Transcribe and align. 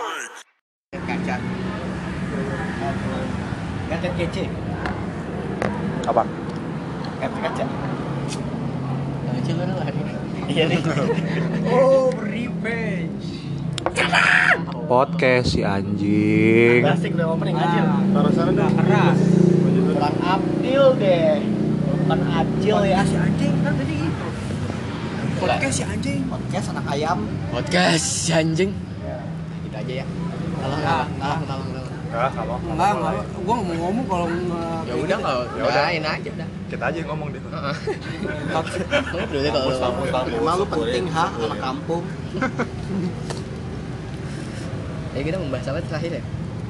Kaca. 0.00 1.36
Kaca 3.90 4.08
kece. 4.16 4.44
Apa? 6.08 6.22
Kaca 7.20 7.38
kaca. 7.44 7.64
Lucu 9.30 9.52
lu 9.60 9.74
hari 9.76 9.98
ini. 10.00 10.12
Iya 10.48 10.64
nih. 10.72 10.80
Oh, 11.68 12.08
revenge. 12.16 13.28
Podcast 14.88 15.52
si 15.52 15.60
anjing. 15.62 16.82
Asik 16.82 17.14
udah 17.14 17.36
opening 17.36 17.60
aja. 17.60 18.00
Taruh 18.10 18.32
sana 18.32 18.50
dong. 18.56 18.72
keras. 18.72 19.20
Kurang 19.94 20.16
Abdil 20.24 20.84
deh. 20.96 21.44
Bukan 22.08 22.20
Abdil 22.24 22.78
ya. 22.88 23.04
si 23.04 23.16
anjing 23.20 23.52
kan 23.60 23.76
tadi 23.76 23.94
gitu 24.00 24.26
podcast 25.40 25.72
si 25.72 25.84
anjing 25.84 26.20
Podcast 26.28 26.66
anak 26.72 26.86
ayam. 26.92 27.18
Podcast 27.52 28.04
si 28.04 28.30
anjing. 28.32 28.72
Aja 29.90 29.96
ya. 29.96 30.06
Tolong, 30.60 30.80
Ya. 30.80 30.98
tolong, 31.18 31.42
tolong, 31.42 31.68
tolong. 31.68 31.88
Enggak, 32.10 32.30
kalau 32.34 32.54
enggak 32.60 32.90
enggak 32.90 33.12
gua 33.40 33.54
nggak 33.54 33.66
mau 33.68 33.78
ngomong 33.80 34.06
kalau 34.06 34.26
nggak 34.26 34.82
Ya 34.82 34.94
udah 34.96 35.18
kalau 35.20 35.42
Ya 35.48 35.62
udah. 35.62 35.82
aja 35.88 36.30
udah. 36.30 36.48
kita 36.66 36.84
aja 36.86 36.96
yang 36.96 37.08
ngomong 37.08 37.28
deh. 37.30 37.40
Heeh. 37.40 37.74
Ngobrol 39.12 39.40
deh 39.40 39.50
kalau 39.50 39.66
lu 39.66 39.76
ngomong. 39.76 40.06
Emang 40.32 40.54
lu 40.56 40.66
penting 40.68 41.04
ha 41.08 41.26
anak 41.28 41.58
kampung. 41.60 42.02
Ya 45.10 45.26
kita 45.26 45.42
membahas 45.42 45.66
apa 45.66 45.82
terakhir 45.84 46.10
ya? 46.18 46.24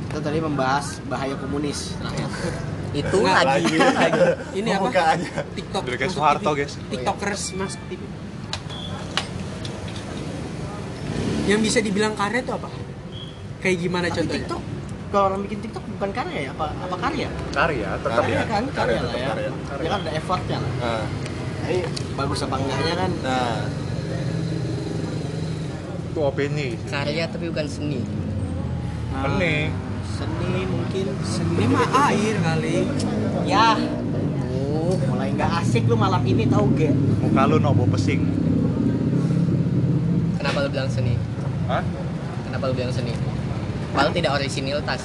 Kita 0.08 0.20
tadi 0.24 0.40
membahas 0.40 0.86
bahaya 1.04 1.36
komunis. 1.36 1.92
Itu 2.96 3.20
Enggak. 3.20 3.44
lagi, 3.46 3.70
itu 3.70 3.86
lagi. 3.86 4.20
ini 4.56 4.68
apa. 4.72 5.14
TikTok 5.54 5.82
Dari 5.84 6.08
Soeharto, 6.10 6.50
guys. 6.56 6.74
tiktokers 6.90 7.42
mas 7.54 7.76
TV 7.86 8.00
yang 11.46 11.60
bisa 11.60 11.78
dibilang 11.78 12.14
karya 12.14 12.40
itu 12.40 12.50
apa 12.50 12.66
kayak 13.60 13.76
gimana 13.78 14.06
Tapi 14.06 14.16
contohnya 14.16 14.36
TikTok 14.38 14.62
kalau 15.10 15.24
orang 15.26 15.40
bikin 15.42 15.58
TikTok 15.60 15.84
bukan 15.90 16.10
karya 16.12 16.38
ya? 16.40 16.50
Apa 16.52 16.66
apa 16.70 16.96
karya? 16.96 17.28
Karya, 17.50 17.88
tetap 17.98 18.20
Karya. 18.20 18.38
Karya 18.38 18.44
kan 18.46 18.64
karya 18.70 19.00
lah 19.00 19.14
ya. 19.14 19.28
karya. 19.34 19.48
Ya 19.76 19.88
kan 19.88 20.00
ada 20.00 20.10
effortnya 20.12 20.56
lah. 20.56 20.72
Nah, 20.72 21.04
Tapi 21.60 21.76
bagus 22.14 22.38
apa 22.40 22.54
enggaknya 22.56 22.94
kan? 22.96 23.10
nah, 23.20 23.58
itu 26.06 26.20
opini. 26.20 26.68
sih. 26.74 26.88
Karya 26.88 27.24
tapi 27.26 27.44
bukan 27.48 27.66
seni. 27.66 28.00
Nah, 29.10 29.22
Seni. 29.26 29.56
Seni 30.10 30.60
mungkin. 30.64 31.06
ini 31.50 31.64
mah 31.66 31.86
air 32.06 32.36
kali 32.38 32.76
Ya, 33.42 33.72
Oh, 34.46 34.92
mulai 35.06 35.32
nggak 35.32 35.50
asik 35.60 35.84
lu 35.84 35.96
malam 35.96 36.20
ini 36.22 36.44
tahu 36.44 36.70
gak? 36.76 36.92
Muka 37.20 37.42
lu 37.46 37.56
nobo 37.56 37.84
pesing. 37.88 38.26
kenapa 40.36 40.56
lu 40.60 40.68
bilang 40.68 40.88
seni? 40.88 41.14
Hah? 41.66 41.82
Kenapa 42.44 42.64
lu 42.66 42.74
bilang 42.74 42.92
seni? 42.92 43.12
Padahal 43.90 44.12
tidak 44.12 44.32
originalitas. 44.34 45.02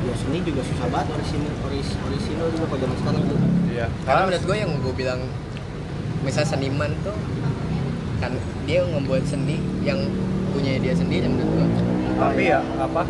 Ya 0.00 0.14
seni 0.16 0.38
juga 0.40 0.60
susah 0.60 0.86
banget 0.88 1.08
orisinil 1.12 1.52
oris, 1.62 1.88
orisinil 2.00 2.46
juga 2.50 2.64
kalau 2.66 2.80
zaman 2.80 2.96
sekarang 2.96 3.22
tuh. 3.26 3.38
Iya. 3.68 3.86
Karena 4.02 4.20
menurut 4.24 4.44
gue 4.44 4.56
yang 4.56 4.70
gue 4.74 4.94
bilang 4.96 5.20
misal 6.20 6.44
seniman 6.44 6.92
tuh 7.00 7.16
kan 8.18 8.32
dia 8.64 8.80
membuat 8.82 9.24
seni 9.24 9.56
yang 9.80 10.00
punya 10.50 10.76
dia 10.76 10.92
sendiri 10.92 11.28
menurut 11.28 11.52
gue. 11.54 11.66
Tapi 12.16 12.42
ya 12.46 12.60
apa? 12.76 13.04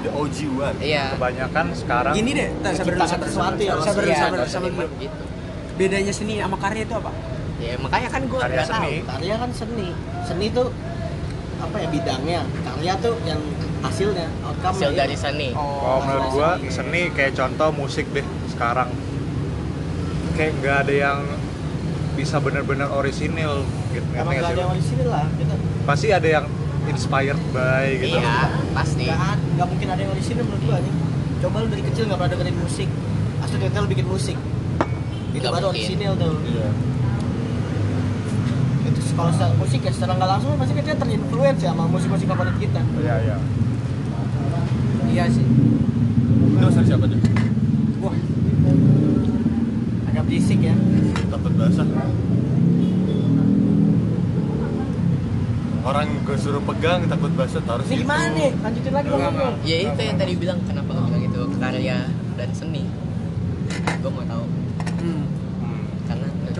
the 0.00 0.08
OG 0.08 0.36
one. 0.50 0.76
Iya. 0.80 1.12
Kebanyakan 1.12 1.66
sekarang 1.76 2.12
gini 2.16 2.32
deh 2.32 2.48
tar, 2.60 2.72
sabar 2.72 2.92
dulu 2.94 3.04
sabar 3.04 3.26
sesuatu 3.28 3.60
ya, 3.60 3.72
sabar 3.76 4.02
Iya, 4.02 4.16
sabar 4.18 4.38
sabar 4.48 4.70
dulu. 4.70 4.88
gitu. 4.96 5.22
bedanya 5.76 6.12
seni 6.12 6.36
sama 6.36 6.56
karya 6.56 6.84
itu 6.84 6.92
apa 6.92 7.08
Ya 7.56 7.72
makanya 7.76 8.08
kan 8.08 8.22
gue 8.24 8.36
Karya 8.38 8.56
nggak 8.56 8.64
tahu. 8.66 8.80
seni. 8.80 8.94
Karya 9.04 9.34
kan 9.36 9.50
seni. 9.52 9.88
Seni 10.24 10.46
tuh 10.48 10.72
apa 11.60 11.76
ya 11.78 11.88
bidangnya? 11.92 12.40
Karya 12.64 12.92
tuh 12.98 13.14
yang 13.28 13.40
hasilnya, 13.80 14.28
outcome 14.44 14.74
Hasil 14.76 14.90
dari 14.92 15.16
seni. 15.16 15.48
Kalau 15.56 16.00
menurut 16.04 16.26
gua 16.32 16.50
seni 16.68 17.08
kayak 17.12 17.32
contoh 17.36 17.68
musik 17.72 18.06
deh 18.12 18.24
sekarang. 18.52 18.88
Kayak 20.36 20.52
nggak 20.60 20.76
ada 20.86 20.94
yang 20.94 21.18
bisa 22.16 22.36
benar-benar 22.40 22.92
orisinil 22.92 23.64
gitu. 23.92 24.08
Emang 24.16 24.36
nggak 24.36 24.52
ada 24.52 24.60
yang 24.60 24.72
orisinil 24.72 25.08
lah. 25.08 25.24
Kita 25.36 25.54
Pasti 25.88 26.06
ada 26.12 26.28
yang 26.28 26.46
inspired 26.88 27.40
by 27.52 27.86
gitu. 28.00 28.18
Iya, 28.20 28.56
pasti. 28.72 29.06
nggak 29.08 29.66
mungkin 29.68 29.88
ada 29.88 30.00
yang 30.00 30.12
orisinil 30.12 30.44
menurut 30.44 30.62
gua 30.64 30.78
nih. 30.80 30.94
Coba 31.40 31.56
lu 31.64 31.68
dari 31.72 31.82
kecil 31.84 32.02
nggak 32.08 32.18
pernah 32.20 32.32
dengerin 32.36 32.56
musik. 32.60 32.88
Asli 33.40 33.56
ternyata 33.56 33.78
lu 33.80 33.88
bikin 33.88 34.06
musik. 34.08 34.36
Itu 35.32 35.46
baru 35.48 35.66
orisinil 35.72 36.12
tuh. 36.20 36.36
Iya. 36.44 36.68
Kalau 39.20 39.36
secara 39.36 39.52
musik 39.60 39.80
ya 39.84 39.92
secara 39.92 40.12
nggak 40.16 40.30
langsung 40.32 40.56
pasti 40.56 40.72
kan 40.72 40.84
dia 40.88 40.96
terinfluence 40.96 41.60
ya 41.60 41.76
sama 41.76 41.84
musik-musik 41.92 42.24
favorit 42.24 42.56
kita. 42.56 42.80
Iya, 43.04 43.14
iya. 43.20 43.36
iya 45.12 45.24
sih 45.28 45.44
Itu 46.56 46.64
asal 46.64 46.84
siapa 46.88 47.04
tuh? 47.04 47.20
wah 48.00 48.16
Agak 50.08 50.22
berisik 50.24 50.64
ya. 50.64 50.72
Takut 51.28 51.52
basah. 51.52 51.84
Orang 55.84 56.08
gue 56.24 56.36
suruh 56.40 56.64
pegang 56.64 57.04
takut 57.04 57.32
basah 57.36 57.60
taruh 57.68 57.84
Ini 57.84 58.00
gimana 58.00 58.24
nih? 58.32 58.50
Lanjutin 58.56 58.92
lagi 58.96 59.08
dong. 59.12 59.36
Ya 59.68 59.76
itu 59.84 60.00
yang 60.00 60.16
tadi 60.16 60.32
bilang 60.40 60.64
kenapa 60.64 60.96
lo 60.96 61.04
bilang 61.12 61.28
itu 61.28 61.40
karya 61.60 62.08
dan 62.40 62.48
seni. 62.56 62.88
Gue 64.00 64.08
mau 64.16 64.24
tahu 64.24 64.44
hmm. 65.04 65.39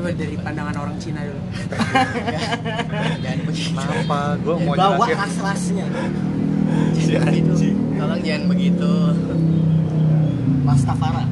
Coba 0.00 0.16
gue 0.16 0.16
dari 0.16 0.36
pandangan 0.40 0.76
orang 0.80 0.96
Cina 0.96 1.20
dulu 1.28 1.44
jangan 3.20 3.40
begitu. 3.44 3.76
Kenapa? 3.76 4.18
Gua 4.40 4.56
mau 4.56 4.72
Bawa. 4.72 5.04
Si 6.96 7.12
Jangan 7.12 7.28
begitu. 7.28 7.52
anjing. 7.52 7.76
Tolong 8.00 8.20
jangan 8.24 8.44
begitu. 8.48 8.92
Rastafara. 10.64 11.24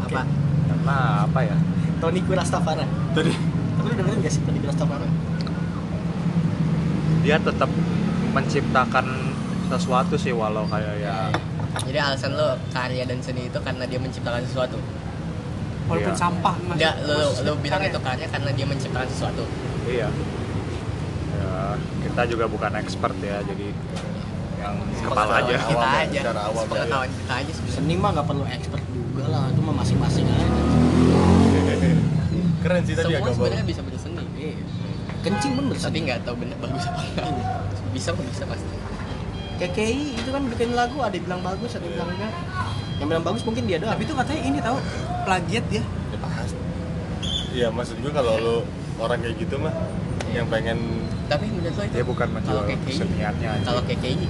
Apa? 0.00 0.22
Karena 0.64 0.98
apa 1.28 1.40
ya? 1.44 1.56
Toniku 2.00 2.32
Rastafara. 2.32 2.88
Tadi 3.12 3.36
Tapi 3.52 3.84
lu 3.84 3.94
dengerin 4.00 4.18
gak 4.24 4.32
sih 4.32 4.40
Toniku 4.48 4.64
Rastafara? 4.72 5.04
Dia 7.20 7.36
tetap 7.36 7.68
menciptakan 8.32 9.06
sesuatu 9.68 10.16
sih 10.16 10.32
walau 10.32 10.64
kayak 10.72 11.04
ya 11.04 11.28
Jadi 11.84 11.98
alasan 12.00 12.32
lo 12.32 12.56
karya 12.72 13.04
dan 13.04 13.20
seni 13.20 13.52
itu 13.52 13.60
karena 13.60 13.84
dia 13.84 14.00
menciptakan 14.00 14.40
sesuatu. 14.48 14.80
Walaupun 15.84 16.10
Iya. 16.10 16.18
sampah 16.18 16.54
Enggak, 16.66 16.94
lo, 17.02 17.14
lo, 17.38 17.52
bilang 17.58 17.78
karya. 17.78 17.90
itu 17.90 18.00
karya 18.00 18.26
karena 18.28 18.50
dia 18.50 18.64
menciptakan 18.64 19.08
sesuatu. 19.08 19.44
iya. 19.84 20.08
Ya, 21.34 21.76
kita 22.02 22.22
juga 22.26 22.44
bukan 22.46 22.72
expert 22.74 23.14
ya, 23.20 23.42
jadi 23.42 23.74
yang 24.56 24.74
kepala 24.98 25.38
aja. 25.38 25.54
Kita 25.60 25.88
aja, 26.00 26.20
secara 26.24 26.40
awam 26.48 26.64
pengetahuan 26.64 27.10
kita 27.12 27.34
aja 27.36 27.50
sebenarnya. 27.52 27.76
Seni 27.76 27.94
mah 27.94 28.10
gak 28.12 28.26
perlu 28.26 28.44
expert 28.46 28.84
juga 28.88 29.24
lah, 29.28 29.44
itu 29.48 29.60
mah 29.60 29.74
masing-masing 29.76 30.24
aja. 30.24 30.44
keren 32.64 32.80
sih 32.80 32.96
tadi 32.96 33.12
Semua 33.12 33.28
sebenarnya 33.28 33.66
bisa 33.66 33.80
berseni. 33.84 34.24
Iya. 34.34 34.56
Kencing 35.20 35.52
pun 35.52 35.64
Tapi 35.64 35.72
berseni. 35.76 35.98
nggak 36.00 36.18
tahu 36.24 36.34
bener 36.38 36.56
bagus 36.56 36.84
apa 36.86 37.00
enggak. 37.04 37.26
Bisa 37.92 38.08
kok 38.12 38.24
bisa 38.24 38.44
pasti. 38.48 38.76
KKI 39.54 40.00
itu 40.16 40.28
kan 40.28 40.42
bikin 40.48 40.70
lagu 40.72 40.96
ada 40.98 41.12
yang 41.12 41.24
bilang 41.24 41.42
bagus, 41.44 41.76
ada 41.76 41.82
yang 41.82 41.94
bilang 41.94 42.10
enggak. 42.10 42.32
Yang 42.94 43.06
bilang 43.08 43.24
bagus 43.24 43.42
mungkin 43.42 43.62
dia 43.64 43.76
doang. 43.76 43.92
tapi 43.92 44.02
itu 44.02 44.14
katanya 44.14 44.42
ini 44.44 44.58
tahu 44.60 44.76
plagiat 45.24 45.66
ya 45.68 45.82
Ya, 45.82 46.18
pasti. 46.20 46.56
Iya 47.52 47.68
maksud 47.68 47.96
gue 47.98 48.10
kalau 48.10 48.32
lu 48.36 48.56
orang 48.96 49.18
kayak 49.18 49.36
gitu 49.36 49.56
mah 49.56 49.74
yang 50.28 50.46
pengen 50.46 50.78
Tapi 51.24 51.46
menurut 51.48 51.72
lo 51.72 51.82
itu 51.82 51.94
Dia 51.94 52.04
bukan 52.04 52.28
menjual 52.30 52.60
kalau 52.60 52.78
keseniannya 52.84 53.48
aja. 53.50 53.64
Kalau 53.64 53.82
KKI 53.82 54.26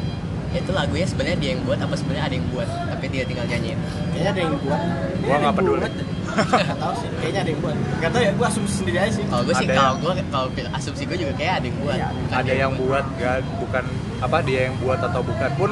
itu 0.54 0.70
lagunya 0.70 1.02
sebenarnya 1.04 1.34
dia 1.36 1.50
yang 1.50 1.62
buat 1.62 1.78
apa 1.78 1.94
sebenarnya 1.94 2.24
ada 2.24 2.34
yang 2.36 2.46
buat 2.48 2.68
tapi 2.86 3.04
dia 3.10 3.22
tinggal 3.24 3.42
nyanyiin. 3.44 3.78
Kayaknya 4.08 4.30
ada 4.30 4.40
yang 4.40 4.54
buat. 4.56 4.80
Gua 5.20 5.36
nggak 5.36 5.54
peduli. 5.56 5.80
Gak 5.82 6.78
tahu 6.82 6.92
sih. 6.96 7.08
Kayaknya 7.12 7.40
ada 7.40 7.50
yang 7.50 7.60
buat. 7.60 7.76
Gak 7.96 8.10
tahu 8.10 8.22
ya, 8.22 8.32
gua 8.32 8.46
asumsi 8.48 8.74
sendiri 8.76 8.98
aja 9.00 9.12
sih. 9.12 9.24
Kalau 9.24 9.42
gue 9.42 9.54
sih 9.56 9.66
Ada 9.66 9.74
kalau 9.74 9.82
yang- 9.84 9.98
gue 9.98 10.12
kalau 10.30 10.48
asumsi 10.72 11.02
gue 11.04 11.18
juga 11.18 11.32
kayak 11.34 11.52
ada 11.58 11.66
yang 11.66 11.78
buat. 11.80 11.96
Iya, 11.96 12.06
bukan 12.08 12.30
ada 12.32 12.44
dia 12.44 12.54
yang 12.56 12.72
buat 12.76 13.04
gak 13.18 13.34
bukan 13.58 13.84
apa 14.20 14.36
dia 14.40 14.60
yang 14.62 14.74
buat 14.78 15.00
atau 15.02 15.20
bukan 15.20 15.50
pun 15.58 15.70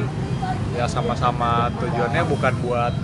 ya 0.73 0.85
sama-sama 0.87 1.51
tujuannya 1.77 2.23
bukan 2.25 2.55
buat 2.59 2.95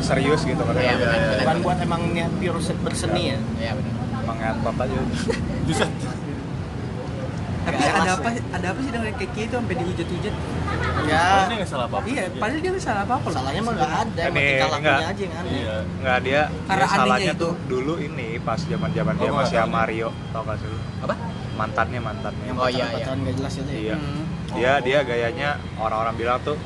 serius 0.00 0.42
gitu 0.42 0.58
kan 0.58 0.74
Iya, 0.74 0.94
benar, 0.94 1.14
benar. 1.14 1.38
Bukan 1.38 1.56
buat 1.60 1.78
emang 1.78 2.02
niat 2.10 2.32
pure 2.34 2.58
se- 2.58 2.78
berseni 2.78 3.22
ya. 3.28 3.38
Iya 3.56 3.72
benar. 3.74 3.92
emang 4.20 4.36
ngetot 4.36 4.76
aja 4.78 4.96
bisa 5.68 5.84
tapi 7.60 7.76
Nggak 7.76 7.92
ada 7.94 8.12
apa 8.14 8.28
ya. 8.30 8.40
ada 8.50 8.66
apa 8.66 8.80
sih 8.80 8.90
dengan 8.90 9.12
KKI 9.12 9.42
itu 9.42 9.54
sampai 9.54 9.74
dihujat-hujat 9.76 10.34
Ya, 11.02 11.26
ini 11.44 11.54
nggak 11.56 11.68
salah 11.68 11.86
apa 11.86 11.96
apa 11.98 12.06
iya 12.08 12.22
padahal 12.30 12.58
dia 12.58 12.70
nggak 12.70 12.84
salah 12.84 13.02
apa 13.02 13.14
apa 13.16 13.28
salahnya 13.30 13.60
mah 13.60 13.74
gak 13.74 13.92
ada, 14.00 14.20
emang 14.22 14.32
Ini 14.32 14.46
tingkah 14.46 14.68
lakunya 14.70 14.90
enggak. 14.90 15.10
aja 15.10 15.20
yang 15.20 15.34
aneh. 15.34 15.52
iya 15.52 15.76
nggak 15.98 16.18
dia 16.20 16.40
Karena 16.62 16.84
dia 16.84 16.94
salahnya 16.94 17.32
itu. 17.32 17.42
tuh 17.42 17.52
dulu 17.66 17.92
ini 17.98 18.28
pas 18.38 18.60
zaman 18.62 18.90
zaman 18.90 19.14
dia 19.14 19.28
Oh, 19.28 19.36
masih 19.36 19.58
sama. 19.58 19.74
Mario 19.76 20.08
tau 20.30 20.42
gak 20.42 20.56
sih? 20.56 20.70
Apa? 21.00 21.14
mantannya 21.52 22.00
mantannya 22.00 22.50
Oh, 22.50 22.66
iya, 22.66 22.84
pacaran-pacaran 22.86 23.18
gak 23.20 23.34
jelas 23.36 23.54
itu 23.54 23.68
ya. 23.68 23.80
iya 23.82 23.96
Hmm. 23.96 24.24
Dia 24.56 24.72
dia 24.82 24.98
gayanya 25.02 25.58
orang-orang 25.76 26.14
bilang 26.18 26.38
tuh 26.42 26.56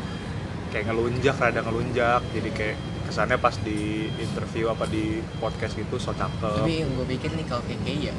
kayak 0.71 0.89
ngelunjak 0.89 1.37
rada 1.37 1.61
ngelunjak. 1.61 2.21
Jadi 2.33 2.51
kayak 2.53 2.77
kesannya 3.05 3.37
pas 3.37 3.55
di 3.61 4.09
interview 4.17 4.73
apa 4.73 4.89
di 4.89 5.21
podcast 5.39 5.77
gitu 5.77 6.01
so 6.01 6.11
cakep. 6.11 6.65
Tapi 6.65 6.83
yang 6.83 6.91
gue 6.97 7.07
pikir 7.17 7.31
nih 7.37 7.45
kalau 7.45 7.63
KKI 7.65 8.11
ya 8.11 8.15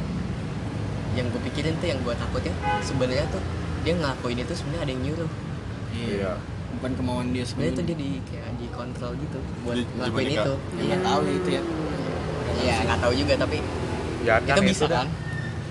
yang 1.16 1.32
gue 1.32 1.42
pikirin 1.48 1.80
tuh 1.80 1.88
yang 1.88 2.00
gue 2.04 2.12
takutnya 2.12 2.52
sebenarnya 2.84 3.26
tuh 3.32 3.40
dia 3.88 3.96
ngelakuin 3.96 4.38
itu 4.44 4.54
sebenarnya 4.54 4.82
ada 4.84 4.92
yang 4.92 5.04
nyuruh. 5.04 5.32
Iya. 5.96 6.32
Bukan 6.76 6.92
kemauan 7.00 7.28
dia 7.32 7.48
sebenarnya 7.48 7.72
itu 7.72 7.82
sebenarnya 7.82 7.88
dia 7.88 7.98
di 8.04 8.10
kayak 8.28 8.50
dikontrol 8.60 9.12
gitu 9.16 9.40
buat 9.64 9.76
Di- 9.80 9.88
ngelakuin 9.96 10.28
itu. 10.28 10.54
Ya, 10.76 10.84
nggak 10.84 11.02
tahu 11.02 11.20
ya 11.24 11.34
itu 11.34 11.50
ya. 11.50 11.62
Iya 12.56 12.76
nggak 12.88 13.00
tahu 13.00 13.14
juga 13.16 13.34
tapi 13.40 13.58
ya 14.26 14.36
kan 14.42 14.58
itu. 14.60 14.68
bisa 14.70 14.86
kan? 14.92 15.08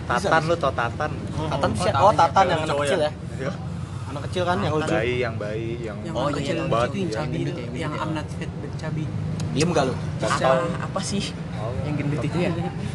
Tatan 0.05 0.43
lu 0.49 0.55
tau 0.57 0.73
Tatan. 0.73 1.11
Tatan 1.49 1.71
Oh, 1.73 1.81
siapa? 1.81 2.01
Oh, 2.01 2.13
Tatan. 2.13 2.29
Tatan 2.33 2.45
yang 2.49 2.61
anak 2.65 2.77
kecil 2.81 3.01
ya. 3.01 3.13
Iya. 3.41 3.53
Anak 4.15 4.31
kecil 4.31 4.43
kan 4.47 4.57
yang 4.61 4.73
lucu. 4.73 4.95
bayi 4.95 5.15
yang 5.19 5.35
bayi 5.35 5.71
yang 5.81 5.97
yang 6.01 6.15
Oh, 6.15 6.31
iya, 6.31 6.39
kecil 6.39 6.55
yang 6.55 6.71
itu 6.71 6.71
yang 6.71 7.11
iya. 7.11 7.11
cabi 7.11 7.39
Yang 7.75 7.93
fat 8.31 8.51
but 8.55 8.73
cabi 8.79 9.05
Diem 9.51 9.71
gak 9.71 9.85
lu? 9.87 9.95
apa 10.21 10.51
apa 10.81 11.01
sih 11.03 11.25
Oh. 11.55 11.75
yang 11.83 11.95
gendut 11.97 12.21
itu 12.21 12.37
ya 12.37 12.51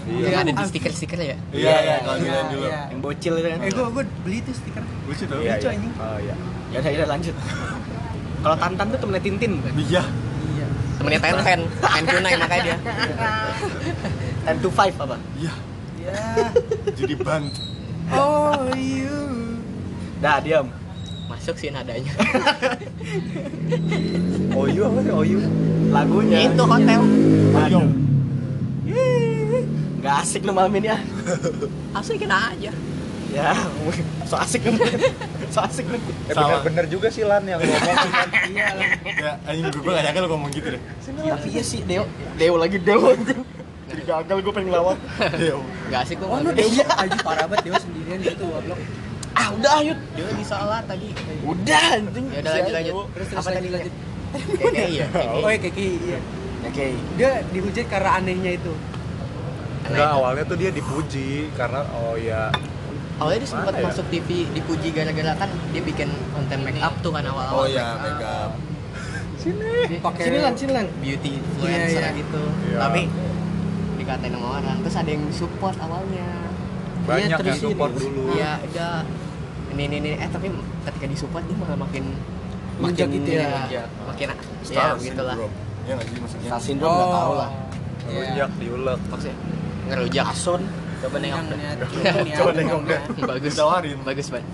Iya. 0.06 0.27
yang 0.30 0.42
ada 0.42 0.51
di 0.54 0.63
stiker-stiker 0.63 1.19
ya 1.19 1.36
Iya, 1.50 1.75
iya, 1.77 1.95
kalau 2.00 2.18
dilihat 2.18 2.48
dulu. 2.48 2.63
iya. 2.63 2.80
Yang 2.88 3.00
bocil 3.01 3.33
itu 3.36 3.48
kan. 3.50 3.60
eh 3.60 3.71
gua 3.74 3.88
gua 3.89 4.04
beli 4.21 4.38
tuh 4.39 4.54
stiker 4.54 4.83
Lucu 5.04 5.24
tuh. 5.25 5.38
iya 5.38 5.54
lucu, 5.54 5.66
iya 5.66 5.71
anjing. 5.74 5.94
oh 5.94 6.18
iya 6.18 6.36
Ya 6.69 6.77
udah, 6.77 6.89
ya 6.89 6.98
udah 6.98 7.10
lanjut. 7.10 7.36
Kalau 8.39 8.56
Tantan 8.56 8.86
tuh 8.88 8.98
temennya 8.98 9.19
Tintin 9.22 9.51
kan? 9.60 9.74
Iya. 9.75 10.04
iya 10.50 10.68
temennya 10.95 11.19
Ten 11.19 11.36
Ten 11.42 11.62
Ten 11.68 12.04
Kunai 12.06 12.33
makanya 12.38 12.63
dia 12.63 12.77
Ten 14.45 14.56
to 14.57 14.69
five 14.69 14.95
apa? 14.95 15.18
Iya. 15.36 15.54
ya 16.00 16.15
Jadi 16.95 17.13
ban. 17.18 17.44
oh 18.10 18.72
you 18.72 19.18
Dah, 20.19 20.38
diam. 20.38 20.68
Masuk 21.29 21.55
sih 21.55 21.69
nadanya 21.69 22.09
Oyu 24.55 24.81
apa 24.83 24.99
sih 24.99 25.13
Oyu 25.13 25.37
Lagunya. 25.89 26.45
itu 26.45 26.63
hotel 26.63 27.01
Ayo. 27.55 27.81
Gak 29.99 30.15
asik 30.23 30.41
lu 30.41 30.51
malam 30.51 30.71
ini 30.73 30.87
ya. 30.87 30.97
asikin 31.99 32.27
aja 32.27 32.71
Ya, 33.29 33.53
so 34.25 34.33
asik 34.33 34.65
lu. 34.65 34.73
So 35.53 35.61
asik 35.61 35.85
lu. 35.85 36.01
eh 36.25 36.33
Salah. 36.33 36.65
bener, 36.65 36.81
bener 36.81 36.85
juga 36.89 37.13
sih 37.13 37.21
Lan 37.21 37.45
yang 37.45 37.61
ngomong 37.61 37.93
kan 38.09 38.29
iya 38.49 38.65
lah 38.73 38.89
Ya, 39.05 39.31
anjing 39.45 39.69
gue 39.69 39.85
gak 39.87 40.01
nyangka 40.01 40.19
lu 40.19 40.29
ngomong 40.29 40.49
gitu 40.49 40.67
deh. 40.73 40.81
Tapi 41.05 41.47
iya 41.51 41.61
sih, 41.61 41.85
Deo. 41.85 42.09
Deo 42.35 42.57
lagi 42.57 42.77
Deo. 42.79 43.13
Jadi 43.85 44.01
gagal 44.03 44.37
gue 44.39 44.49
pengen 44.49 44.69
ngelawak. 44.69 44.97
Iya. 45.37 45.61
nggak 45.89 46.01
asik 46.01 46.17
kok 46.17 46.25
oh 46.25 46.37
lu 46.39 46.49
dia 46.53 46.85
aja 46.87 47.17
parah 47.21 47.45
banget 47.45 47.65
dia 47.65 47.77
sendirian 47.77 48.17
gitu 48.19 48.45
goblok 48.45 48.77
Ah, 49.39 49.47
udah 49.50 49.71
ayo. 49.80 49.94
dia 50.13 50.27
di 50.30 50.44
salah 50.44 50.83
tadi 50.83 51.15
Udah 51.41 51.83
anjing. 51.94 52.25
ya 52.27 52.39
udah 52.39 52.51
lanjut 52.53 52.74
lanjut 52.74 52.94
terus 53.09 53.27
terus 53.30 53.39
apa 53.39 53.50
tadi 53.53 53.69
lanjut 53.69 53.94
kayak 54.59 54.89
iya 54.89 55.06
kayak 55.07 55.30
oh 55.33 55.47
iya 55.47 55.59
keki 55.62 55.88
iya 56.03 56.19
Oke. 56.62 56.86
dia 57.15 57.31
dihujat 57.47 57.86
karena 57.88 58.09
anehnya 58.19 58.51
itu 58.53 58.74
enggak 59.86 60.09
awalnya 60.12 60.44
tuh 60.44 60.53
dia 60.53 60.69
dipuji 60.69 61.30
karena 61.56 61.81
oh 61.95 62.13
ya 62.13 62.51
awalnya 63.15 63.39
dia 63.39 63.50
sempat 63.50 63.74
ya? 63.74 63.81
masuk 63.81 64.06
TV 64.12 64.27
dipuji 64.50 64.88
gara-gara 64.91 65.33
kan 65.38 65.50
dia 65.71 65.81
bikin 65.81 66.07
konten 66.30 66.59
make 66.62 66.77
up 66.77 66.94
tuh 67.00 67.09
kan 67.09 67.24
awal-awal 67.24 67.63
Oh 67.63 67.65
iya, 67.65 67.95
makeup. 67.97 68.51
pakai 70.03 70.24
Sini 70.25 70.38
lan, 70.38 70.53
sini 70.53 70.71
lan. 70.74 70.86
beauty 71.00 71.30
influencer 71.33 71.80
Iya, 71.95 72.06
iya. 72.06 72.09
gitu 72.13 72.44
Iya. 72.65 72.77
tapi 72.77 73.01
dikatain 73.95 74.31
sama 74.31 74.47
orang 74.53 74.77
terus 74.83 74.95
ada 74.95 75.09
yang 75.09 75.25
support 75.31 75.75
awalnya 75.80 76.27
banyak 77.01 77.30
terus 77.33 77.47
yang 77.50 77.63
support 77.65 77.91
ini. 77.94 78.01
dulu 78.03 78.24
iya 78.36 78.51
udah 78.62 78.94
ini 79.69 79.81
ini 79.86 79.95
ini 79.98 80.10
eh 80.16 80.27
tapi 80.27 80.48
ketika 80.83 81.06
disupport 81.06 81.44
dia 81.44 81.56
malah 81.56 81.77
makin 81.77 82.04
makin 82.80 83.06
gitu 83.12 83.30
ya. 83.33 83.68
ya, 83.68 83.83
makin 84.04 84.27
ya 84.27 84.36
Star 84.63 84.95
begitulah 84.95 85.36
syndrome. 85.36 85.54
Iya 85.80 85.94
nggak 85.95 86.06
sih 86.06 86.16
maksudnya? 86.18 86.48
Star 86.48 86.62
syndrome 86.62 86.95
nggak 86.95 87.12
tahu 87.13 87.33
lah. 87.36 87.50
Iya. 88.01 88.19
rujak 88.24 88.50
diulek 88.57 89.00
maksudnya 89.06 89.38
ngerujak 89.86 90.25
Asun. 90.27 90.62
coba 91.00 91.18
nengok 91.18 91.44
deh. 91.45 91.57
niat- 91.62 91.80
niat- 92.19 92.38
Coba 92.38 92.51
nengok 92.54 92.81
deh. 92.86 93.01
bagus 93.24 93.51
Ditawarin. 93.54 93.98
bagus 94.04 94.27
banget 94.30 94.48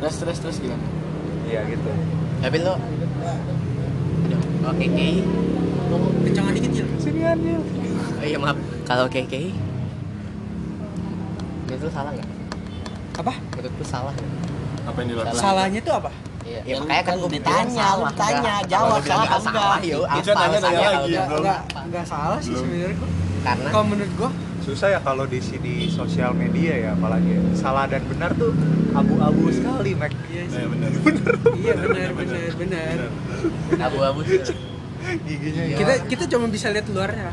Terus 0.00 0.14
terus 0.16 0.38
terus 0.38 0.56
gimana? 0.58 0.86
iya 1.44 1.60
gitu 1.66 1.90
tapi 2.38 2.56
lo 2.58 2.78
oke 4.62 4.86
Kei 4.86 5.18
kencangan 6.22 6.52
dikit 6.54 6.72
ya 6.72 6.84
oh 6.86 8.22
iya 8.22 8.38
maaf 8.38 8.54
kalau 8.84 9.10
Kei 9.10 9.50
menurut 11.66 11.80
lu 11.82 11.90
salah 11.90 12.12
nggak 12.12 12.28
apa 13.20 13.32
menurut 13.36 13.72
lu 13.76 13.84
salah? 13.84 14.14
Apa 14.82 14.96
yang 15.04 15.08
dilakukan? 15.12 15.36
Salah. 15.36 15.44
salahnya 15.68 15.80
tuh 15.80 15.94
apa 15.94 16.10
Iya, 16.40 16.60
Ya, 16.64 16.72
ya, 16.72 16.76
makanya 16.80 17.04
kan 17.04 17.14
gue 17.14 17.30
ditanya, 17.36 17.86
lu 17.94 18.06
tanya, 18.16 18.54
jawab, 18.64 19.00
salah 19.04 19.28
apa 19.28 19.38
enggak? 19.44 19.76
Itu 19.84 20.00
apa 20.02 20.40
nanya-nanya 20.40 20.40
alasannya 20.40 20.88
lagi, 20.90 21.12
enggak 21.30 21.60
enggak 21.84 22.06
salah 22.08 22.38
sih 22.40 22.54
sebenarnya 22.56 22.96
gua. 22.96 23.10
Karena 23.40 23.68
kalau 23.70 23.86
menurut 23.86 24.12
gua 24.16 24.30
susah 24.60 24.88
ya 24.92 25.00
kalau 25.00 25.24
di 25.24 25.38
di 25.40 25.74
sosial 25.88 26.32
media 26.32 26.72
ya 26.76 26.90
apalagi 26.92 27.32
salah 27.54 27.88
dan 27.88 28.04
benar 28.04 28.32
tuh 28.36 28.52
abu-abu 28.92 29.48
sekali 29.48 29.96
Mac 29.96 30.12
iya 30.28 30.44
sih 30.48 30.64
benar. 30.68 30.90
iya 31.56 31.72
benar 31.76 32.10
benar 32.12 32.50
benar 32.60 32.96
abu-abu 33.88 34.20
sih. 34.22 34.40
giginya 35.26 35.64
Iya. 35.64 35.76
kita 35.80 35.92
kita 36.12 36.24
cuma 36.28 36.46
bisa 36.52 36.68
lihat 36.68 36.86
luarnya 36.92 37.32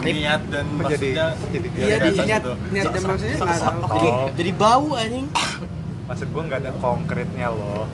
Niat 0.00 0.42
dan 0.46 0.64
Menjadi- 0.70 1.14
maksudnya 1.14 1.26
jadi- 1.48 1.70
iya 1.76 1.96
di 1.98 2.10
niat 2.16 2.42
niat 2.68 2.86
dan 2.88 3.02
maksudnya 3.04 3.36
nggak 3.36 3.58
tahu 3.58 3.80
Jadi, 3.88 4.08
Oh. 4.08 4.28
jadi 4.32 4.50
bau 4.54 4.88
anjing. 4.94 5.26
maksud 6.04 6.26
gua 6.28 6.42
nggak 6.44 6.60
ada 6.60 6.72
konkretnya 6.76 7.46
loh 7.50 7.84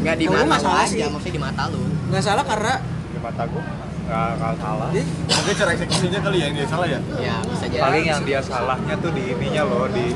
Nggak 0.00 0.16
di 0.16 0.26
mata 0.26 0.56
salah 0.58 0.82
aja, 0.82 0.90
sih. 0.90 1.00
maksudnya 1.06 1.32
di 1.32 1.42
mata 1.42 1.62
lu. 1.66 1.80
nggak 2.06 2.22
salah 2.22 2.44
karena 2.44 2.74
di 3.08 3.18
mata 3.18 3.42
gua 3.46 3.62
nggak 4.04 4.54
salah 4.58 4.88
Mungkin 5.24 5.54
cara 5.54 5.70
eksekusinya 5.72 6.20
kali 6.20 6.36
ya 6.36 6.44
yang 6.44 6.54
dia 6.54 6.68
salah 6.68 6.86
ya? 6.86 7.00
Ya, 7.16 7.36
bisa 7.42 7.64
jadi. 7.66 7.80
paling 7.80 8.04
yang 8.04 8.20
dia 8.22 8.40
salahnya 8.40 8.94
tuh 8.96 9.10
di 9.10 9.22
ininya 9.30 9.62
loh 9.64 9.88
di 9.88 10.06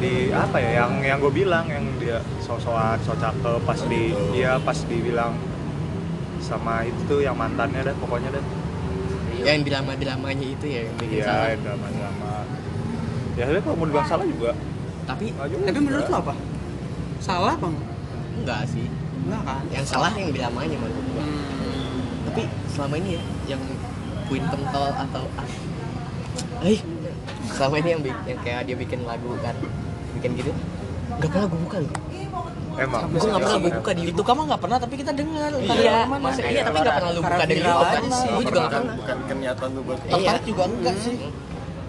di 0.00 0.12
apa 0.32 0.56
ya 0.56 0.70
yang 0.80 0.92
yang 1.02 1.18
gue 1.18 1.32
bilang 1.34 1.66
yang 1.66 1.84
dia 1.98 2.16
sosokan 2.40 2.96
so 3.00 3.12
cakep 3.14 3.60
pas 3.60 3.80
di 3.84 4.02
dia 4.32 4.56
pas 4.58 4.78
dibilang 4.82 5.36
sama 6.40 6.84
itu 6.88 7.00
tuh 7.06 7.20
yang 7.20 7.36
mantannya 7.36 7.84
dah 7.84 7.94
pokoknya 8.00 8.32
dah 8.34 8.44
yang 9.40 9.64
dilama-dilamanya 9.64 10.46
itu 10.52 10.66
ya 10.68 10.80
yang 10.84 10.96
bikin 11.00 11.16
iya 11.20 11.24
salah. 11.24 11.56
drama 11.60 11.86
drama 11.88 12.32
ya 13.38 13.44
tapi 13.48 13.58
kalau 13.64 13.76
mau 13.78 13.86
dibilang 13.88 14.08
salah 14.08 14.26
juga. 14.28 14.50
Tapi 15.08 15.26
juga. 15.32 15.64
tapi 15.64 15.78
menurut 15.80 16.06
lo 16.12 16.16
apa? 16.20 16.34
Salah 17.24 17.52
apa 17.56 17.66
enggak? 18.36 18.60
Sih. 18.68 18.86
enggak 19.24 19.42
kan? 19.48 19.62
Yang 19.72 19.84
salah 19.88 20.12
yang 20.12 20.28
dilamanya 20.28 20.76
menurut 20.76 21.06
gua. 21.14 21.24
Tapi 22.30 22.42
selama 22.68 22.94
ini 23.00 23.08
ya 23.16 23.22
yang 23.56 23.62
Queen 24.28 24.44
pentol 24.46 24.92
atau 24.94 25.24
ah, 25.40 25.48
eh 26.62 26.78
selama 27.50 27.74
ini 27.82 27.88
yang, 27.98 28.02
yang 28.28 28.38
kayak 28.46 28.62
dia 28.68 28.76
bikin 28.78 29.02
lagu 29.02 29.34
kan 29.42 29.56
bikin 30.14 30.38
gitu 30.38 30.52
nggak 31.18 31.28
pernah 31.34 31.46
gue 31.50 31.60
buka 31.66 31.76
loh 31.82 31.92
emang. 32.76 33.02
Gue 33.08 33.20
nggak 33.20 33.40
pernah 33.40 33.58
gue 33.58 33.72
buka 33.74 33.90
di 33.92 34.02
Itu 34.08 34.22
kamu 34.22 34.40
nggak 34.46 34.60
pernah 34.60 34.78
tapi 34.78 34.94
kita 34.96 35.12
dengar. 35.12 35.50
iya 35.70 35.96
maksudnya 36.06 36.50
iya 36.50 36.62
tapi 36.64 36.76
nggak 36.78 36.94
pernah 36.96 37.10
lu 37.10 37.20
buka 37.20 37.44
dari 37.44 37.60
YouTube 37.60 37.84
kan 37.84 38.00
aja 38.00 38.08
sih. 38.10 38.28
gue 38.30 38.44
juga 38.44 38.60
nggak 38.60 38.70
Bukan, 38.70 38.80
pernah. 38.80 38.94
bukan 38.96 39.16
kenyataan 39.26 39.70
lu 39.70 39.80
buat 39.82 39.98
Iya. 40.00 40.12
Tertarik 40.12 40.44
juga 40.44 40.62
enggak 40.66 40.96
sih. 40.98 41.16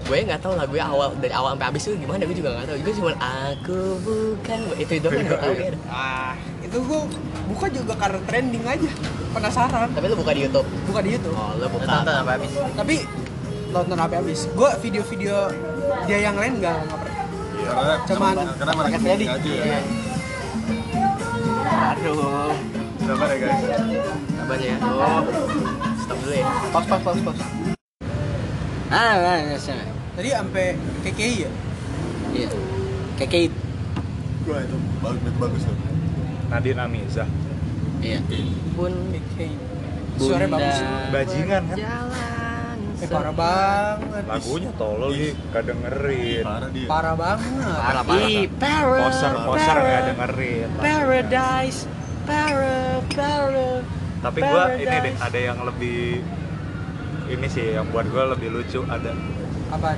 gue 0.01 0.17
nggak 0.17 0.41
tahu 0.41 0.53
lagunya 0.57 0.86
awal 0.88 1.07
dari 1.15 1.29
awal 1.31 1.51
sampai 1.53 1.67
habis 1.69 1.81
itu 1.86 1.95
gimana 1.95 2.21
gue 2.21 2.36
juga 2.36 2.50
nggak 2.51 2.65
tahu. 2.65 2.77
Gue 2.81 2.93
cuma 2.98 3.12
aku 3.15 3.79
bukan. 4.01 4.60
Itu 4.75 4.91
itu 4.98 5.07
kan 5.07 5.21
gue 5.21 5.38
tahu 5.38 5.53
ya. 5.55 5.71
Ah 5.88 6.33
itu 6.62 6.77
gua 6.81 7.01
buka 7.48 7.65
juga 7.67 7.93
karena 7.95 8.19
trending 8.25 8.63
aja. 8.65 8.89
Penasaran. 9.31 9.88
Tapi 9.91 10.05
lu 10.07 10.15
buka 10.15 10.31
di 10.31 10.41
YouTube? 10.43 10.67
Buka 10.88 11.00
di 11.00 11.10
YouTube. 11.15 11.36
Oh 11.36 11.51
lu 11.55 11.67
buka. 11.69 11.86
Nonton 11.86 12.13
sampai 12.17 12.33
habis. 12.36 12.51
Tapi 12.74 12.95
nonton 13.69 13.95
sampai 13.95 14.17
habis. 14.17 14.39
Gua 14.51 14.69
video-video 14.75 15.36
dia 16.03 16.17
yang 16.19 16.36
lain 16.36 16.53
nggak 16.60 16.77
nggak 16.81 16.98
pernah. 16.98 17.19
Karena 17.62 17.93
Cuman 18.10 18.33
karena 18.57 18.74
mereka 18.74 18.98
aja. 19.38 19.51
Ya. 19.53 19.79
Aduh. 21.92 22.54
Sabar 23.01 23.28
ya 23.28 23.38
guys. 23.42 23.60
sabar 24.32 24.58
ya 24.58 24.75
oh 24.80 25.22
stop 25.98 26.18
dulu 26.18 26.34
ya 26.34 26.46
Pause, 26.70 26.88
pause, 26.88 27.04
pause, 27.04 27.22
pause. 27.24 27.42
Ah, 28.88 29.16
nah, 29.16 29.38
nah, 29.42 29.56
nah. 29.56 29.88
tadi 30.13 30.30
sampai 30.30 30.66
KKI 31.01 31.36
ya 31.44 31.51
Iya. 32.32 32.48
Keke 33.18 33.51
Gua 34.42 34.58
itu 34.58 34.78
bagus 35.00 35.22
itu 35.22 35.38
bagus 35.38 35.62
tuh. 35.68 35.78
Nadine 36.48 36.80
Amiza 36.80 37.25
Iya. 38.00 38.20
pun 38.74 38.92
KKI 39.12 39.56
suaranya 40.18 40.50
bagus 40.54 40.78
bajingan 41.10 41.63
kan 41.66 41.78
jalan 41.78 42.40
eh 43.01 43.10
parah 43.10 43.34
banget 43.34 44.24
lagunya 44.29 44.72
tolol 44.77 45.10
Ih. 45.10 45.17
sih 45.17 45.31
gak 45.50 45.63
dengerin 45.65 46.46
Parah 46.46 46.70
dia. 46.70 46.88
parah 46.88 47.15
banget 47.17 47.65
parah 47.74 48.03
parah 48.05 48.29
Ih, 48.29 48.46
para, 48.62 48.98
poser 49.01 49.34
poser 49.41 49.74
para, 49.74 49.89
gak 49.89 50.03
dengerin 50.13 50.67
Paradise, 50.77 51.79
para, 52.29 52.77
para. 53.10 53.70
tapi 54.22 54.39
gua 54.39 54.63
ini 54.77 54.86
deh 55.01 55.13
ada 55.17 55.39
yang 55.41 55.60
lebih 55.65 56.22
ini 57.25 57.48
sih 57.50 57.74
yang 57.74 57.89
buat 57.89 58.05
gua 58.08 58.38
lebih 58.38 58.53
lucu 58.53 58.86
ada 58.86 59.10
apa 59.72 59.98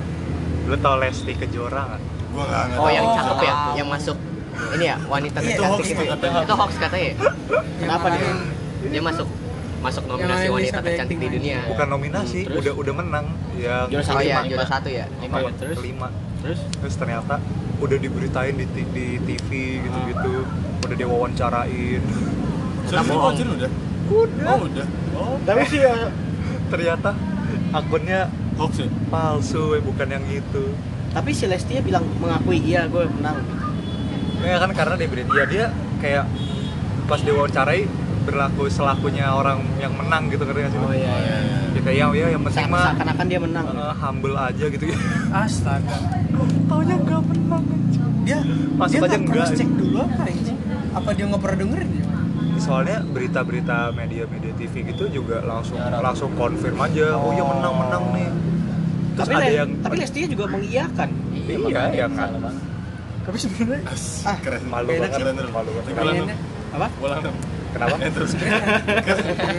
lu 0.64 0.76
tau 0.80 0.96
Lesti 0.96 1.32
Kejora 1.34 1.84
nggak 1.92 2.00
Gua 2.32 2.42
enggak 2.48 2.62
enggak. 2.66 2.80
oh 2.80 2.88
yang 2.90 3.06
cakep 3.12 3.38
ya 3.44 3.54
yang 3.76 3.88
masuk 3.92 4.16
ini 4.74 4.84
ya 4.86 4.96
wanita 5.04 5.38
tercantik 5.38 5.84
itu 5.84 5.92
itu 5.92 6.00
hoax 6.00 6.14
katanya. 6.14 6.40
itu 6.40 6.54
hoax 6.54 6.72
katanya 6.78 7.04
ya? 7.04 7.14
Kenapa 7.74 8.06
dia? 8.08 8.32
dia 8.86 9.02
masuk 9.02 9.28
masuk 9.84 10.02
nominasi 10.06 10.42
Yang 10.42 10.54
wanita 10.56 10.78
tercantik 10.80 11.16
di 11.18 11.28
dunia 11.30 11.58
bukan 11.68 11.86
nominasi 11.86 12.38
Hmm, 12.40 12.48
terus? 12.48 12.58
udah 12.58 12.72
udah 12.74 12.94
menang 12.96 13.26
yang 13.54 13.84
Juara 13.86 14.04
satu 14.04 14.18
iya 14.18 14.36
lima, 14.38 14.48
juara 14.48 14.66
satu 14.66 14.88
ya 14.88 15.04
Lima, 15.20 15.36
terus? 15.52 15.76
kelima 15.76 16.08
Terus? 16.40 16.60
terus 16.72 16.94
ternyata 16.96 17.34
udah 17.76 17.96
diberitain 17.96 18.54
di, 18.54 18.64
di 18.66 19.06
TV 19.18 19.48
gitu-gitu 19.78 20.32
udah 20.80 20.96
diwawancarain 20.96 22.00
lu 22.84 23.00
bohong. 23.02 23.28
anjir 23.28 23.46
udah? 23.46 23.70
udah 24.06 24.46
Oh 24.46 24.60
udah. 24.62 24.86
Oh 25.14 25.34
Tapi 25.42 25.60
sih 25.64 25.80
ya, 25.80 26.12
ternyata 26.66 27.10
akunnya 27.70 28.28
hoax 28.54 28.72
ya? 28.78 28.88
palsu 29.08 29.72
eh, 29.72 29.80
bukan 29.80 30.06
yang 30.06 30.24
gitu 30.26 30.72
tapi 31.10 31.30
si 31.30 31.44
Lestia 31.44 31.78
bilang 31.78 32.02
mengakui 32.16 32.58
iya 32.58 32.84
gue 32.84 33.06
menang. 33.08 33.38
ya 34.40 34.58
kan 34.58 34.70
karena 34.70 34.94
dia 34.96 35.08
berita 35.08 35.30
ya 35.32 35.44
dia 35.44 35.64
kayak 35.98 36.24
pas 37.04 37.18
diwawancarai 37.18 37.86
berlaku 38.24 38.62
selakunya 38.66 39.28
orang 39.28 39.60
yang 39.76 39.92
menang 39.92 40.26
gitu 40.26 40.42
ngerti 40.42 40.66
sih 40.66 40.78
lu? 40.78 40.88
iya 40.90 41.12
iya. 41.14 41.36
ya 41.70 41.80
kayak 41.80 41.96
ya, 41.96 42.06
ya 42.10 42.26
yang 42.32 42.42
penting 42.42 42.66
mah 42.66 42.90
Seakan-akan 42.90 43.26
dia 43.26 43.40
menang. 43.40 43.64
eh, 43.68 43.94
humble 43.94 44.34
aja 44.34 44.64
gitu 44.66 44.84
ya 44.88 44.98
Astaga. 45.30 45.96
taunya 46.64 46.96
nggak 46.96 47.22
menang. 47.24 47.64
Dia 48.24 48.38
Masuk 48.74 48.90
dia 48.90 48.98
aja 48.98 49.06
nggak 49.06 49.20
enggak. 49.20 49.36
cross 49.36 49.50
check 49.52 49.70
dulu 49.70 49.98
apa 50.00 50.22
anjing? 50.24 50.58
Apa 50.90 51.08
dia 51.12 51.24
nggak 51.26 51.40
pernah 51.40 51.58
dengerin 51.58 51.90
ya? 51.92 52.04
soalnya 52.54 53.02
berita-berita 53.04 53.90
media-media 53.92 54.52
TV 54.54 54.74
gitu 54.86 55.04
juga 55.12 55.42
langsung 55.42 55.74
langsung 55.76 56.30
konfirm 56.32 56.78
aja 56.78 57.12
oh 57.12 57.34
iya 57.34 57.42
menang 57.44 57.74
menang 57.76 58.04
nih 58.14 58.28
terus 59.10 59.26
tapi 59.26 59.32
ada 59.34 59.50
yang 59.52 59.70
tapi 59.78 59.94
Lestia 59.98 60.24
juga 60.24 60.44
mengiyakan. 60.48 61.08
Iya, 61.34 61.82
iya, 61.92 62.06
salah 62.08 62.40
kan. 62.40 62.54
Tapi 63.20 63.36
sebenarnya 63.36 63.80
Ah, 64.22 64.36
keren. 64.38 64.62
malu 64.64 64.90
banget 64.92 65.10
sih. 65.10 65.20
Keren, 65.20 65.34
keren. 65.34 65.50
malu 65.50 65.70
banget 65.74 66.38
Apa? 66.72 66.86
Ulang. 66.98 67.22
Kenapa 67.74 67.94
Eh, 67.98 68.10
terus. 68.16 68.32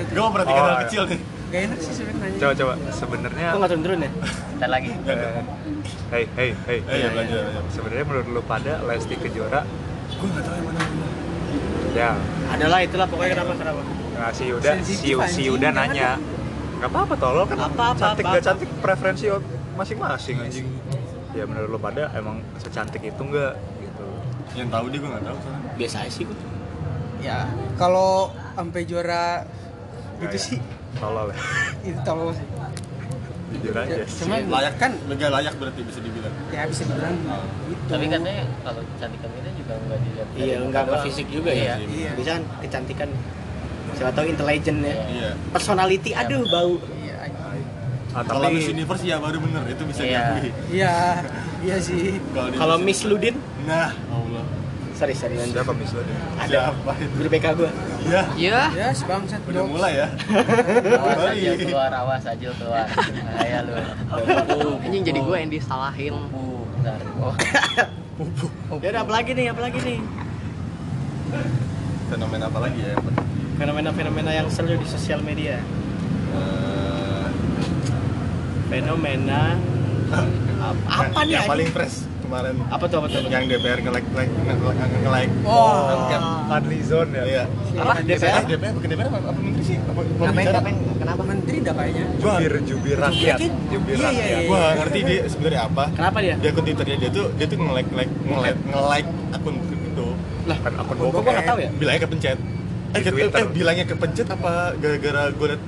Gue 0.08 0.22
mau 0.22 0.32
perhatikan 0.32 0.56
Oh, 0.58 0.66
hal 0.66 0.74
iya. 0.74 0.84
kecil 0.84 1.04
nih. 1.06 1.20
gak 1.46 1.62
enak 1.64 1.80
sih 1.80 1.94
sebenarnya. 1.94 2.38
coba 2.38 2.54
coba 2.54 2.74
sebenarnya 2.92 3.48
Kok 3.48 3.58
nggak 3.58 3.72
turun-turun 3.72 4.00
ya? 4.00 4.12
Ntar 4.56 4.70
lagi. 4.70 4.90
Enggak, 4.90 5.16
enggak. 5.16 5.46
hey 6.08 6.24
hey 6.34 6.50
hey 6.66 6.80
Eh, 6.82 6.98
ya 6.98 7.08
belajar. 7.10 7.42
sebenarnya 7.70 8.06
menurut 8.06 8.28
lu 8.30 8.42
pada 8.44 8.74
Lesti 8.82 9.16
Kejora 9.16 9.62
Gue 10.12 10.28
nggak 10.28 10.44
tahu 10.44 10.54
yang 10.54 10.66
mana. 10.66 10.82
ya 11.94 12.10
Adalah 12.50 12.80
itulah 12.82 13.06
pokoknya 13.06 13.32
kenapa 13.36 13.52
kenapa? 13.56 13.82
nah 14.16 14.32
si 14.32 14.44
Yuda 14.46 14.72
si, 14.80 14.94
si 15.12 15.42
Yuda 15.44 15.70
nanya 15.70 16.16
nggak 16.76 16.88
apa-apa 16.88 17.14
tolol 17.16 17.44
kan 17.46 17.58
Apa, 17.62 17.84
apa, 17.86 17.86
cantik 17.98 18.24
apa, 18.24 18.32
gak 18.32 18.36
apa. 18.38 18.48
cantik 18.48 18.70
preferensi 18.80 19.26
masing-masing 19.74 20.36
anjing 20.40 20.68
ya 21.32 21.44
menurut 21.44 21.68
lu 21.68 21.76
pada 21.78 22.08
emang 22.14 22.40
secantik 22.58 23.00
itu 23.02 23.22
enggak 23.22 23.60
gitu 23.78 24.06
Yang 24.56 24.70
tahu 24.72 24.86
dia 24.88 24.98
gue 24.98 25.10
nggak 25.10 25.26
tahu 25.26 25.38
soalnya. 25.38 25.70
Biasa 25.74 25.96
aja 26.00 26.10
sih 26.10 26.24
gue. 26.24 26.38
Ya, 27.26 27.50
kalau 27.74 28.30
sampai 28.54 28.86
juara 28.86 29.42
gitu 30.16 30.30
Kayak 30.30 30.40
sih 30.40 30.60
tolol 30.96 31.28
ya 31.28 31.38
itu 31.88 32.00
tolong 32.02 32.30
sih. 32.32 32.46
jujur 33.48 33.74
aja 33.74 33.94
Ya, 33.94 34.06
cuman 34.06 34.40
layak 34.46 34.76
kan 34.78 34.92
Lega 35.06 35.28
layak 35.30 35.54
berarti 35.56 35.82
bisa 35.82 36.00
dibilang. 36.00 36.34
ya 36.50 36.62
bisa 36.66 36.82
dibilang 36.84 37.16
gitu. 37.66 37.84
Tapi 37.88 38.06
katanya 38.06 38.36
kalau 38.62 38.82
cantikan 38.96 39.30
itu 39.34 39.50
juga 39.58 39.74
nggak 39.80 40.00
dilihat. 40.02 40.28
Iya, 40.36 40.56
enggak 40.62 40.84
doang. 40.86 41.04
fisik 41.04 41.28
juga 41.30 41.52
ya. 41.52 41.76
Iya. 41.80 42.12
Bisa 42.14 42.30
kan 42.32 42.44
kecantikan. 42.60 43.10
Siapa 43.96 44.12
tahu 44.12 44.26
intelligent 44.28 44.80
ya. 44.82 44.96
Iya. 45.08 45.30
Personality, 45.50 46.12
aduh 46.12 46.44
bau. 46.46 46.74
Iya, 47.00 47.16
ah, 48.12 48.24
Kalau 48.24 48.48
Miss 48.50 48.66
tapi 48.66 48.76
Universe 48.76 49.04
ya 49.04 49.18
baru 49.18 49.38
bener 49.40 49.64
itu 49.68 49.84
bisa 49.84 50.02
Iya. 50.02 50.20
diakui. 50.36 50.50
iya, 50.70 50.96
iya 51.62 51.76
sih. 51.80 52.20
Kalau 52.54 52.76
Miss 52.78 53.02
Ludin, 53.02 53.36
Nah, 53.64 53.90
Allah. 54.06 54.46
Sorry 54.96 55.14
sorry 55.14 55.36
lanjut. 55.36 55.56
siapa 55.56 55.72
Miss? 55.72 55.92
Ada 55.92 56.72
Siapa 56.72 56.92
itu? 56.96 57.12
guru 57.14 57.28
BK 57.30 57.46
gue. 57.54 57.70
Iya. 58.06 58.22
Iya. 58.36 58.62
Ya, 58.72 58.88
sebangsat 58.92 59.42
Udah 59.44 59.54
dong. 59.58 59.70
mulai 59.72 59.94
ya. 59.98 60.08
Awas 60.96 61.20
aja 61.30 61.52
keluar, 61.56 61.92
awas 61.94 62.24
aja 62.24 62.50
keluar. 62.52 62.86
Bahaya 62.88 63.60
lu. 63.62 63.74
Anjing 64.82 65.04
jadi 65.04 65.20
gue 65.20 65.38
yang 65.38 65.52
disalahin. 65.52 66.16
Uh, 66.32 66.64
bentar. 66.74 67.00
Oh. 67.18 67.34
Ya 68.78 68.90
udah 68.90 69.02
apa 69.04 69.14
lagi 69.14 69.32
nih? 69.32 69.46
Apa 69.52 69.62
lagi 69.62 69.80
nih? 69.80 70.00
Fenomena 72.08 72.46
apa 72.48 72.60
lagi 72.62 72.80
ya? 72.80 72.94
Fenomena-fenomena 73.56 74.32
yang 74.32 74.48
seru 74.48 74.72
di 74.72 74.86
sosial 74.86 75.20
media. 75.20 75.60
Eh, 76.32 77.26
Fenomena 78.68 79.56
ap- 80.60 80.86
apa 80.86 81.20
nih? 81.24 81.36
yang 81.36 81.46
paling 81.46 81.70
fresh 81.70 82.04
kemarin 82.26 82.56
Apa 82.68 82.86
tuh 82.86 82.98
apa 82.98 83.08
tuh? 83.08 83.22
yang 83.26 83.44
DPR 83.46 83.80
nge-like 83.80 84.08
like 84.12 84.34
nge- 84.36 84.60
nge-like 85.00 85.32
Oh. 85.42 85.94
angket 85.94 86.22
Fadli 86.46 86.80
Zone 86.82 87.12
ya 87.12 87.24
iya 87.24 87.44
Apa? 87.76 87.94
DPR? 88.02 88.42
DPR 88.44 88.72
bukan 88.74 88.88
DPR 88.88 89.08
apa, 89.08 89.20
apa 89.24 89.40
menteri 89.40 89.64
sih 89.64 89.78
apa 89.78 89.92
Ngapain, 89.96 90.26
pembicara? 90.26 90.56
ngapain? 90.56 90.76
Kenapa? 90.96 91.22
Menteri 91.24 91.58
dah 91.60 91.74
kayaknya. 91.74 92.06
Gua 92.18 92.34
jubir 92.36 92.54
jubir 92.64 92.98
rakyat 92.98 93.38
Jubir. 93.68 93.96
Iya, 93.96 94.02
iya, 94.02 94.08
rakyat 94.08 94.26
iya. 94.26 94.38
gua 94.46 94.62
ngerti 94.76 95.00
dia 95.02 95.20
sebenarnya 95.28 95.62
apa 95.64 95.84
Kenapa 95.92 96.18
dia? 96.20 96.36
di 96.36 96.48
akun 96.48 96.64
twitternya 96.64 96.98
dia 96.98 97.10
tuh 97.12 97.26
dia 97.34 97.46
tuh 97.46 97.58
nge-like 97.60 97.90
like 97.92 98.12
nge-like 98.24 98.60
nge-like 98.66 99.08
akun 99.32 99.56
itu 99.60 100.08
Lah, 100.46 100.58
kan 100.60 100.74
akun 100.76 100.96
Kok 100.96 101.04
bokep 101.06 101.22
gua 101.22 101.32
nggak 101.32 101.48
tahu 101.48 101.60
ya? 101.60 101.70
bilangnya 101.74 102.02
kepencet 102.02 102.38
eh, 102.92 103.02
ke- 103.02 103.12
eh 103.30 103.46
bilangnya 103.50 103.86
kepencet 103.86 104.28
apa 104.30 104.52
gara-gara 104.76 105.24
gue 105.30 105.48
liat 105.48 105.62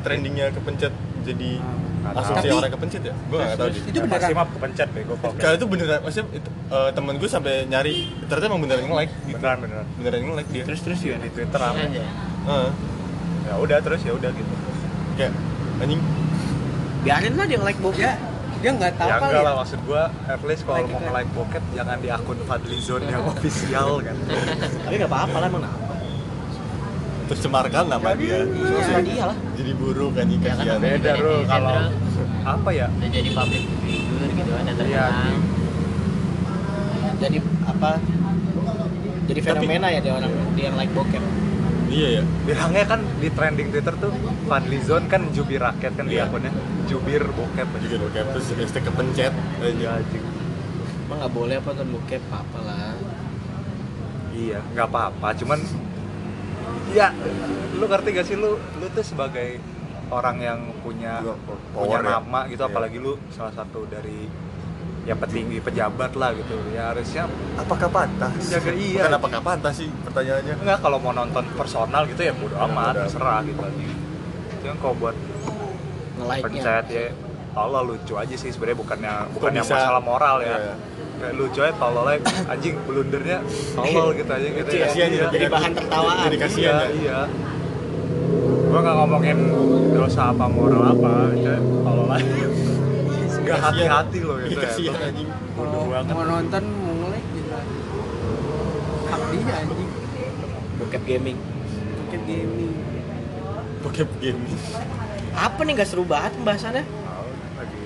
trendingnya 0.00 0.46
kepencet 0.50 0.92
jadi 1.20 1.50
Nggak 1.56 1.79
asumsi 2.02 2.46
tahu. 2.46 2.58
orang 2.58 2.72
kepencet 2.72 3.02
ya 3.02 3.14
gue 3.14 3.38
nggak 3.38 3.54
tahu 3.54 3.68
Itu 3.68 3.78
Ya, 3.78 3.92
beneran. 3.98 4.10
pasti 4.10 4.32
mah 4.32 4.46
kepencet 4.48 4.88
bego 4.90 5.14
kok 5.14 5.32
kalau 5.36 5.54
itu 5.54 5.66
beneran 5.66 5.98
maksudnya 6.00 6.26
itu, 6.34 6.48
eh, 6.68 6.90
temen 6.90 7.14
gue 7.14 7.28
sampai 7.28 7.54
nyari 7.66 7.94
ternyata 8.22 8.46
emang 8.46 8.60
beneran 8.60 8.82
nge-like 8.84 9.12
gitu. 9.22 9.36
beneran 9.36 9.58
beneran 9.60 9.86
beneran 9.94 10.20
nge-like 10.22 10.50
dia 10.50 10.62
Terus 10.64 10.80
terus 10.80 10.98
ya. 11.00 11.16
di 11.16 11.28
Twitter 11.28 11.58
rame 11.58 11.80
Aja. 11.82 12.02
Heeh. 12.42 12.70
ya 13.42 13.54
udah 13.56 13.78
terus 13.80 14.00
ya 14.00 14.12
udah 14.12 14.30
gitu 14.30 14.52
kayak 15.14 15.32
anjing 15.78 16.00
Biarin 17.00 17.32
lah 17.32 17.46
dia 17.46 17.56
like 17.58 17.80
bokep. 17.80 17.96
Ya, 17.98 18.12
dia 18.58 18.70
nggak 18.70 18.92
tahu 18.94 19.08
ya 19.08 19.14
kali 19.14 19.24
enggak 19.26 19.40
ya. 19.40 19.46
lah 19.46 19.54
maksud 19.56 19.80
gua 19.82 20.02
at 20.26 20.40
least 20.42 20.62
kalau 20.62 20.76
Like 20.76 20.86
mau 20.86 20.94
kan. 20.94 21.04
nge-like 21.06 21.30
bokep 21.32 21.64
jangan 21.72 21.96
di 21.96 22.08
akun 22.08 22.38
Fadli 22.44 22.78
Zone 22.78 23.04
yang 23.06 23.24
official 23.32 23.90
kan 24.00 24.16
Tapi 24.82 24.94
nggak 24.94 25.08
apa-apa 25.08 25.36
lah 25.38 25.46
emang 25.46 25.64
apa. 25.64 25.79
Tercemarkan 27.30 27.84
nama 27.86 28.10
dia 28.12 28.42
Terserah 28.42 29.02
dia 29.02 29.24
lah. 29.24 29.36
jadi 29.54 29.70
buruk 29.72 30.12
anjing 30.14 30.40
Ya 30.40 30.52
kan 30.52 30.78
beda 30.78 31.10
bro 31.14 31.34
kalau 31.44 31.76
apa 32.42 32.68
ya 32.70 32.86
Udah 32.90 33.08
jadi 33.08 33.30
public 33.30 33.62
figure 33.80 34.30
gitu 34.32 34.50
kan, 34.50 34.64
yang 34.64 34.78
Iya, 34.80 35.04
terkenal. 35.06 35.38
Jadi 37.18 37.36
apa? 37.62 37.90
Jadi 39.22 39.40
fenomena 39.40 39.86
ya 39.88 40.00
dia 40.00 40.12
orang 40.12 40.32
dia 40.50 40.64
yang 40.66 40.76
like 40.76 40.90
bokep. 40.90 41.22
iya 41.88 42.08
ya 42.18 42.22
bilangnya 42.44 42.84
kan 42.86 43.00
di 43.18 43.28
trending 43.28 43.68
Twitter 43.68 43.94
tuh 43.96 44.14
Fadli 44.46 44.78
Zone 44.80 45.06
kan 45.06 45.26
jubir 45.30 45.58
rakyat 45.58 45.92
kan 45.92 46.06
di 46.06 46.16
Iya. 46.16 46.26
akunnya 46.26 46.50
jubir 46.86 47.22
bokep 47.28 47.66
juga 47.80 47.96
bokep 48.00 48.26
terus 48.30 48.46
hashtag 48.52 48.82
kepencet 48.84 49.34
ya 49.76 49.90
anjing. 49.92 50.22
Emang 51.04 51.18
nggak 51.20 51.32
boleh 51.32 51.56
apa 51.56 51.70
tuh 51.72 51.86
bokep 51.88 52.22
apa 52.28 52.58
lah. 52.60 52.94
iya 54.32 54.62
nggak 54.68 54.86
apa-apa 54.86 55.28
cuman 55.36 55.58
ya 56.90 57.08
lu 57.72 57.84
ngerti 57.84 58.08
gak 58.12 58.24
sih 58.24 58.36
lu 58.36 58.50
lu 58.56 58.86
tuh 58.90 59.02
sebagai 59.02 59.58
orang 60.08 60.36
yang 60.38 60.60
punya 60.80 61.22
Juga 61.22 61.38
punya 61.40 61.70
power 61.72 62.00
ya. 62.00 62.08
nama 62.12 62.40
gitu 62.46 62.58
Iya. 62.58 62.68
apalagi 62.68 62.98
lu 62.98 63.12
salah 63.30 63.52
satu 63.52 63.86
dari 63.86 64.26
ya 65.00 65.14
petinggi 65.14 65.58
pejabat 65.58 66.12
lah 66.12 66.30
gitu 66.32 66.52
ya 66.70 66.90
harusnya 66.90 67.24
apakah 67.56 67.88
pantas 67.88 68.36
Jaga 68.44 68.72
iya. 68.72 69.00
bukan 69.00 69.14
apakah 69.16 69.40
pantas 69.40 69.74
sih 69.76 69.88
pertanyaannya 70.02 70.54
enggak 70.56 70.78
kalau 70.78 70.98
mau 70.98 71.10
nonton 71.10 71.44
personal 71.54 72.04
gitu 72.04 72.20
ya 72.20 72.32
bodo 72.32 72.52
Ya, 72.52 72.66
amat 72.66 72.94
terserah 73.00 73.40
gitu 73.42 73.60
aja 73.60 73.86
cuman 74.60 74.76
kalau 74.76 74.94
buat 74.94 75.16
Nge-like-nya. 76.16 76.44
pencet 76.44 76.84
ya 76.90 77.06
Allah 77.50 77.80
lucu 77.82 78.14
aja 78.14 78.34
sih 78.34 78.50
sebenarnya 78.50 78.78
bukannya 78.78 79.12
bukan 79.32 79.50
yang 79.52 79.64
bisa? 79.64 79.74
masalah 79.74 80.02
moral 80.02 80.36
ya 80.40 80.56
Iya. 80.58 80.74
Kayak 81.20 81.34
lucu 81.36 81.60
aja 81.60 81.74
tolol 81.76 82.06
aja 82.06 82.24
anjing 82.48 82.74
blundernya 82.82 83.38
tolol 83.70 84.08
gitu 84.12 84.30
aja 84.30 84.48
gitu 84.48 84.70
ya 84.70 84.74
ya, 84.74 84.86
kasihan 84.88 85.08
Iya. 85.10 85.26
jadi 85.30 85.46
bahan 85.46 85.72
tertawaan. 85.74 86.24
jadi 86.24 86.36
kasihan 86.38 86.74
iya, 86.74 86.80
ya 86.80 86.88
iya. 86.96 87.18
gua 88.66 88.78
nggak 88.80 88.96
ngomongin 88.96 89.38
dosa 89.92 90.22
apa 90.30 90.44
moral 90.46 90.82
apa 90.88 91.12
kayak 91.34 91.60
tolol 91.84 92.08
aja 92.08 92.46
Kasihan. 93.40 93.60
hati-hati 93.66 94.18
loh 94.22 94.36
gitu 94.40 94.54
ya 94.54 94.62
kasihan 94.64 94.98
anjing 95.02 95.28
Kalau 95.50 95.82
banget. 95.84 96.12
mau 96.14 96.24
nonton 96.24 96.62
mau 96.70 96.94
nge-like 96.96 97.28
gitu. 97.30 97.50
Hak 99.02 99.20
dia 99.28 99.54
anjing. 99.58 99.88
Bokep 100.78 101.02
gaming. 101.04 101.38
Bokep 101.98 102.22
gaming. 102.24 102.72
bokep 103.80 104.10
gaming 104.18 104.58
Apa 105.32 105.60
nih 105.62 105.72
nggak 105.74 105.88
seru 105.88 106.04
banget 106.04 106.32
pembahasannya? 106.34 106.84
Tahu, 106.84 107.28
lagi 107.56 107.80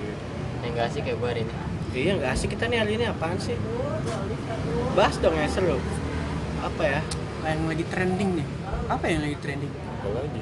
Yang 0.61 0.71
nggak 0.71 0.85
asik 0.85 1.01
kayak 1.03 1.17
gue 1.17 1.27
hari 1.27 1.41
ini. 1.41 1.53
Iya 1.95 2.11
nggak 2.19 2.31
asik 2.35 2.49
kita 2.51 2.67
nih 2.67 2.77
hari 2.77 2.91
ini 2.99 3.05
apaan 3.07 3.39
sih? 3.39 3.55
Bahas 4.93 5.15
dong 5.17 5.31
yang 5.33 5.47
seru. 5.47 5.79
Apa 6.59 6.83
ya? 6.83 6.99
Yang 7.45 7.59
lagi 7.65 7.85
trending 7.87 8.31
nih. 8.35 8.47
Apa 8.85 9.05
yang 9.07 9.19
lagi 9.23 9.37
trending? 9.39 9.73
apa 10.05 10.21
lagi 10.21 10.41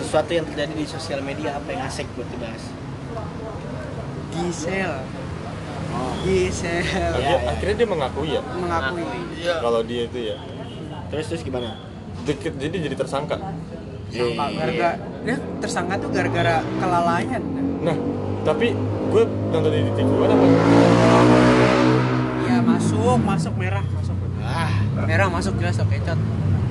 Sesuatu 0.00 0.30
yang 0.32 0.42
terjadi 0.44 0.72
di 0.74 0.86
sosial 0.88 1.20
media 1.22 1.54
apa 1.54 1.68
yang 1.70 1.82
asik 1.84 2.08
buat 2.16 2.26
dibahas? 2.26 2.64
Gisel. 4.32 4.92
Gisel. 6.24 6.82
Iya, 6.82 7.06
Dia- 7.14 7.22
iya. 7.38 7.38
akhirnya 7.46 7.76
dia 7.76 7.88
mengakui 7.88 8.28
ya 8.32 8.42
Mengakui. 8.42 9.04
kalau 9.44 9.80
dia 9.84 10.02
itu 10.04 10.18
ya 10.24 10.36
Terus 11.06 11.24
terus 11.30 11.42
gimana? 11.44 11.78
deket 12.24 12.56
jadi 12.56 12.76
jadi 12.80 12.96
tersangka 12.96 13.36
Sangka 14.08 14.44
gara-gara 14.50 14.90
dia 15.22 15.36
tersangka 15.60 15.94
tuh 15.98 16.10
gara-gara 16.10 16.54
kelalaian. 16.78 17.42
Nah, 17.82 17.96
tapi 18.44 18.76
gue 19.08 19.22
nonton 19.50 19.70
di 19.70 19.92
TV 19.92 20.08
One 20.10 20.28
apa? 20.28 20.44
Iya 22.40 22.58
masuk, 22.60 23.18
masuk 23.18 23.54
merah, 23.56 23.84
masuk. 23.90 24.16
Ah, 24.38 24.70
Merah 25.02 25.28
masuk 25.28 25.56
jelas 25.56 25.76
oke 25.78 25.96
cat. 25.98 26.18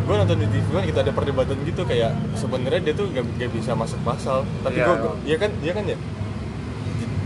Gue 0.04 0.16
nonton 0.16 0.38
di 0.38 0.48
TV 0.48 0.66
One 0.72 0.86
kita 0.86 1.00
ada 1.02 1.12
perdebatan 1.12 1.58
gitu 1.64 1.82
kayak 1.84 2.14
sebenarnya 2.34 2.82
dia 2.82 2.94
tuh 2.94 3.10
gak, 3.10 3.26
gak 3.36 3.52
bisa 3.52 3.74
masuk 3.74 3.98
pasal. 4.04 4.46
Tapi 4.62 4.78
Iya, 4.78 4.86
gue, 4.86 4.96
emang. 4.96 5.18
iya 5.24 5.38
kan, 5.38 5.52
iya 5.60 5.74
kan 5.74 5.84
ya. 5.86 5.98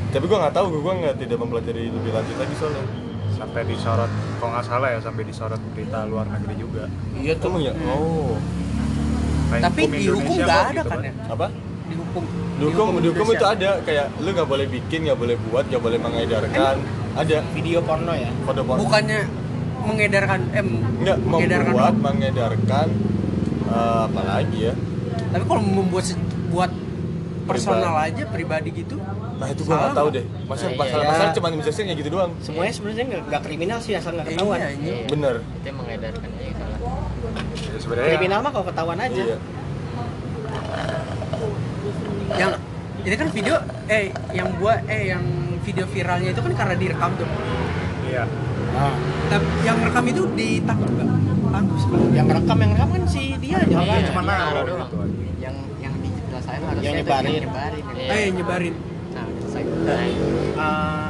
Tapi 0.08 0.24
gue 0.24 0.38
nggak 0.39 0.56
tahu, 0.56 0.66
gue 0.74 0.94
nggak 0.98 1.16
tidak 1.20 1.38
mempelajari 1.38 1.82
lebih 1.88 2.12
lanjut 2.12 2.38
lagi 2.38 2.56
soalnya. 2.56 2.86
sampai 3.27 3.70
disorot 3.70 4.10
kalau 4.42 4.50
nggak 4.50 4.66
salah 4.66 4.89
ya 4.89 4.98
sampai 4.98 5.22
disorot 5.22 5.62
berita 5.70 6.10
luar 6.10 6.25
negeri 6.25 6.58
juga 6.58 6.89
iya 7.13 7.38
tuh. 7.38 7.54
Kamu 7.54 7.60
ya? 7.62 7.74
Oh, 7.86 8.34
Kayak 9.48 9.62
Tapi 9.62 9.82
hukum 9.84 9.94
dihukum 9.94 10.18
Indonesia 10.18 10.42
nggak 10.42 10.58
kok 10.58 10.66
ada 10.66 10.74
gitu 10.74 10.89
kan 10.89 11.00
ya? 11.00 11.13
apa? 11.30 11.48
Dihukum. 12.58 12.86
Dihukum, 12.90 12.96
dihukum 13.00 13.28
itu 13.32 13.46
ada 13.46 13.70
kayak 13.82 14.06
lu 14.18 14.30
nggak 14.32 14.50
boleh 14.50 14.66
bikin, 14.66 15.00
nggak 15.06 15.20
boleh 15.20 15.36
buat, 15.48 15.66
nggak 15.66 15.82
boleh 15.82 15.98
mengedarkan. 15.98 16.76
Ada 17.14 17.38
Video 17.52 17.80
porno 17.82 18.14
ya. 18.14 18.30
kode 18.44 18.62
porno. 18.62 18.80
Bukannya 18.82 19.20
mengedarkan 19.80 20.40
eh 20.52 20.64
Nggak 20.66 21.18
mengedarkan 21.22 21.66
membuat, 21.70 21.94
doang. 21.94 21.98
mengedarkan, 22.04 22.88
eh, 23.68 24.02
apa 24.06 24.22
lagi 24.24 24.60
ya? 24.60 24.74
Tapi 25.28 25.44
kalau 25.44 25.62
membuat 25.62 26.06
buat 26.48 26.72
personal 27.46 27.96
aja 27.96 28.24
pribadi 28.28 28.70
gitu, 28.76 29.00
Nah 29.38 29.48
itu 29.48 29.62
gue 29.64 29.72
nggak 29.72 29.94
tahu 29.94 30.08
deh. 30.12 30.26
Masa 30.44 30.66
Nah, 30.66 30.72
iya, 30.74 30.78
pasal-pasal 30.78 31.24
iya. 31.24 31.36
cuma 31.38 31.48
bisa 31.54 31.70
kayak 31.72 31.96
gitu 31.96 32.10
doang. 32.10 32.32
Semuanya 32.42 32.74
sebenarnya 32.74 33.04
nggak 33.06 33.22
nggak 33.30 33.42
kriminal 33.46 33.78
sih 33.78 33.94
asal 33.94 34.12
nggak 34.12 34.28
ketahuan. 34.28 34.58
iya, 34.58 34.70
iya. 34.74 34.82
Iya. 34.82 35.06
Bener. 35.08 35.36
Itu 35.46 35.70
mengedarkan 35.72 36.30
aja 36.34 36.52
salah. 36.54 36.80
Ya, 37.56 37.78
sebenarnya 37.78 38.10
Kriminal 38.12 38.40
mah 38.42 38.52
kalau 38.52 38.66
ketahuan 38.66 38.98
aja. 39.00 39.24
Iya. 39.24 39.38
Yang 42.36 42.51
ini 43.00 43.15
kan 43.15 43.27
video 43.29 43.55
eh 43.88 44.03
yang 44.29 44.50
gua 44.57 44.84
eh 44.86 45.03
yang 45.07 45.24
video 45.62 45.86
viralnya 45.86 46.29
itu 46.29 46.41
kan 46.41 46.53
karena 46.53 46.75
direkam 46.75 47.12
tuh. 47.15 47.27
iya 48.03 48.24
Ah. 48.69 48.93
Tapi 49.27 49.48
yang 49.63 49.77
rekam 49.79 50.05
itu 50.05 50.22
ditangkap 50.31 50.86
nggak? 50.88 51.07
Tangkap 51.50 51.77
sebenarnya. 51.79 52.13
Yang 52.13 52.27
rekam 52.36 52.57
yang 52.60 52.72
rekam 52.72 52.89
kan 52.91 53.03
si 53.07 53.22
dia 53.38 53.57
aja 53.57 53.74
kan. 53.74 54.01
cuma 54.05 54.22
iya, 54.22 54.29
naruh 54.29 54.63
doang. 54.63 54.86
gitu 54.86 54.98
aja. 55.00 55.25
yang 55.39 55.55
yang 55.79 55.93
dijelasin 55.98 56.62
harusnya 56.62 56.84
Yang 56.84 56.96
nyebarin. 57.01 57.31
yang 57.31 57.43
nyebarin 57.43 57.84
Iya. 57.88 58.12
Eh 58.13 58.25
nyebarin. 58.29 58.74
nah 59.10 59.25
selesai 59.41 59.63
Ah, 60.53 61.10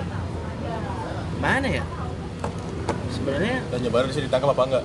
mana 1.37 1.67
ya? 1.67 1.83
Sebenarnya 3.09 3.57
Dan 3.67 3.79
nyebarin 3.81 4.09
sih 4.11 4.23
ditangkap 4.23 4.49
apa 4.53 4.63
enggak? 4.63 4.83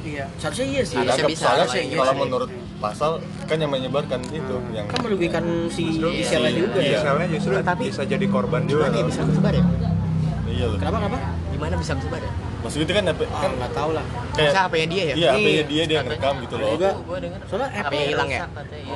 Iya. 0.00 0.24
seharusnya 0.36 0.66
iya 0.66 0.82
sih. 0.82 0.96
Harusnya 0.96 1.14
Ditangkap 1.14 1.30
bisa, 1.32 1.44
soalnya 1.46 1.80
iya 1.80 1.96
kalau 1.96 2.14
menurut 2.18 2.50
pasal 2.76 3.10
kan 3.50 3.58
yang 3.58 3.68
menyebarkan 3.68 4.20
itu 4.30 4.54
yang 4.70 4.86
Kan 4.86 4.98
merugikan 5.02 5.42
si 5.66 5.90
Justru 5.90 6.06
Gisela 6.14 6.48
juga 6.48 6.78
iya, 6.78 6.86
ya. 6.86 6.90
Giselnya 6.96 7.26
justru 7.28 7.52
Tapi- 7.60 7.86
bisa 7.90 8.02
jadi 8.04 8.26
korban 8.26 8.62
juga 8.64 8.86
ya 8.86 8.94
loh. 8.96 9.08
bisa 9.10 9.20
kesebar 9.22 9.52
ya 9.52 9.64
iya 10.48 10.64
loh. 10.66 10.78
Kenapa 10.78 10.96
kenapa? 11.00 11.18
gimana 11.50 11.74
bisa 11.76 11.92
kesebar 11.94 12.22
ya 12.22 12.32
Maksud 12.60 12.80
itu 12.84 12.92
kan 12.92 13.04
apa 13.06 13.24
Ah, 13.24 13.40
kan 13.40 13.50
nggak 13.56 13.72
tahu 13.72 13.90
lah. 13.90 14.04
kayak 14.30 14.52
masa 14.52 14.60
HP-nya 14.62 14.86
dia 14.86 15.00
ya 15.02 15.14
iya 15.16 15.28
HP-nya 15.32 15.48
Iya. 15.50 15.64
dia 15.64 15.82
dia 15.82 15.96
yang 15.96 16.08
rekam 16.08 16.34
gitu 16.38 16.54
loh. 16.54 16.68
Juga. 16.70 16.90
Soalnya 17.48 17.68
HP-nya 17.72 17.80
Apple 17.80 18.04
hilang 18.06 18.28
ya? 18.28 18.38
Iya, 18.38 18.44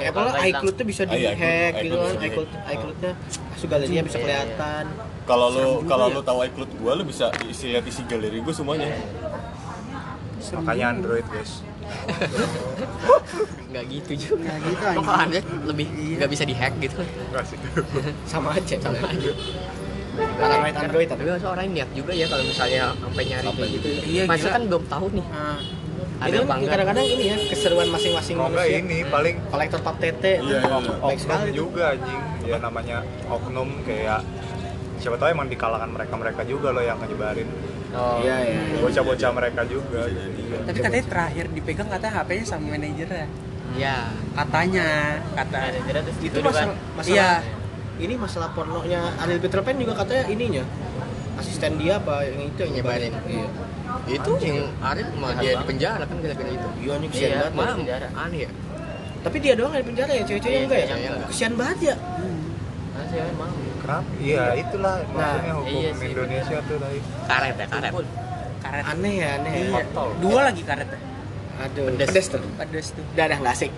Apple 0.04 0.12
kalau 0.14 0.30
hilang. 0.30 0.48
iCloud-nya 0.52 0.84
bisa 0.84 1.02
Ah, 1.02 1.08
iya, 1.08 1.16
di-hack 1.32 1.40
iCloud- 1.40 1.80
gitu 1.80 1.96
iCloud 1.96 2.12
kan. 2.12 2.20
iCloud 2.20 2.48
iCloud-nya 2.68 3.12
masuk 3.48 3.68
galerinya 3.72 4.02
bisa 4.04 4.16
Iya, 4.16 4.22
kelihatan. 4.22 4.84
Kalau 5.24 5.46
lu 5.48 5.64
kalau 5.88 6.06
ya. 6.06 6.14
lu 6.14 6.20
tahu 6.22 6.38
iCloud 6.44 6.70
gua 6.76 6.92
lu 6.92 7.04
bisa 7.04 7.26
isi 7.44 7.64
lihat 7.66 7.84
isi 7.84 8.02
galeri 8.04 8.38
gua 8.38 8.52
semuanya. 8.52 8.88
makanya 10.54 10.86
Android 10.92 11.24
guys 11.26 11.64
nggak 13.66 13.84
gitu 13.90 14.12
juga 14.14 14.38
Nggak 14.46 14.58
gitu, 14.62 14.74
Kok 14.76 14.86
anjing. 14.86 15.04
kalau 15.04 15.18
Android 15.20 15.46
lebih 15.66 15.86
Iya. 15.90 16.14
nggak 16.16 16.30
bisa 16.30 16.44
dihack 16.44 16.72
gitu 16.78 16.98
Enggak 17.02 17.44
sih 17.44 17.58
Sama 18.30 18.48
aja. 18.52 18.74
Sama 18.78 18.98
aja. 19.02 19.32
Paranoid 20.14 20.76
Android 20.76 21.08
tapi. 21.10 21.22
tapi 21.22 21.30
masa 21.32 21.48
orang 21.50 21.66
niat 21.68 21.90
juga 21.90 22.12
ya 22.12 22.26
kalau 22.26 22.44
misalnya 22.44 22.94
sampai 22.94 23.22
nyari 23.24 23.48
kayak 23.50 23.70
gitu 23.72 23.86
Iya, 24.04 24.22
masa 24.24 24.46
kan 24.48 24.62
belum 24.64 24.84
tahu 24.86 25.06
nih 25.10 25.26
Nah, 25.26 25.58
ada 26.22 26.36
apa 26.38 26.54
enggak 26.54 26.70
kadang-kadang 26.70 27.06
ini 27.08 27.24
ya 27.26 27.36
keseruan 27.44 27.88
masing-masing 27.90 28.34
kalau 28.38 28.48
enggak 28.48 28.66
manusia. 28.70 28.86
ini 28.86 28.98
paling 29.04 29.34
Kolektor 29.44 29.80
pap 29.82 29.96
tete 29.98 30.32
Iya, 30.38 30.58
iya, 30.62 30.78
iya. 30.78 30.94
oknum 31.02 31.42
juga 31.50 31.82
anjing 31.90 32.20
ya 32.44 32.56
namanya 32.58 32.98
oknum 33.26 33.68
kayak 33.82 34.20
siapa 34.96 35.16
tahu 35.16 35.28
emang 35.30 35.46
di 35.46 35.54
kalangan 35.54 35.88
mereka 35.88 36.14
mereka 36.14 36.42
juga 36.42 36.68
loh 36.70 36.82
yang 36.82 36.98
nyebarin 37.00 37.48
Oh. 37.94 38.18
Iya 38.18 38.36
iya. 38.42 38.58
iya. 38.66 38.78
bocah-bocah 38.82 39.30
mereka 39.30 39.62
juga 39.64 40.02
jadi 40.04 40.42
tapi 40.66 40.78
katanya 40.80 41.06
terakhir 41.06 41.44
dipegang 41.48 41.86
katanya 41.86 42.12
HP-nya 42.16 42.42
sama 42.44 42.66
manajernya. 42.68 43.26
ya 43.72 43.96
Katanya, 44.34 44.86
kata 45.30 45.56
Manajernya 45.62 46.02
terus 46.02 46.18
Itu 46.18 46.38
kan. 46.40 46.44
masalah 46.44 46.74
masalah 46.92 47.14
Iya. 47.14 47.30
ini 47.96 48.14
masalah 48.16 48.48
pornonya 48.50 49.14
Ariel 49.16 49.38
Peter 49.38 49.62
Pan 49.62 49.78
juga 49.78 49.94
katanya 49.94 50.26
ininya 50.26 50.64
asisten 51.36 51.78
dia 51.78 51.94
apa 51.96 52.14
yang 52.24 52.42
itu 52.44 52.58
yang 52.60 52.72
Nyebarin. 52.74 53.12
Iya. 53.24 53.46
itu 54.10 54.30
yang 54.42 54.58
Arif 54.80 55.06
malah 55.14 55.36
dia 55.38 55.52
di 55.54 55.64
penjara 55.64 56.02
kan 56.02 56.16
gara-gara 56.18 56.50
itu 56.50 56.68
Iya 56.80 56.94
nih 56.98 57.08
kesian 57.08 57.30
Iya, 57.30 57.46
banget. 57.48 57.76
penjara. 57.78 58.06
aneh 58.12 58.40
ya 58.40 58.50
Tapi 59.22 59.36
dia 59.38 59.52
doang 59.54 59.70
yang 59.70 59.80
di 59.80 59.88
penjara 59.88 60.10
ya, 60.10 60.22
cewek-ceweknya 60.26 60.58
Iya, 60.58 60.66
enggak 60.66 60.80
ya? 60.82 61.26
Kesian 61.30 61.54
banget 61.54 61.78
ya. 61.80 61.96
Nah, 62.90 63.04
sih 63.06 63.18
emang. 63.22 63.50
Kenapa 63.84 64.08
iya 64.16 64.44
itulah 64.56 64.94
maksudnya 65.12 65.52
hukum 65.60 65.76
iya 65.76 65.90
sih, 65.92 66.08
Indonesia 66.16 66.56
tuh 66.64 66.76
tadi 66.80 66.98
karet 67.28 67.54
ya 67.60 67.66
karet 67.68 67.92
karet. 68.64 68.84
Aneh 68.88 69.14
ya, 69.20 69.28
aneh 69.38 69.52
ya. 69.52 69.64
Iya. 69.70 69.82
Dua 70.18 70.40
lagi 70.48 70.62
karetnya. 70.64 70.98
Aduh, 71.54 71.86
Pedes. 71.94 72.08
pedes 72.10 72.26
tuh. 72.32 72.40
Pedes 72.58 72.86
tuh. 72.96 73.04
Udah, 73.14 73.24
udah, 73.30 73.38
nggak 73.44 73.54
asik. 73.54 73.72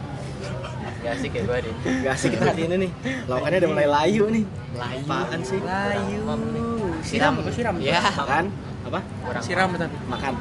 Gak 1.04 1.12
asik 1.22 1.30
ya 1.38 1.42
gua 1.46 1.58
deh. 1.62 1.74
Nggak 1.84 2.12
asik 2.16 2.28
kita 2.34 2.44
hari 2.50 2.62
ini 2.66 2.76
nih. 2.86 2.90
Lawakannya 3.30 3.58
udah 3.62 3.70
mulai 3.70 3.88
layu 3.90 4.24
nih. 4.32 4.44
layu 4.74 5.04
Apaan 5.06 5.40
sih? 5.44 5.58
Layu. 5.60 6.18
Siram, 7.04 7.34
apa 7.38 7.50
siram? 7.52 7.74
ya 7.78 8.00
Makan? 8.02 8.44
Apa? 8.86 9.00
Kurang 9.02 9.42
Siram 9.44 9.68
tapi. 9.76 9.96
Makan. 10.08 10.32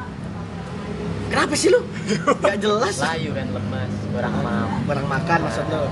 Kenapa 1.25 1.54
sih 1.58 1.69
lu? 1.73 1.82
Gak 2.39 2.58
jelas. 2.62 2.95
layu 3.01 3.30
kan 3.34 3.47
lemas, 3.49 3.91
kurang 4.13 4.34
mam, 4.45 4.69
Barang 4.86 5.08
makan 5.10 5.39
maksud 5.49 5.65
lu. 5.67 5.84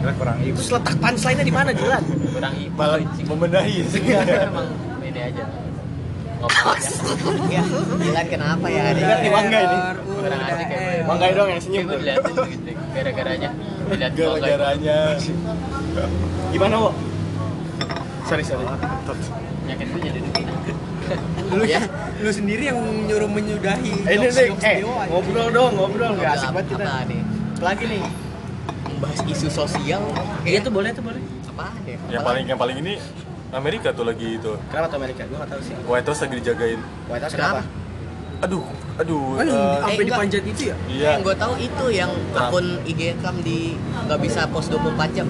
Kira 0.00 0.12
kurang 0.16 0.36
ibu 0.40 0.56
Terus 0.56 0.70
letak 0.72 0.96
punchline-nya 0.96 1.44
di 1.44 1.52
mana, 1.52 1.70
Jilan? 1.76 2.02
Kurang 2.40 2.54
ibu. 2.56 2.74
Malah 2.74 2.98
membenahi 3.28 3.76
sih. 3.84 4.00
emang 4.48 4.68
ini 5.04 5.20
aja. 5.20 5.44
Iya. 7.52 7.62
Jilan 8.00 8.26
kenapa 8.32 8.66
ya 8.72 8.80
hari 8.80 9.00
Jilan 9.04 9.18
di 9.20 9.28
Mangga 9.28 9.58
ini. 9.60 9.78
Kurang 10.08 10.40
asik 10.40 10.68
ya. 10.72 10.80
Mangga 11.04 11.26
doang 11.36 11.50
yang 11.52 11.60
senyum 11.60 11.82
gue 11.84 11.96
diliatin 12.00 12.32
gitu, 12.32 12.72
gara-garanya. 12.96 13.50
Dilihat 13.92 14.12
Gara-garanya 14.16 14.98
Gimana, 16.48 16.74
Wo? 16.80 16.90
Sorry, 18.24 18.40
sorry. 18.40 18.64
Yakin 19.68 19.86
gue 19.92 20.00
jadi. 20.00 20.20
Lu 21.50 21.64
Ya. 21.66 21.82
lu 22.22 22.30
sendiri 22.32 22.72
yang 22.72 22.78
nyuruh 23.04 23.28
menyudahi. 23.28 23.92
Eh, 24.08 24.14
ini 24.16 24.30
nih, 24.30 24.48
jokes-jokes 24.54 24.64
eh, 24.64 25.08
ngobrol 25.10 25.48
dong, 25.52 25.72
ngobrol. 25.76 26.12
Gak 26.16 26.40
asik 26.40 26.48
banget 26.56 26.66
kita. 26.72 26.84
apa 26.88 27.02
nih 27.04 27.20
Lagi 27.60 27.84
nih. 27.84 28.02
membahas 28.88 29.20
isu 29.28 29.48
sosial 29.48 30.02
Iya 30.44 30.58
tuh 30.64 30.72
boleh 30.72 30.88
tuh 30.96 31.04
boleh. 31.04 31.20
Apa 31.62 31.84
ya 31.84 31.96
yang 32.10 32.22
paling 32.22 32.44
yang 32.46 32.58
paling 32.58 32.76
ini 32.78 32.94
Amerika 33.50 33.90
tuh 33.90 34.04
lagi 34.04 34.38
itu. 34.38 34.52
Kenapa 34.70 34.86
tuh 34.86 34.96
Amerika? 34.96 35.26
Gue 35.26 35.36
gak 35.36 35.50
tahu 35.50 35.60
sih. 35.60 35.74
White 35.82 36.06
House 36.06 36.20
lagi 36.22 36.34
dijagain. 36.38 36.80
White 37.04 37.24
House 37.24 37.34
Kenapa? 37.34 37.60
kenapa? 37.60 38.40
Aduh, 38.40 38.64
aduh. 38.96 39.22
Yang 39.36 39.48
eh, 39.50 39.76
sampai 39.76 39.90
enggak. 39.92 40.06
dipanjat 40.08 40.42
itu 40.46 40.62
ya? 40.64 40.76
iya. 40.88 41.08
yang 41.12 41.20
gue 41.20 41.34
tahu 41.34 41.54
itu 41.58 41.84
yang 41.90 42.10
akun 42.32 42.66
IG 42.84 43.00
Trump 43.18 43.38
di 43.42 43.74
nggak 43.76 44.18
bisa 44.18 44.40
post 44.46 44.70
24 44.70 44.86
jam 45.12 45.26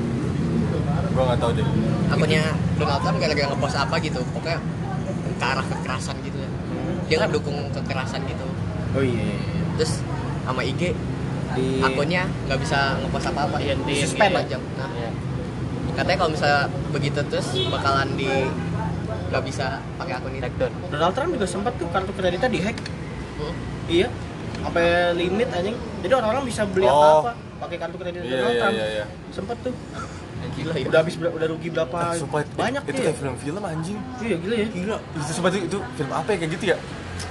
Gua 1.11 1.23
nggak 1.27 1.39
tahu 1.39 1.51
deh. 1.55 1.67
akunnya 2.07 2.43
Donald 2.77 3.01
Trump 3.01 3.19
gara-gara 3.19 3.47
ngepost 3.49 3.77
apa 3.77 3.95
gitu 3.99 4.21
pokoknya 4.31 4.59
ke 5.33 5.45
arah 5.45 5.65
kekerasan 5.65 6.17
gitu 6.21 6.39
ya 6.39 6.51
dia 7.09 7.17
ngedukung 7.21 7.57
kekerasan 7.73 8.21
gitu 8.25 8.47
Oh 8.93 9.03
iya. 9.03 9.27
terus 9.75 10.03
sama 10.43 10.61
IG 10.61 10.95
Di 11.51 11.67
akunnya 11.81 12.31
nggak 12.47 12.59
bisa 12.59 12.95
ngepost 13.01 13.27
apa-apa 13.27 13.57
Iya, 13.59 13.75
di 13.81 13.91
di- 13.91 14.03
suspend 14.05 14.33
iya. 14.37 14.43
jam 14.49 14.63
nah, 14.77 14.87
Iya. 14.89 15.11
Katanya 15.93 16.19
kalau 16.19 16.31
misalnya 16.31 16.61
begitu 16.91 17.21
terus 17.25 17.47
bakalan 17.67 18.09
di 18.15 18.31
nggak 19.29 19.43
bisa 19.43 19.67
pakai 19.95 20.15
akun 20.17 20.33
itu 20.33 20.43
Take 20.43 20.57
down. 20.57 20.73
Donald 20.89 21.13
Trump 21.13 21.31
juga 21.33 21.47
sempat 21.47 21.73
tuh 21.77 21.87
kartu 21.89 22.13
kreditnya 22.13 22.49
dihack. 22.49 22.77
Hmm. 23.37 23.55
Iya. 23.87 24.09
Sampai 24.61 24.85
limit 25.15 25.49
anjing. 25.49 25.77
Jadi 26.01 26.13
orang-orang 26.13 26.43
bisa 26.45 26.63
beli 26.65 26.85
Oh. 26.85 26.95
apa-apa 27.23 27.33
pakai 27.61 27.77
kartu 27.79 27.97
kredit 27.97 28.21
Iya, 28.21 28.31
Donald 28.35 28.51
iya, 28.51 28.61
Trump. 28.61 28.75
iya, 28.75 28.87
iya. 28.91 29.05
Sempet 29.31 29.57
tuh. 29.61 29.75
gila 30.51 30.73
ya 30.73 30.89
Udah 30.89 30.99
habis 30.99 31.15
udah 31.15 31.47
rugi 31.47 31.69
berapa 31.71 31.99
Eh, 32.03 32.19
sumpah, 32.19 32.41
banyak 32.51 32.83
itu 32.83 32.97
ya. 32.97 33.05
kayak 33.07 33.19
film-film 33.19 33.63
anjing. 33.63 33.99
Iya 34.19 34.37
gila 34.37 34.55
ya. 34.57 34.67
Gila. 34.69 34.97
Itu 35.15 35.33
sumpah 35.33 35.51
itu, 35.51 35.59
itu 35.63 35.79
film 35.95 36.11
apa 36.11 36.29
ya 36.29 36.37
kayak 36.37 36.51
gitu 36.51 36.65
ya? 36.67 36.77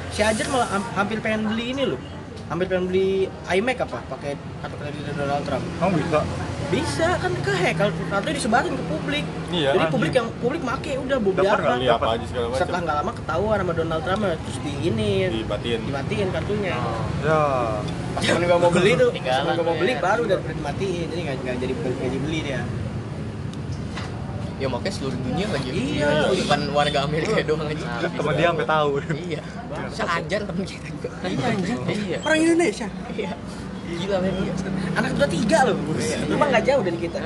Si 0.09 0.21
Ajar 0.21 0.45
malah 0.47 0.69
ham- 0.69 0.91
hampir 0.95 1.17
pengen 1.19 1.41
beli 1.45 1.65
ini 1.73 1.83
loh. 1.85 1.99
Hampir 2.47 2.65
pengen 2.65 2.85
beli 2.87 3.07
iMac 3.45 3.77
apa 3.81 3.97
pakai 4.07 4.31
kartu 4.63 4.75
kredit 4.77 5.01
Donald 5.11 5.43
Trump. 5.43 5.63
kamu 5.75 5.91
bisa 5.99 6.19
Bisa 6.69 7.17
kan 7.17 7.34
kehack 7.41 7.75
kalau 7.75 7.89
atau 8.13 8.29
disebarin 8.29 8.77
ke 8.77 8.84
publik. 8.86 9.25
Iya. 9.49 9.73
Jadi 9.73 9.86
publik 9.89 10.13
yang 10.13 10.27
publik 10.38 10.62
make 10.62 10.93
udah 10.93 11.17
nggak? 11.17 11.82
Lihat 11.82 11.97
apa 11.97 12.08
aja 12.13 12.25
segala 12.29 12.45
macam 12.47 12.62
Setelah 12.62 12.79
nggak 12.86 12.97
lama 13.01 13.12
ketahuan 13.17 13.58
sama 13.58 13.73
Donald 13.73 14.01
Trump 14.05 14.21
terus 14.21 14.58
di 14.62 14.73
ini 14.86 15.10
dibatiin 15.34 15.79
dimatiin 15.82 16.27
kartunya. 16.29 16.77
Ya. 17.25 17.41
Pas 18.13 18.21
temen 18.21 18.41
gua 18.45 18.58
mau 18.60 18.69
beli 18.69 18.91
tuh, 18.93 19.10
pas 19.12 19.36
temen 19.36 19.53
gua 19.55 19.65
mau 19.65 19.77
beli 19.77 19.93
ya. 19.93 19.99
baru 19.99 20.21
udah 20.23 20.38
dimatiin. 20.45 21.05
Jadi 21.10 21.21
nggak 21.25 21.36
nggak 21.41 21.55
jadi 21.58 21.73
nggak 21.73 21.93
jadi 21.99 22.17
beli 22.21 22.39
dia. 22.45 22.62
ya 24.60 24.67
makanya 24.67 24.91
seluruh 24.91 25.15
dunia 25.23 25.47
lagi 25.55 25.71
Iya. 25.71 26.36
bukan 26.36 26.62
warga 26.75 27.08
Amerika 27.08 27.39
doang 27.47 27.63
aja 27.63 28.12
Temen 28.12 28.34
dia 28.36 28.47
sampai 28.51 28.67
tahu. 28.67 28.89
iya 29.15 29.39
bisa 29.88 30.03
ajar 30.19 30.39
temen 30.43 30.63
kita 30.67 30.88
juga 30.91 31.10
Iya 31.23 31.45
anjing. 31.47 31.79
iya 31.88 32.17
Orang 32.19 32.39
Indonesia. 32.43 32.88
iya 33.15 33.32
gila 33.95 34.17
men 34.19 34.34
iya 34.38 34.54
Anak 34.91 35.10
udah 35.15 35.30
tiga 35.30 35.58
loh, 35.65 35.75
memang 36.28 36.47
nggak 36.49 36.65
jauh 36.65 36.82
dari 36.82 36.97
kita. 36.97 37.19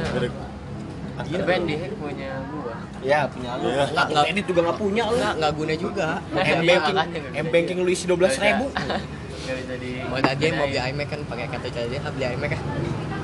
Tapi 1.13 1.29
yang 1.29 1.65
di 1.65 1.75
hack 1.77 1.93
punya 1.95 2.29
gua. 2.49 2.73
Ya 3.01 3.19
punya 3.27 3.51
lu. 3.57 3.69
Iya. 3.69 3.85
Nggak 3.85 4.25
edit 4.27 4.45
juga 4.49 4.59
nggak 4.65 4.79
punya 4.79 5.03
lu. 5.05 5.15
nggak 5.15 5.33
nggak 5.37 5.53
guna 5.53 5.73
juga 5.75 6.07
M 6.31 6.37
Iya, 6.37 6.57
banking, 6.63 6.95
M 7.35 7.47
banking 7.49 7.77
lu 7.79 7.89
isi 7.89 8.05
dua 8.09 8.17
belas 8.17 8.33
ribu. 8.35 8.65
Gak 9.43 9.55
bisa 9.59 9.75
di. 9.75 9.91
mau 10.07 10.17
tadi 10.17 10.45
mau 10.55 10.63
beli 10.63 10.79
iMac 10.79 11.07
kan 11.09 11.19
pakai 11.27 11.45
kartu 11.51 11.67
charger 11.69 11.99
ah, 11.99 12.11
beli 12.15 12.25
iMac 12.31 12.49
kan 12.49 12.61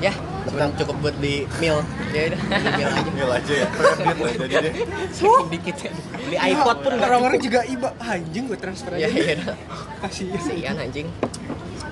ya 0.00 0.12
cuma 0.44 0.68
cukup 0.76 0.96
buat 1.00 1.16
beli 1.16 1.48
meal 1.56 1.80
ya 2.12 2.22
udah 2.28 2.40
beli 2.44 2.70
meal 2.76 2.90
aja 2.92 3.08
Ngel 3.16 3.30
aja 3.32 3.52
ya 3.56 3.66
Ngel 4.12 4.48
jadi 4.48 4.68
deh 4.68 4.72
saking 5.10 5.48
dikit 5.48 5.76
ya 5.80 5.90
Beli 6.14 6.36
iPod 6.36 6.76
pun 6.78 6.90
nggak 6.92 7.08
Orang-orang 7.08 7.38
cukup. 7.38 7.46
juga 7.48 7.60
iba 7.66 7.88
Ah, 7.96 8.16
anjing 8.16 8.44
gue 8.46 8.58
transfer 8.58 8.92
ya 8.94 9.08
aja. 9.08 9.16
iya 9.16 9.34
dah. 9.40 9.56
Kasih. 10.02 10.24
kasihan 10.28 10.76
anjing 10.76 11.08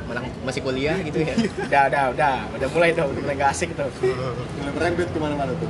mana 0.09 0.19
masih 0.41 0.61
kuliah 0.61 0.97
gitu 0.99 1.21
ya 1.21 1.35
Udah, 1.37 1.83
udah, 1.87 2.05
udah, 2.11 2.35
udah 2.51 2.69
mulai 2.69 2.91
tuh, 2.91 3.05
udah 3.07 3.21
mulai 3.21 3.37
nggak 3.37 3.51
asik 3.53 3.71
tuh. 3.73 3.89
Rembet 4.75 5.09
ke 5.09 5.19
mana-mana 5.19 5.53
tuh 5.53 5.69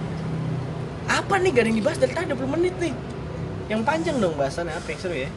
Apa 1.05 1.35
nih 1.37 1.51
gak 1.51 1.63
ada 1.63 1.69
yang 1.69 1.79
dibahas 1.79 1.99
dari 1.99 2.13
tadi 2.13 2.27
20 2.31 2.55
menit 2.55 2.75
nih? 2.77 2.95
Yang 3.67 3.81
panjang 3.83 4.17
dong 4.17 4.35
bahasannya 4.35 4.73
apa 4.73 4.87
yang 4.87 5.01
seru 5.01 5.17
ya? 5.17 5.31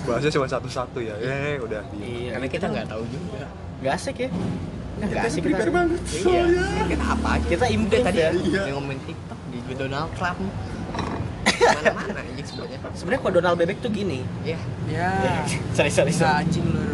Bahasnya 0.00 0.30
cuma 0.30 0.46
satu-satu 0.46 0.98
ya. 0.98 1.14
Eh, 1.18 1.60
udah. 1.60 1.82
Iya, 1.92 2.34
karena 2.34 2.46
kita 2.48 2.66
nggak 2.66 2.86
tahu 2.88 3.02
juga 3.04 3.46
nggak 3.80 3.94
asik 3.94 4.16
ya? 4.16 4.28
Nah, 4.96 5.06
nggak 5.06 5.24
asik 5.24 5.42
kita. 5.42 5.64
banget 5.66 6.00
Iya. 6.20 6.44
kita 6.86 7.04
apa 7.08 7.28
aja 7.32 7.46
Kita 7.48 7.66
improve 7.68 8.04
tadi 8.04 8.18
ya. 8.18 8.30
ya 8.30 8.60
yang 8.64 8.76
ngomongin 8.76 9.00
TikTok 9.02 9.38
di 9.50 9.74
Donald 9.74 10.10
Trump 10.14 10.38
mana-mana 11.60 12.20
anjing 12.22 12.46
sebenarnya 12.46 12.78
Sebenarnya 12.90 13.20
kalau 13.20 13.34
Donald 13.34 13.56
Bebek 13.56 13.78
tuh 13.78 13.90
gini. 13.90 14.20
ya 14.42 14.58
Ya. 14.86 15.12
sorry, 15.76 15.88
sorry, 15.88 16.10
Bisa 16.10 16.26
sorry. 16.26 16.42
anjing 16.42 16.66
lu. 16.66 16.80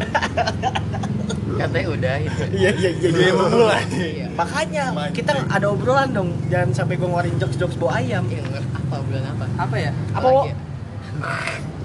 Katanya 1.57 1.87
udah 1.89 2.15
itu. 2.21 2.43
Iya, 2.53 2.71
iya, 2.71 2.91
iya, 2.93 3.09
iya. 3.09 3.33
mulai 3.33 3.81
iya 3.89 4.27
Makanya 4.31 4.85
kita 5.11 5.33
ada 5.47 5.67
obrolan 5.67 6.13
dong. 6.13 6.29
Jangan 6.47 6.69
sampai 6.75 6.95
gue 6.95 7.07
ngeluarin 7.07 7.37
jokes-jokes 7.37 7.77
bau 7.77 7.89
ayam. 7.89 8.29
Iya, 8.29 8.45
nggak- 8.45 8.69
apa 8.77 8.97
bulan 9.01 9.25
apa 9.27 9.45
Apa 9.57 9.77
ya? 9.77 9.91
Apa, 10.13 10.27
Wo? 10.27 10.43
ya? 10.45 10.55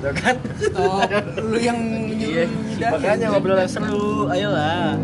Tuh 0.01 0.13
kan? 0.13 0.35
Stop. 0.57 1.07
Lu 1.39 1.55
yang 1.55 1.79
Iya. 2.11 2.45
Makanya 2.89 3.27
obrolan 3.31 3.63
seru. 3.65 4.27
Ayolah. 4.27 4.99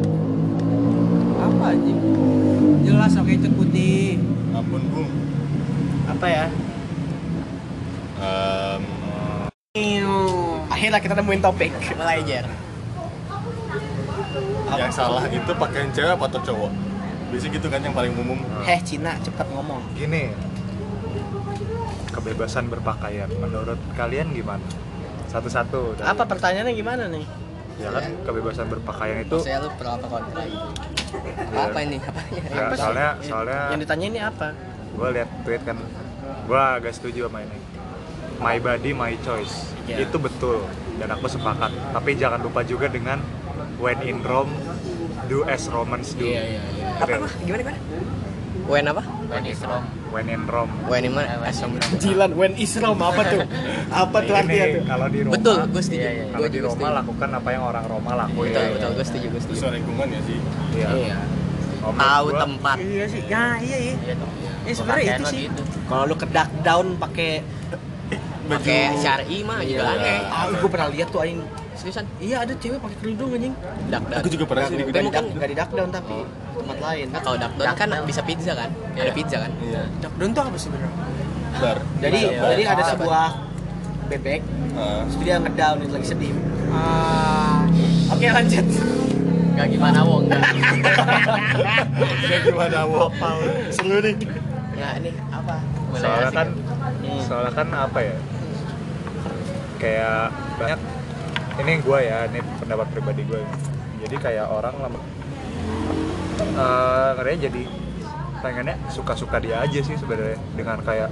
Apa 1.39 1.63
anjing? 1.71 1.99
Jelas 2.83 3.15
oke 3.15 3.31
itu 3.31 3.47
putih. 3.49 4.19
Ampun 4.51 4.83
Bung 4.89 5.07
Apa 6.07 6.25
ya? 6.27 6.45
Em, 8.17 8.83
Akhirnya 10.87 11.03
kita 11.03 11.19
nemuin 11.19 11.41
topik. 11.43 11.71
mulai 11.93 12.23
jar 12.23 12.47
Yang 14.71 14.93
salah 14.93 15.27
itu 15.27 15.51
pakaian 15.51 15.91
cewek 15.91 16.15
apa 16.15 16.25
atau 16.25 16.39
cowok? 16.41 16.71
Biasanya 17.27 17.51
gitu 17.53 17.67
kan 17.67 17.79
yang 17.81 17.91
paling 17.91 18.15
umum 18.15 18.39
Heh, 18.63 18.79
Cina, 18.79 19.19
cepat 19.19 19.51
ngomong. 19.51 19.83
Gini. 19.91 20.31
Kebebasan 22.07 22.71
berpakaian 22.71 23.27
menurut 23.35 23.75
kalian 23.93 24.31
gimana? 24.31 24.63
Satu-satu. 25.27 25.99
dari- 25.99 26.07
Apa 26.07 26.23
pertanyaannya 26.23 26.71
gimana 26.71 27.03
nih? 27.09 27.27
Ya 27.77 27.91
kan 27.91 28.03
kebebasan 28.23 28.71
berpakaian 28.71 29.21
itu 29.21 29.37
saya 29.37 29.59
lu 29.59 29.69
pro 29.69 29.91
apa 29.91 30.07
kontra 30.07 30.39
apa, 30.39 31.61
apa 31.67 31.79
ini 31.83 32.01
apanya 32.01 32.41
ya, 32.41 32.57
Apa 32.57 32.73
sih? 32.73 32.79
soalnya 32.79 33.09
soalnya 33.21 33.59
Yang 33.69 33.79
ditanya 33.85 34.05
ini 34.07 34.19
apa? 34.19 34.47
gue 34.89 35.07
lihat 35.13 35.29
tweet 35.45 35.61
kan 35.61 35.77
gue 36.41 36.57
agak 36.57 36.89
setuju 36.91 37.29
sama 37.29 37.45
ini 37.45 37.53
my 38.39 38.57
body 38.57 38.91
my 38.91 39.13
choice 39.21 39.73
Iya. 39.87 40.03
itu 40.03 40.19
betul 40.19 40.67
dan 40.99 41.07
aku 41.09 41.31
sepakat 41.31 41.71
tapi 41.89 42.11
jangan 42.13 42.43
lupa 42.43 42.59
juga 42.61 42.91
dengan 42.91 43.23
when 43.79 43.95
in 44.03 44.19
Rome 44.19 44.51
do 45.25 45.47
as 45.47 45.71
Romans 45.71 46.11
do 46.11 46.27
iya. 46.27 46.59
apa 46.99 47.17
apa 47.17 47.27
gimana 47.39 47.61
gimana 47.63 47.79
Wen 48.67 48.83
apa 48.83 48.99
When 48.99 49.47
is 49.47 49.63
wrong. 49.63 49.87
when 50.11 50.27
in 50.27 50.43
Rome 50.43 50.75
Wen 50.85 50.99
ini 50.99 51.09
mana 51.09 51.39
asam 51.47 51.71
Jilan 51.95 52.35
when 52.35 52.51
is 52.59 52.75
Rome 52.75 52.99
apa 52.99 53.23
tuh? 53.23 53.39
apa 53.87 54.17
tuh 54.19 54.35
Ini 54.35 54.41
artinya 54.43 54.65
tuh? 54.67 54.83
kalau 54.83 55.07
di 55.07 55.19
Roma 55.23 55.33
betul 55.39 55.57
gue 55.71 55.81
setuju 55.81 56.01
Iya, 56.03 56.11
iya, 56.11 56.19
iya. 56.19 56.33
kalau 56.35 56.47
di 56.51 56.59
Roma 56.59 56.75
setuju 56.75 56.97
lakukan 56.99 57.29
apa 57.31 57.49
yang 57.49 57.63
orang 57.63 57.85
Roma 57.87 58.11
lakuin 58.17 58.51
betul 58.51 58.67
betul 58.75 58.89
gue 58.91 59.05
setuju 59.07 59.25
gue 59.31 59.41
setuju 59.41 59.57
Sesuai 59.57 59.73
lingkungan 59.79 60.07
ya 60.11 60.21
sih 60.21 60.37
Iya. 60.75 60.87
Iya. 60.91 61.17
Tahu 61.87 62.25
gua, 62.27 62.39
tempat 62.43 62.77
Iya 62.83 63.05
sih. 63.07 63.21
Ya, 63.23 63.45
iya 63.63 63.77
iya. 63.79 63.93
Iya. 64.03 64.15
Eh, 64.67 64.73
sebenarnya 64.75 65.15
itu 65.15 65.23
sih. 65.25 65.41
gitu. 65.47 65.61
Kalau 65.87 66.03
lu 66.03 66.15
ke 66.19 66.27
duck 66.27 66.49
down 66.59 66.99
pakai 66.99 67.31
pakai 68.49 68.79
syari 68.95 69.37
mah 69.41 69.59
juga 69.61 69.85
aneh 69.89 70.19
ah, 70.25 70.45
gue 70.49 70.69
pernah 70.69 70.87
lihat 70.89 71.07
tuh 71.07 71.21
aing. 71.21 71.39
seriusan 71.73 72.05
Iya, 72.17 72.41
ada 72.41 72.53
cewek 72.53 72.79
pakai 72.79 72.97
kerudung 72.97 73.29
anjing. 73.31 73.53
dak 73.87 74.01
dak 74.03 74.17
Aku 74.17 74.27
juga 74.27 74.45
pernah 74.45 74.65
sih 74.65 74.75
di 74.75 74.83
di 74.83 74.99
mungkin 74.99 75.23
di 75.29 75.53
duck 75.53 75.71
down 75.71 75.89
tapi 75.89 76.15
tempat 76.55 76.77
lain. 76.79 77.05
nah 77.07 77.19
kalau 77.19 77.37
dak 77.37 77.53
down 77.53 77.75
kan 77.75 77.87
bisa 78.03 78.21
pizza 78.21 78.53
kan 78.53 78.69
ada 78.91 79.03
Iya. 79.03 79.13
pizza 79.13 79.37
kan 79.37 79.51
Iya 79.59 79.81
Duckdown 79.99 80.29
tuh 80.31 80.41
apa 80.43 80.57
sebenarnya? 80.57 80.91
Bar 81.57 81.77
Jadi 81.99 82.19
Iya, 82.23 82.41
jadi 82.47 82.63
ada 82.67 82.81
iya. 82.81 82.91
sebuah 82.91 83.27
bebek, 84.07 84.41
Ah. 84.73 85.03
terus 85.03 85.15
dia 85.19 85.35
ngedown 85.35 85.77
itu 85.79 85.91
lagi 85.91 86.07
sedih. 86.07 86.31
Ah, 86.69 87.59
Oke, 88.07 88.25
lanjut. 88.25 88.65
Gak 89.53 89.67
gimana 89.67 89.99
wong 90.01 90.21
enggak. 90.25 90.41
Kayak 92.21 92.41
gimana 92.45 92.79
Wo? 92.85 93.09
Seru 93.69 93.97
nih 93.99 94.15
ya 94.77 94.93
ini 94.95 95.09
apa 95.27 95.57
soalnya 95.91 96.29
kan 96.29 96.47
ya. 97.01 97.17
soalnya 97.19 97.49
kan 97.51 97.67
apa 97.73 97.97
ya 97.99 98.13
kayak 99.77 100.33
banyak 100.57 100.79
ini 101.57 101.73
gue 101.81 101.99
ya 102.01 102.25
ini 102.29 102.39
pendapat 102.61 102.87
pribadi 102.93 103.21
gue 103.25 103.41
jadi 104.05 104.15
kayak 104.17 104.45
orang 104.49 104.75
lama 104.77 104.99
katanya 107.17 107.49
jadi 107.49 107.63
pengennya 108.41 108.75
suka-suka 108.93 109.41
dia 109.41 109.65
aja 109.65 109.79
sih 109.81 109.97
sebenarnya. 109.97 110.37
Dengan 110.53 110.77
kayak 110.85 111.09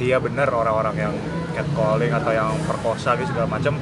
dia 0.00 0.16
bener 0.16 0.48
orang-orang 0.48 0.96
yang 0.96 1.14
catcalling 1.52 2.12
atau 2.12 2.32
yang 2.32 2.56
perkosa 2.64 3.12
gitu 3.20 3.36
segala 3.36 3.60
macam 3.60 3.76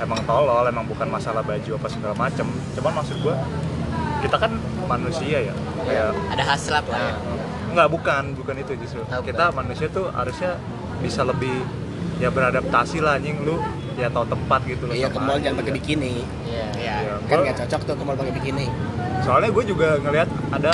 emang 0.00 0.20
tolol 0.24 0.64
emang 0.64 0.88
bukan 0.88 1.08
masalah 1.12 1.44
baju 1.44 1.76
apa 1.76 1.88
segala 1.92 2.14
macam 2.16 2.46
cuman 2.72 2.92
maksud 3.02 3.16
gue 3.20 3.34
kita 4.24 4.36
kan 4.40 4.52
manusia 4.88 5.52
ya 5.52 5.54
kayak 5.84 6.16
ada 6.32 6.44
hasrat 6.48 6.84
lah 6.88 7.00
ya 7.12 7.16
Enggak, 7.68 7.88
bukan, 7.92 8.32
bukan 8.32 8.56
itu 8.64 8.72
justru. 8.80 9.04
Oh, 9.04 9.20
kita 9.20 9.52
manusia 9.52 9.92
tuh 9.92 10.08
harusnya 10.08 10.56
bisa 11.04 11.20
lebih 11.20 11.52
ya 12.18 12.28
beradaptasi 12.34 12.98
lah 12.98 13.16
anjing 13.18 13.38
lu 13.46 13.62
ya 13.98 14.06
tahu 14.10 14.26
tempat 14.30 14.60
gitu 14.66 14.86
loh. 14.86 14.94
Iya, 14.94 15.10
ke 15.10 15.18
mall 15.18 15.38
jangan 15.42 15.56
pakai 15.62 15.72
bikini. 15.74 16.22
Iya. 16.46 16.66
ya 16.78 16.96
Iya, 17.02 17.14
Kan 17.26 17.36
nggak 17.42 17.56
cocok 17.66 17.80
tuh 17.82 17.94
ke 17.98 18.02
mall 18.06 18.16
pakai 18.18 18.34
bikini. 18.38 18.66
Soalnya 19.26 19.50
gue 19.50 19.64
juga 19.66 19.88
ngelihat 19.98 20.28
ada 20.54 20.72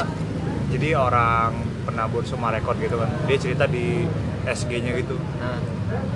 jadi 0.69 0.89
orang 0.97 1.53
penabur 1.89 2.25
semua 2.29 2.53
rekor 2.53 2.77
gitu 2.77 3.01
kan. 3.01 3.09
Dia 3.25 3.37
cerita 3.41 3.65
di 3.65 4.05
SG-nya 4.45 4.93
gitu. 5.01 5.17
Nah, 5.41 5.61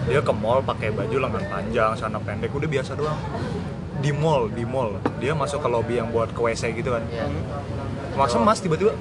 Dia 0.08 0.20
ke 0.24 0.32
mall 0.32 0.60
pakai 0.64 0.92
baju 0.92 1.16
lengan 1.16 1.44
panjang, 1.48 1.92
celana 1.96 2.18
pendek, 2.20 2.52
udah 2.52 2.68
biasa 2.68 2.96
doang. 2.96 3.16
Di 4.00 4.10
mall, 4.12 4.48
di 4.52 4.64
mall. 4.64 5.00
Dia 5.20 5.32
masuk 5.36 5.64
ke 5.64 5.68
lobby 5.68 6.00
yang 6.00 6.08
buat 6.12 6.32
ke 6.32 6.40
WC 6.40 6.76
gitu 6.76 6.92
kan. 6.92 7.04
iya. 7.08 7.24
Maksudnya 8.16 8.44
mas 8.44 8.58
tiba-tiba 8.58 8.92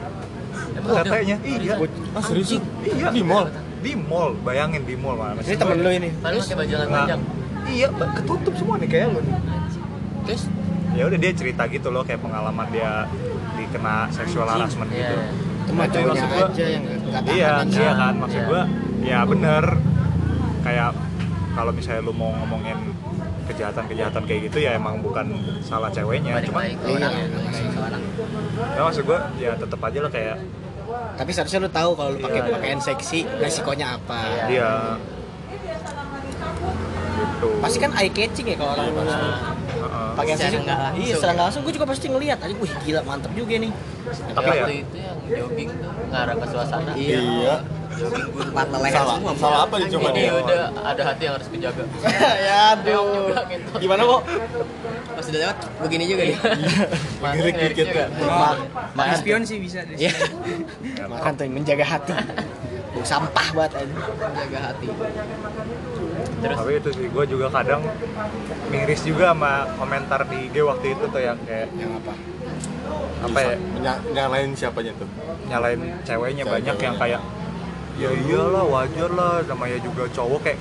tetenya 0.77 1.37
iya 1.41 1.73
Ah 2.13 2.21
serius? 2.21 2.61
iya 2.85 3.09
Di 3.11 3.23
mall? 3.25 3.49
Di 3.77 3.91
mall 3.95 4.33
bayangin 4.37 4.81
di 4.81 4.95
mall 4.95 5.15
Mas. 5.15 5.43
Ini 5.43 5.55
temen 5.55 5.77
lu 5.77 5.89
ini. 5.89 6.09
Padahal 6.15 6.39
pakai 6.39 6.55
baju 6.55 6.73
lengan 6.77 6.93
panjang. 6.99 7.21
iya 7.67 7.87
ketutup 7.91 8.53
semua 8.53 8.75
nih 8.77 8.87
kayak 8.87 9.07
lu 9.09 9.19
nih 9.21 9.35
terus 10.23 10.43
ya 10.93 11.03
udah 11.03 11.17
dia 11.17 11.31
cerita 11.31 11.63
gitu 11.67 11.87
loh 11.87 11.99
kayak 12.01 12.19
pengalaman 12.19 12.67
dia 12.69 13.03
dikena 13.53 14.07
seksual 14.09 14.43
harassment 14.45 14.87
Iya. 14.89 15.03
gitu 15.03 15.15
Itu 15.59 15.71
mah 15.73 15.83
Tapi 15.83 15.93
cowoknya 15.93 16.07
maksud 16.15 16.29
gua- 16.31 16.49
aja 16.49 16.65
yang 16.65 16.83
iya 17.27 17.49
aja. 17.59 17.77
iya 17.77 17.91
kan 17.93 18.13
maksud 18.17 18.39
Iya. 18.39 18.47
gua 18.47 18.61
ya 19.01 19.19
bener 19.23 19.63
kayak 20.61 20.89
kalau 21.53 21.71
misalnya 21.71 22.01
lu 22.01 22.13
mau 22.13 22.31
ngomongin 22.33 22.79
kejahatan-kejahatan 23.45 24.23
kayak 24.23 24.41
gitu 24.47 24.57
ya 24.59 24.71
emang 24.73 24.99
bukan 24.99 25.27
salah 25.61 25.87
ceweknya 25.89 26.39
cuma 26.41 26.63
Iya. 26.63 26.75
orang 26.87 27.11
ya. 27.13 27.25
ya 28.73 28.81
maksud 28.81 29.03
gua 29.03 29.19
ya 29.35 29.51
tetap 29.53 29.79
aja 29.81 29.97
lo 29.97 30.09
kayak 30.09 30.35
Tapi 31.17 31.29
seharusnya 31.31 31.59
lu 31.59 31.69
tahu 31.69 31.89
kalau 31.93 32.09
lu 32.11 32.19
pakai 32.19 32.39
Iya. 32.39 32.51
pakaian 32.51 32.79
seksi 32.79 33.19
resikonya 33.37 33.87
apa. 33.95 34.21
Iya. 34.45 34.45
dia 34.47 34.69
gitu 37.17 37.47
Pasti 37.59 37.77
kan 37.77 37.91
eye 37.93 38.09
catching 38.09 38.47
ya 38.47 38.55
kalau 38.55 38.71
orang 38.73 38.87
Heeh. 38.87 39.37
pakai 40.13 40.31
Secara 40.31 40.47
accessory 40.47 40.57
nggak 40.59 40.77
langsung. 40.79 40.97
iya 40.99 41.13
secara 41.15 41.31
nggak 41.31 41.45
langsung 41.45 41.61
gue 41.61 41.73
juga 41.73 41.85
pasti 41.87 42.05
ngeliat 42.07 42.39
aja 42.39 42.55
wih 42.55 42.73
gila 42.79 43.01
mantep 43.03 43.31
juga 43.33 43.55
nih 43.57 43.71
Tapi 44.29 44.45
waktu 44.47 44.57
ya- 44.57 44.79
itu 44.79 44.95
yang 44.97 45.17
jogging 45.27 45.69
tuh 45.75 45.91
ngarah 46.07 46.35
ke 46.35 46.45
suasana. 46.47 46.91
Iya. 46.95 47.19
Iya. 47.19 47.55
Jogging 47.91 48.25
gue 48.27 48.43
patah 48.51 48.79
leher 48.79 48.95
Salah- 48.95 49.17
semua. 49.17 49.33
salah 49.35 49.59
apa 49.63 49.75
nih 49.75 49.87
coba 49.89 50.07
Ini 50.07 50.15
dia? 50.15 50.31
udah 50.35 50.61
ada 50.83 51.01
hati 51.03 51.21
yang 51.23 51.33
harus 51.35 51.47
kujaga. 51.47 51.83
ya 52.47 52.57
aduh 52.71 53.05
gitu. 53.43 53.69
gimana 53.77 54.01
kok 54.03 54.21
Pas 55.27 55.35
udah 55.35 55.41
lewat 55.43 55.57
begini 55.83 56.03
juga 56.07 56.23
dia. 56.23 56.39
Mana 57.21 57.33
Ngerik 57.35 57.55
ngerik 57.59 57.75
dikit. 57.83 58.09
Makan 58.95 59.15
spion 59.19 59.43
sih 59.43 59.59
bisa 59.59 59.83
deh. 59.83 59.99
Iya. 59.99 60.15
makan 61.11 61.31
tuh 61.35 61.43
yang 61.43 61.53
menjaga 61.59 61.83
hati 61.83 62.15
sampah 63.03 63.47
banget 63.53 63.71
aja 63.83 63.95
Jaga 64.47 64.59
hati. 64.71 64.87
Terus 66.37 66.57
tapi 66.57 66.71
itu 66.75 66.89
sih 66.95 67.07
gue 67.11 67.25
juga 67.27 67.47
kadang 67.51 67.81
miris 68.67 69.01
juga 69.03 69.35
sama 69.35 69.67
komentar 69.75 70.21
di 70.25 70.49
IG 70.49 70.55
waktu 70.63 70.87
itu 70.95 71.03
tuh 71.05 71.21
yang 71.21 71.37
kayak 71.43 71.69
yang 71.75 71.91
apa 71.93 72.13
apa 73.17 73.37
ya 73.43 73.53
Nya- 73.83 74.01
nyalain 74.13 74.49
siapanya 74.55 74.93
tuh 74.97 75.09
nyalain 75.45 75.81
ceweknya 76.01 76.43
Cewek. 76.43 76.53
banyak 76.57 76.77
yang 76.79 76.95
kayak 76.95 77.21
ya 77.97 78.09
iyalah 78.13 78.65
wajar 78.65 79.09
lah 79.09 79.41
namanya 79.45 79.77
juga 79.81 80.05
cowok 80.09 80.39
kayak 80.45 80.59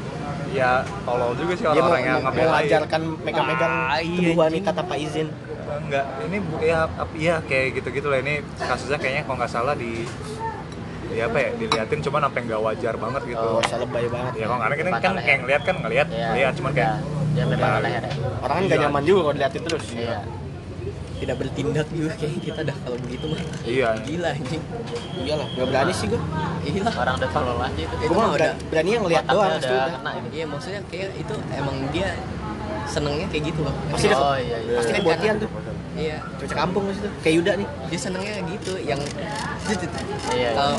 ya 0.56 0.70
tolol 1.04 1.32
juga 1.36 1.52
sih 1.52 1.62
dia 1.62 1.68
mau, 1.68 1.76
orang-orang 1.86 2.02
yang 2.02 2.22
ngebelain 2.24 2.48
mengajarkan 2.48 3.00
megang-megang 3.20 3.72
Ah, 3.86 4.00
iya, 4.00 4.16
tubuh 4.16 4.34
wanita 4.40 4.70
tanpa 4.72 4.94
izin 4.96 5.28
enggak 5.76 6.04
ini 6.24 6.36
bu 6.40 6.54
ya 6.58 6.80
iya 7.14 7.34
kayak 7.44 7.66
gitu-gitu 7.76 8.06
lah 8.08 8.18
ini 8.18 8.34
kasusnya 8.56 8.96
kayaknya 8.96 9.22
kalau 9.22 9.36
nggak 9.36 9.52
salah 9.52 9.74
di 9.74 10.08
di 11.06 11.18
apa 11.18 11.36
ya 11.38 11.50
diliatin 11.54 12.00
cuman 12.02 12.20
sampai 12.26 12.40
nggak 12.44 12.60
wajar 12.60 12.94
banget 12.96 13.22
gitu 13.26 13.46
oh 13.46 13.62
lebay 13.62 14.06
banget 14.08 14.32
ya 14.34 14.44
kalau 14.46 14.58
karena 14.58 14.74
kan, 14.74 14.86
Patah 14.86 15.00
kan 15.00 15.12
leher. 15.12 15.24
kayak 15.24 15.38
ngeliat 15.38 15.62
kan 15.62 15.76
ngeliat 15.78 16.06
Iya. 16.08 16.28
lihat 16.34 16.52
cuman 16.56 16.72
kayak 16.72 16.92
dia 17.30 17.44
memang 17.44 17.68
Ya. 17.68 17.78
leher 17.78 18.02
ya. 18.02 18.10
orang 18.38 18.54
kan 18.56 18.62
gak 18.62 18.72
Iya. 18.72 18.84
nyaman 18.88 19.02
juga 19.04 19.20
kalau 19.20 19.34
diliatin 19.36 19.62
terus 19.62 19.84
Iya. 19.92 20.18
Tidak 21.16 21.32
bertindak 21.34 21.88
juga 21.90 22.12
kayak 22.14 22.40
kita 22.40 22.60
dah 22.62 22.76
kalau 22.78 22.96
begitu 23.00 23.24
mah. 23.26 23.40
iya 23.64 23.88
Gila 23.98 24.30
anjing. 24.30 24.62
iyalah 25.18 25.46
gak 25.50 25.66
berani 25.66 25.92
sih 25.92 26.06
gue 26.06 26.20
Gila. 26.62 26.90
Orang 26.92 27.14
udah 27.16 27.30
tolol 27.30 27.58
aja 27.58 27.80
itu. 27.80 27.94
gue 27.98 28.12
mah 28.12 28.30
udah 28.32 28.50
berani 28.68 28.90
yang 28.90 29.02
ngeliat 29.02 29.24
doang 29.24 29.50
udah 29.50 29.60
kena 29.92 30.10
ini. 30.14 30.28
Iya 30.32 30.44
maksudnya 30.46 30.80
kayak 30.86 31.10
itu 31.14 31.34
emang 31.50 31.76
dia 31.88 32.08
senengnya 32.86 33.26
kayak 33.26 33.44
gitu 33.48 33.60
loh. 33.64 33.74
Pasti 33.90 34.06
Oh 34.08 34.36
iya 34.36 34.56
iya. 34.60 34.76
pasti 34.76 34.90
Kan 34.92 35.02
karena- 35.02 35.40
tuh 35.40 35.50
Iya. 35.96 36.18
cocok 36.36 36.56
kampung 36.56 36.82
situ 36.92 37.08
kayak 37.24 37.34
Yuda 37.40 37.52
nih 37.56 37.68
Dia 37.88 37.98
senengnya 37.98 38.34
gitu 38.46 38.72
yang 38.78 39.00
Iya. 40.28 40.50
kalau 40.52 40.76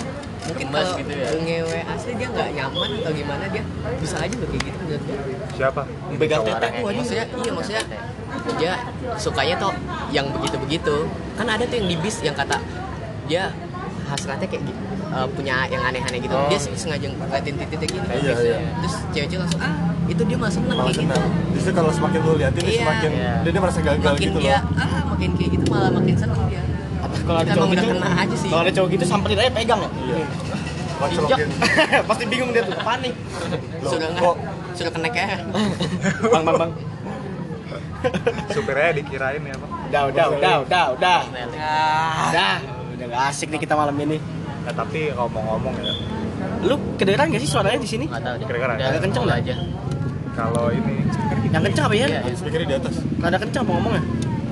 mungkin 0.47 0.67
kalau 0.69 0.91
gitu 0.95 1.11
ya. 1.11 1.27
ngewe 1.37 1.79
asli 1.85 2.11
dia 2.13 2.27
nggak 2.27 2.49
nyaman 2.53 2.89
atau 2.97 3.11
gimana 3.13 3.43
dia 3.47 3.63
bisa 3.97 4.15
aja 4.17 4.35
loh 4.35 4.47
kayak 4.47 4.63
gitu 4.63 4.77
menurut 4.79 5.01
gue. 5.03 5.17
siapa 5.53 5.81
begal 6.15 6.39
Cowok. 6.39 6.55
tete 6.55 6.67
gua 6.73 6.89
aja 6.89 6.97
maksudnya 6.97 7.25
iya 7.37 7.51
maksudnya 7.51 7.83
dia 8.55 8.73
sukanya 9.15 9.55
tuh 9.57 9.73
yang 10.09 10.25
begitu-begitu 10.31 10.95
kan 11.33 11.47
ada 11.47 11.63
tuh 11.63 11.75
yang 11.75 11.87
di 11.87 11.97
bis 11.97 12.17
yang 12.21 12.33
kata 12.33 12.57
dia 13.25 13.51
hasratnya 14.05 14.47
kayak 14.47 14.63
gitu 14.63 14.79
eh, 15.07 15.27
punya 15.29 15.55
yang 15.65 15.83
aneh-aneh 15.83 16.19
gitu 16.21 16.31
Oh. 16.31 16.47
dia 16.47 16.59
sengaja 16.59 17.07
ngeliatin 17.07 17.53
titiknya 17.57 17.87
gini 17.89 18.07
Iya, 18.17 18.33
iya. 18.37 18.57
terus 18.77 18.95
cewek-cewek 19.09 19.41
langsung 19.41 19.61
ah 19.61 19.73
itu 20.05 20.21
dia 20.23 20.37
malah 20.37 20.53
seneng 20.53 20.71
malah 20.73 20.87
kayak 20.87 20.99
gitu 21.01 21.11
senang 21.11 21.51
justru 21.51 21.71
kalau 21.73 21.91
semakin 21.91 22.19
lu 22.21 22.33
liatin 22.35 22.61
dia 22.61 22.69
Iya. 22.69 22.81
semakin 22.81 23.11
Iya. 23.11 23.31
dia, 23.37 23.49
dia 23.51 23.61
merasa 23.61 23.79
gagal 23.81 23.99
makin 24.05 24.23
gitu 24.23 24.39
dia 24.39 24.57
loh 24.57 24.79
ah 24.79 25.01
makin 25.09 25.29
kayak 25.33 25.49
gitu 25.51 25.65
malah 25.67 25.91
makin 25.91 26.15
seneng 26.15 26.39
dia 26.47 26.61
kalau 27.25 27.39
ada 27.41 27.51
cowok 27.55 27.69
gitu 27.73 27.87
aja 27.97 28.35
sih. 28.35 28.49
kalau 28.49 28.61
ada 28.61 28.73
cowok 28.73 28.89
gitu 28.93 29.03
samperin 29.07 29.37
aja 29.39 29.51
pegang. 29.51 29.81
Ya 29.81 29.89
iya 30.17 30.27
pasti 32.09 32.25
bingung 32.25 32.49
dia 32.49 32.65
tuh 32.65 32.73
panik 32.81 33.13
loh, 33.85 33.91
sudah 33.93 34.07
nggak? 34.09 34.25
kok? 34.25 34.35
Sudah 34.73 34.91
kena 34.97 35.09
kayak 35.13 35.45
bang 36.33 36.43
bang 36.43 36.55
bang. 36.57 36.71
Supirnya 38.49 38.91
dikirain 38.97 39.41
ya 39.45 39.55
pak 39.61 39.77
udah 39.87 40.01
udah 40.11 40.25
udah 40.35 40.53
udah 40.67 40.85
udah. 40.99 41.19
Ah, 41.57 42.27
udah. 42.31 42.55
Udah 42.97 43.05
gak 43.07 43.21
asik 43.31 43.47
nih 43.53 43.59
kita 43.63 43.73
malam 43.77 43.95
ini. 43.95 44.17
Ya, 44.67 44.71
tapi 44.75 45.15
kalau 45.15 45.29
mau 45.31 45.55
ngomong 45.55 45.75
ya. 45.79 45.93
Lu 46.67 46.75
kedengeran 46.99 47.31
gak 47.31 47.41
sih 47.41 47.49
suaranya 47.49 47.79
di 47.79 47.89
sini? 47.89 48.05
Tahu. 48.11 48.35
Udah, 48.43 48.75
agak 48.75 49.01
kenceng 49.07 49.23
nggak? 49.25 49.39
aja. 49.45 49.55
kalau 50.37 50.69
ini 50.69 51.01
yang 51.49 51.63
kencang 51.65 51.85
apa 51.89 51.95
ya? 51.97 52.05
Iya, 52.05 52.19
iya. 52.29 52.33
speakernya 52.37 52.67
di 52.69 52.75
atas. 52.77 52.95
Rada 53.17 53.37
kencang 53.41 53.63
apa 53.65 53.71
ngomongnya? 53.73 54.03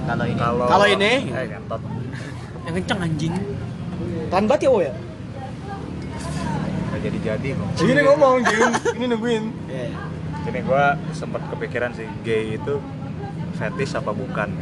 Kalau 0.05 0.25
ini. 0.25 0.39
Kalau 0.41 0.85
ini? 0.89 1.11
eh 1.29 1.45
ngentot 1.51 1.81
kenceng 2.75 2.99
anjing. 2.99 3.33
pelan 4.29 4.45
banget 4.51 4.67
ya 4.67 4.69
wo 4.73 4.79
ya? 4.83 4.93
Nggak 6.91 6.99
jadi 7.01 7.17
jadi 7.23 7.49
loh 7.55 7.67
ini 7.83 8.01
ngomong 8.03 8.35
Jim 8.43 8.69
ini 8.99 9.05
nungguin. 9.11 9.43
Iya. 9.71 9.89
ini 10.45 10.59
gue 10.61 10.85
sempet 11.09 11.41
kepikiran 11.49 11.89
sih 11.97 12.05
gay 12.21 12.55
itu 12.59 12.77
fetish 13.57 13.97
apa 13.97 14.13
bukan? 14.13 14.53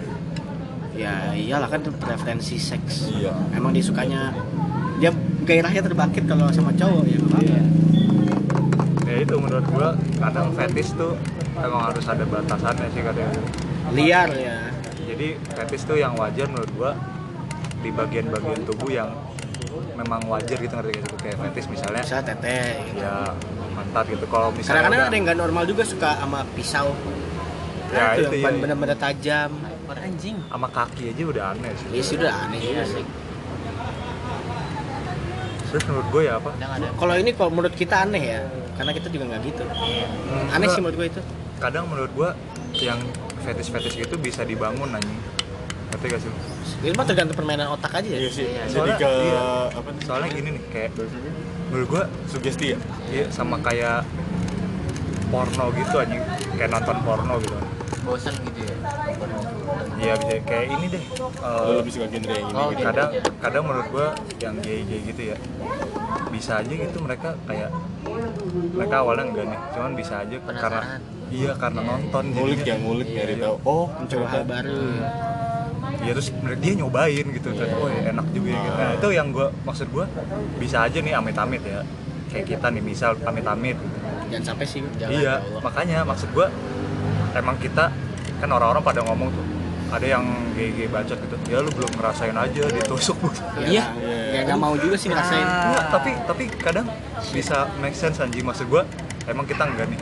Ya 0.93 1.33
iyalah 1.33 1.67
kan 1.67 1.81
preferensi 1.83 2.55
seks. 2.61 3.09
Iya. 3.11 3.33
Emang 3.51 3.73
dia 3.73 3.83
sukanya 3.83 4.31
dia 5.01 5.11
gairahnya 5.43 5.81
terbangkit 5.83 6.23
kalau 6.29 6.47
sama 6.53 6.71
cowok 6.71 7.03
ya. 7.09 7.17
Apa-apa. 7.19 7.59
ya 9.03 9.15
itu 9.21 9.35
menurut 9.37 9.65
gue 9.69 9.87
kadang 10.17 10.49
fetish 10.57 10.97
tuh 10.97 11.13
emang 11.59 11.91
harus 11.91 12.05
ada 12.09 12.23
batasannya 12.25 12.87
sih 12.95 13.01
kadang 13.03 13.33
liar 13.91 14.29
ya. 14.33 14.57
Jadi 15.03 15.37
fetish 15.53 15.83
tuh 15.85 15.99
yang 15.99 16.15
wajar 16.15 16.47
menurut 16.49 16.71
gue 16.73 16.91
di 17.83 17.91
bagian-bagian 17.91 18.63
tubuh 18.63 18.89
yang 18.89 19.11
memang 19.99 20.23
wajar 20.31 20.55
gitu 20.55 20.71
ngerti 20.71 21.03
sih? 21.03 21.17
Kayak 21.19 21.37
fetish 21.43 21.67
misalnya. 21.67 22.01
Misalnya 22.01 22.35
gitu. 22.39 23.03
ya 23.03 23.13
mantap 23.75 24.05
gitu. 24.07 24.25
Kalau 24.31 24.47
misalnya 24.55 24.87
kadang-kadang 24.87 25.07
ada 25.11 25.15
yang 25.15 25.25
nggak 25.27 25.39
normal 25.43 25.63
juga 25.67 25.83
suka 25.83 26.09
sama 26.15 26.39
pisau. 26.55 26.95
Ya, 27.93 28.17
itu 28.17 28.25
itu 28.25 28.35
yang 28.41 28.55
ya. 28.57 28.61
bener-bener 28.63 28.97
tajam. 28.97 29.51
Anjing. 29.93 30.35
sama 30.49 30.67
kaki 30.73 31.13
aja 31.13 31.23
udah 31.23 31.43
aneh 31.53 31.71
sih. 31.77 31.87
Ya 31.93 32.03
sudah 32.03 32.31
aneh. 32.33 32.59
Juga 32.59 32.83
sih. 32.83 33.05
Terus 35.69 35.83
menurut 35.85 36.07
gue 36.09 36.21
ya 36.27 36.33
apa? 36.41 36.49
Kalau 36.97 37.15
ini 37.15 37.31
kalau 37.37 37.51
menurut 37.53 37.75
kita 37.77 37.95
aneh 38.03 38.23
ya 38.35 38.41
karena 38.73 38.91
kita 38.91 39.07
juga 39.13 39.23
nggak 39.31 39.41
gitu. 39.47 39.63
Hmm, 39.63 40.55
aneh 40.59 40.67
sih 40.73 40.81
menurut 40.81 40.97
gue 40.97 41.07
itu. 41.13 41.21
Kadang 41.61 41.85
menurut 41.87 42.11
gue 42.11 42.29
yang 42.81 42.99
fetish-fetish 43.45 44.01
gitu 44.01 44.15
bisa 44.17 44.41
dibangun 44.43 44.97
anjing 44.97 45.19
ngerti 45.93 46.05
gak 46.09 46.21
sih? 46.21 46.31
Itu 46.81 46.93
mah 46.93 47.05
tergantung 47.05 47.37
permainan 47.37 47.67
otak 47.69 47.91
aja 47.93 48.07
iya 48.07 48.19
ya 48.19 48.29
sih 48.29 48.45
Iya, 48.45 48.63
jadi 48.65 48.73
soalnya- 48.73 48.97
ke 48.97 49.09
iya. 49.23 49.43
apa 49.71 49.89
nih 49.89 50.01
soalnya 50.03 50.29
gini 50.31 50.49
nih 50.51 50.63
kayak 50.67 50.89
menurut 51.69 51.87
gue 51.87 52.03
sugesti 52.27 52.65
ya? 52.67 52.77
iya 53.07 53.25
sama 53.29 53.55
kayak 53.59 54.01
porno 55.27 55.65
gitu 55.71 55.95
anjing. 55.95 56.21
Kayak 56.53 56.69
nonton 56.71 56.97
porno 57.01 57.33
gitu. 57.39 57.55
Bosan 58.03 58.33
gitu 58.43 58.59
ya. 58.61 58.75
iya 59.95 60.13
bisa 60.13 60.35
kayak 60.43 60.65
ini 60.69 60.85
deh 60.89 61.03
eh, 61.39 61.61
lu 61.63 61.73
lebih 61.79 61.91
suka 61.91 62.05
genre 62.07 62.33
yang 62.33 62.45
ini 62.45 62.59
Oh, 62.59 62.67
gitu. 62.69 62.83
kadang 62.83 63.09
kadang 63.39 63.63
menurut 63.63 63.87
gua 63.89 64.07
yang 64.37 64.55
gay 64.59 64.83
gay 64.83 64.99
gitu 65.05 65.21
ya 65.25 65.37
bisa 66.27 66.59
aja 66.59 66.73
gitu 66.73 66.97
mereka 66.99 67.39
kayak 67.43 67.71
mereka 68.73 68.95
awalnya 68.99 69.23
enggak 69.25 69.45
nih 69.47 69.59
cuman 69.71 69.91
bisa 69.93 70.13
aja 70.19 70.35
karena 70.35 70.59
Penasaran. 70.83 71.01
iya 71.31 71.51
karena 71.55 71.81
nonton 71.81 72.23
ngulik 72.29 72.59
jadinya. 72.59 72.67
ya 72.69 72.83
ngulik 72.83 73.07
Iya, 73.07 73.15
nyari 73.15 73.33
iya. 73.33 73.43
tahu. 73.43 73.55
Oh 73.63 73.85
mencoba. 73.87 74.25
hal 74.27 74.43
baru 74.43 74.77
Iya 75.99 76.11
terus 76.11 76.29
dia 76.57 76.73
nyobain 76.73 77.25
gitu 77.27 77.47
terus 77.51 77.69
oh 77.73 77.87
ya 77.87 78.09
enak 78.09 78.25
juga 78.31 78.49
ya 78.49 78.59
gitu. 78.59 78.73
Nah 78.75 78.91
itu 78.93 79.07
yang 79.11 79.27
gua 79.29 79.47
maksud 79.61 79.87
gua 79.89 80.05
bisa 80.57 80.81
aja 80.81 80.97
nih 80.97 81.13
amit-amit 81.13 81.61
ya 81.61 81.85
kayak 82.27 82.45
kita 82.47 82.67
nih 82.69 82.81
misal 82.81 83.13
amit-amit 83.21 83.75
gitu. 83.75 83.97
jangan 84.27 84.45
sampai 84.47 84.65
sih 84.65 84.81
Jangan, 84.97 85.13
iya 85.13 85.21
ya 85.21 85.35
Allah. 85.37 85.61
makanya 85.61 85.97
maksud 86.01 86.29
gua 86.31 86.47
emang 87.31 87.55
kita 87.57 87.93
kan 88.37 88.49
orang-orang 88.49 88.81
pada 88.81 88.99
ngomong 89.01 89.29
tuh 89.29 89.45
ada 89.89 90.05
yang 90.07 90.25
gay-gay 90.51 90.89
bacot 90.89 91.13
gitu 91.15 91.35
ya 91.45 91.61
lu 91.61 91.69
belum 91.69 91.93
ngerasain 91.93 92.33
aja 92.33 92.63
ditusuk 92.67 93.13
iya 93.61 93.93
Iya. 93.93 94.33
ya 94.33 94.39
nggak 94.43 94.57
mau 94.57 94.73
juga 94.73 94.97
sih 94.97 95.07
ngerasain 95.07 95.45
Enggak, 95.45 95.85
tapi 95.87 96.11
tapi 96.25 96.43
kadang 96.57 96.89
bisa 97.29 97.69
make 97.77 97.93
sense 97.93 98.17
anjing 98.17 98.41
maksud 98.41 98.65
gua 98.65 98.89
emang 99.23 99.45
kita 99.45 99.63
enggak 99.63 99.85
nih 99.87 99.99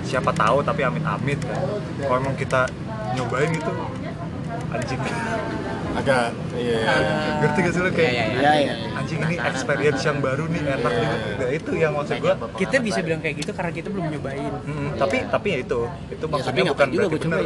siapa 0.00 0.32
tahu 0.32 0.64
tapi 0.64 0.80
amit-amit 0.80 1.36
kan 1.38 1.60
kalau 2.00 2.16
emang 2.18 2.32
kita 2.34 2.64
nyobain 3.12 3.52
gitu 3.52 3.68
anjing. 4.72 5.00
Agak 5.98 6.30
iya 6.54 6.78
iya, 6.78 6.94
iya. 6.94 7.14
ngerti 7.42 7.58
gak 7.58 7.72
sih 7.74 7.80
lo 7.82 7.90
kayak 7.90 8.12
Iya, 8.12 8.24
iya, 8.30 8.38
iya. 8.38 8.52
iya 8.62 8.74
anjing 8.94 9.18
ini 9.18 9.36
experience 9.40 10.02
yang 10.06 10.18
baru 10.22 10.44
nih 10.46 10.62
enak 10.62 10.92
Iya. 10.94 11.02
nih. 11.02 11.34
nah, 11.34 11.50
itu 11.50 11.70
yang 11.74 11.92
maksud 11.96 12.16
gua. 12.22 12.34
Kita 12.54 12.76
bisa 12.78 13.00
bilang 13.02 13.20
kayak 13.24 13.36
gitu 13.42 13.50
karena 13.50 13.72
kita 13.74 13.88
belum 13.90 14.06
nyobain. 14.14 14.52
Mm, 14.62 14.88
tapi 14.94 15.16
tapi 15.26 15.48
ya 15.50 15.58
itu. 15.64 15.80
Itu 16.12 16.24
maksudnya 16.30 16.62
bukan 16.70 16.86
berarti 16.94 17.18
benar 17.18 17.40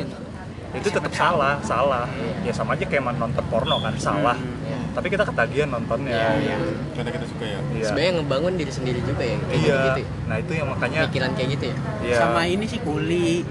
itu 0.72 0.88
tetap 0.88 1.12
salah 1.12 1.60
salah. 1.60 2.08
Ya 2.44 2.52
sama 2.52 2.72
aja 2.76 2.84
kayak 2.88 3.04
nonton 3.16 3.44
porno 3.52 3.76
kan 3.80 3.94
salah. 3.96 4.36
Iya. 4.36 4.78
tapi 4.92 5.08
kita 5.08 5.24
ketagihan 5.24 5.68
nontonnya. 5.72 6.12
Iya, 6.12 6.52
iya. 6.52 6.56
karena 6.92 7.10
kita 7.16 7.24
suka 7.24 7.44
ya. 7.48 7.60
Iya. 7.72 7.84
sebenarnya 7.88 8.12
ngebangun 8.20 8.52
diri 8.60 8.72
sendiri 8.72 9.00
juga 9.00 9.24
ya 9.24 9.36
kayak 9.40 9.56
iya. 9.56 9.64
gitu, 9.64 9.88
gitu 9.88 10.02
nah 10.28 10.36
itu 10.36 10.52
yang 10.52 10.68
makanya 10.68 11.00
pikiran 11.08 11.30
kayak 11.32 11.48
gitu 11.56 11.64
ya. 11.72 11.76
Ya 12.04 12.16
Sama 12.20 12.42
ini 12.44 12.64
sih 12.68 12.80
kuli. 12.84 13.48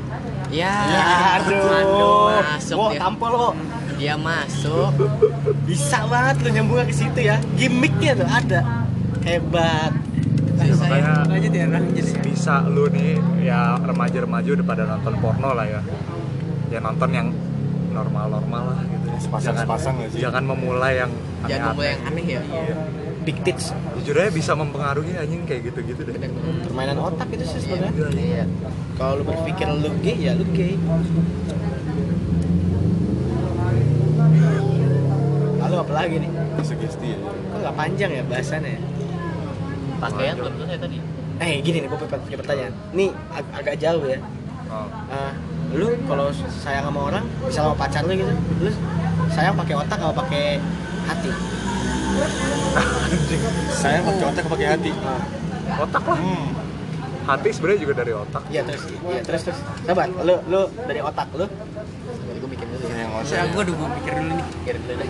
Ya, 0.51 0.75
ya 0.91 1.03
aduh. 1.39 1.65
Aduh 1.71 2.21
masuk 2.61 2.77
Wah, 2.77 2.89
dia 2.93 2.99
tampol 3.01 3.31
lo 3.31 3.49
dia 4.01 4.15
masuk. 4.17 4.91
Bisa 5.69 6.09
banget 6.09 6.35
lo 6.41 6.49
nyambungnya 6.49 6.85
ke 6.89 6.95
situ 6.95 7.19
ya. 7.21 7.37
Gimmicknya 7.53 8.17
tuh 8.17 8.29
ada. 8.29 8.59
Hebat. 9.21 9.93
Ya, 10.61 10.73
makanya 10.77 11.13
lanjut 11.25 11.53
ya. 11.53 11.65
bisa 12.21 12.65
lu 12.69 12.89
nih 12.89 13.17
ya 13.41 13.77
remaja-remaja 13.81 14.49
udah 14.57 14.65
pada 14.65 14.83
nonton 14.89 15.13
porno 15.21 15.53
lah 15.53 15.65
ya. 15.69 15.81
Ya 16.73 16.79
nonton 16.81 17.09
yang 17.13 17.27
normal-normal 17.93 18.63
lah 18.73 18.81
gitu. 18.89 19.07
Sepasang-sepasang 19.21 19.93
nggak 20.01 20.09
sih? 20.15 20.19
jangan 20.23 20.43
memulai 20.49 21.05
yang 21.05 21.11
jangan 21.45 21.75
mulai 21.77 21.89
yang 21.93 22.01
aneh-aneh 22.09 22.41
aneh 22.41 22.41
ya. 22.41 22.41
Big 22.41 23.00
tits. 23.21 23.71
Jujur 24.01 24.15
aja 24.17 24.31
bisa 24.34 24.51
mempengaruhi 24.57 25.13
anjing 25.15 25.45
kayak 25.45 25.71
gitu-gitu 25.71 26.01
deh. 26.03 26.15
Permainan 26.65 26.97
otak 26.97 27.29
itu 27.34 27.45
sih 27.45 27.62
sebenarnya. 27.62 28.10
Iya 28.12 28.45
kalau 28.97 29.21
lu 29.21 29.23
berpikir 29.25 29.65
lu 29.69 29.89
gay 30.01 30.17
ya 30.17 30.34
lu 30.38 30.45
gay. 30.53 30.77
Lalu 35.62 35.75
apa 35.77 35.93
lagi 35.93 36.15
nih? 36.21 36.31
Sugesti 36.62 37.07
ya. 37.13 37.17
Kok 37.21 37.57
nggak 37.62 37.75
panjang 37.77 38.12
ya 38.13 38.23
bahasannya? 38.25 38.77
Ya? 38.77 38.81
pakaian 40.01 40.34
belum 40.34 40.53
selesai 40.57 40.79
tadi. 40.81 40.97
Eh 41.41 41.62
gini 41.62 41.77
nih 41.86 41.88
gue 41.89 41.97
punya 42.01 42.38
pertanyaan. 42.41 42.73
Nih 42.97 43.10
ag- 43.29 43.53
agak 43.53 43.75
jauh 43.77 44.03
ya. 44.05 44.17
Oh. 44.71 44.88
Eh, 45.13 45.31
lu 45.77 45.93
kalau 46.10 46.34
sayang 46.34 46.89
sama 46.89 46.99
orang 47.13 47.23
bisa 47.45 47.62
sama 47.62 47.75
pacar 47.77 48.01
lu 48.10 48.13
gitu. 48.17 48.34
Lu 48.65 48.71
sayang 49.29 49.53
pakai 49.53 49.75
otak 49.77 49.97
atau 50.01 50.13
pakai 50.13 50.57
hati 51.05 51.29
saya 53.82 54.00
pakai 54.06 54.26
otak 54.30 54.45
pakai 54.47 54.67
hati. 54.78 54.91
Otak 55.80 56.04
lah. 56.06 56.19
Hmm. 56.19 56.47
hati 57.21 57.54
sebenarnya 57.54 57.80
juga 57.86 57.93
dari 58.02 58.12
otak. 58.17 58.43
Iya 58.50 58.62
terus 58.65 58.82
iya 58.89 59.21
terus 59.21 59.41
terus. 59.45 59.60
Coba 59.62 60.10
lu 60.10 60.36
lu 60.50 60.62
dari 60.89 61.00
otak 61.06 61.28
lu. 61.38 61.45
Sambil 61.45 62.36
gue 62.41 62.50
mikir 62.50 62.65
dulu. 62.65 62.86
Ya 62.89 63.06
otak. 63.13 63.45
Gue 63.54 63.62
udah 63.62 63.76
mau 63.78 63.89
mikir 63.93 64.13
dulu 64.17 64.32
nih. 64.34 64.45
mikir 64.58 64.76
dulu 64.82 64.93
deh 64.97 65.10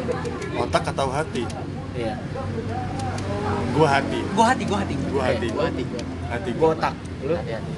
otak 0.60 0.84
atau 0.92 1.08
hati? 1.10 1.44
Iya. 1.92 2.14
Gua 3.72 3.88
hati. 3.88 4.20
Gue 4.36 4.46
hati, 4.46 4.64
gue 4.68 4.78
hati. 4.78 4.94
gua 5.08 5.24
hati. 5.24 5.48
Gue 5.48 5.64
hati. 5.64 5.84
Gue 5.88 6.04
hati 6.28 6.50
gua. 6.56 6.68
Otak 6.76 6.94
lu. 7.24 7.34
Hati-hati 7.36 7.74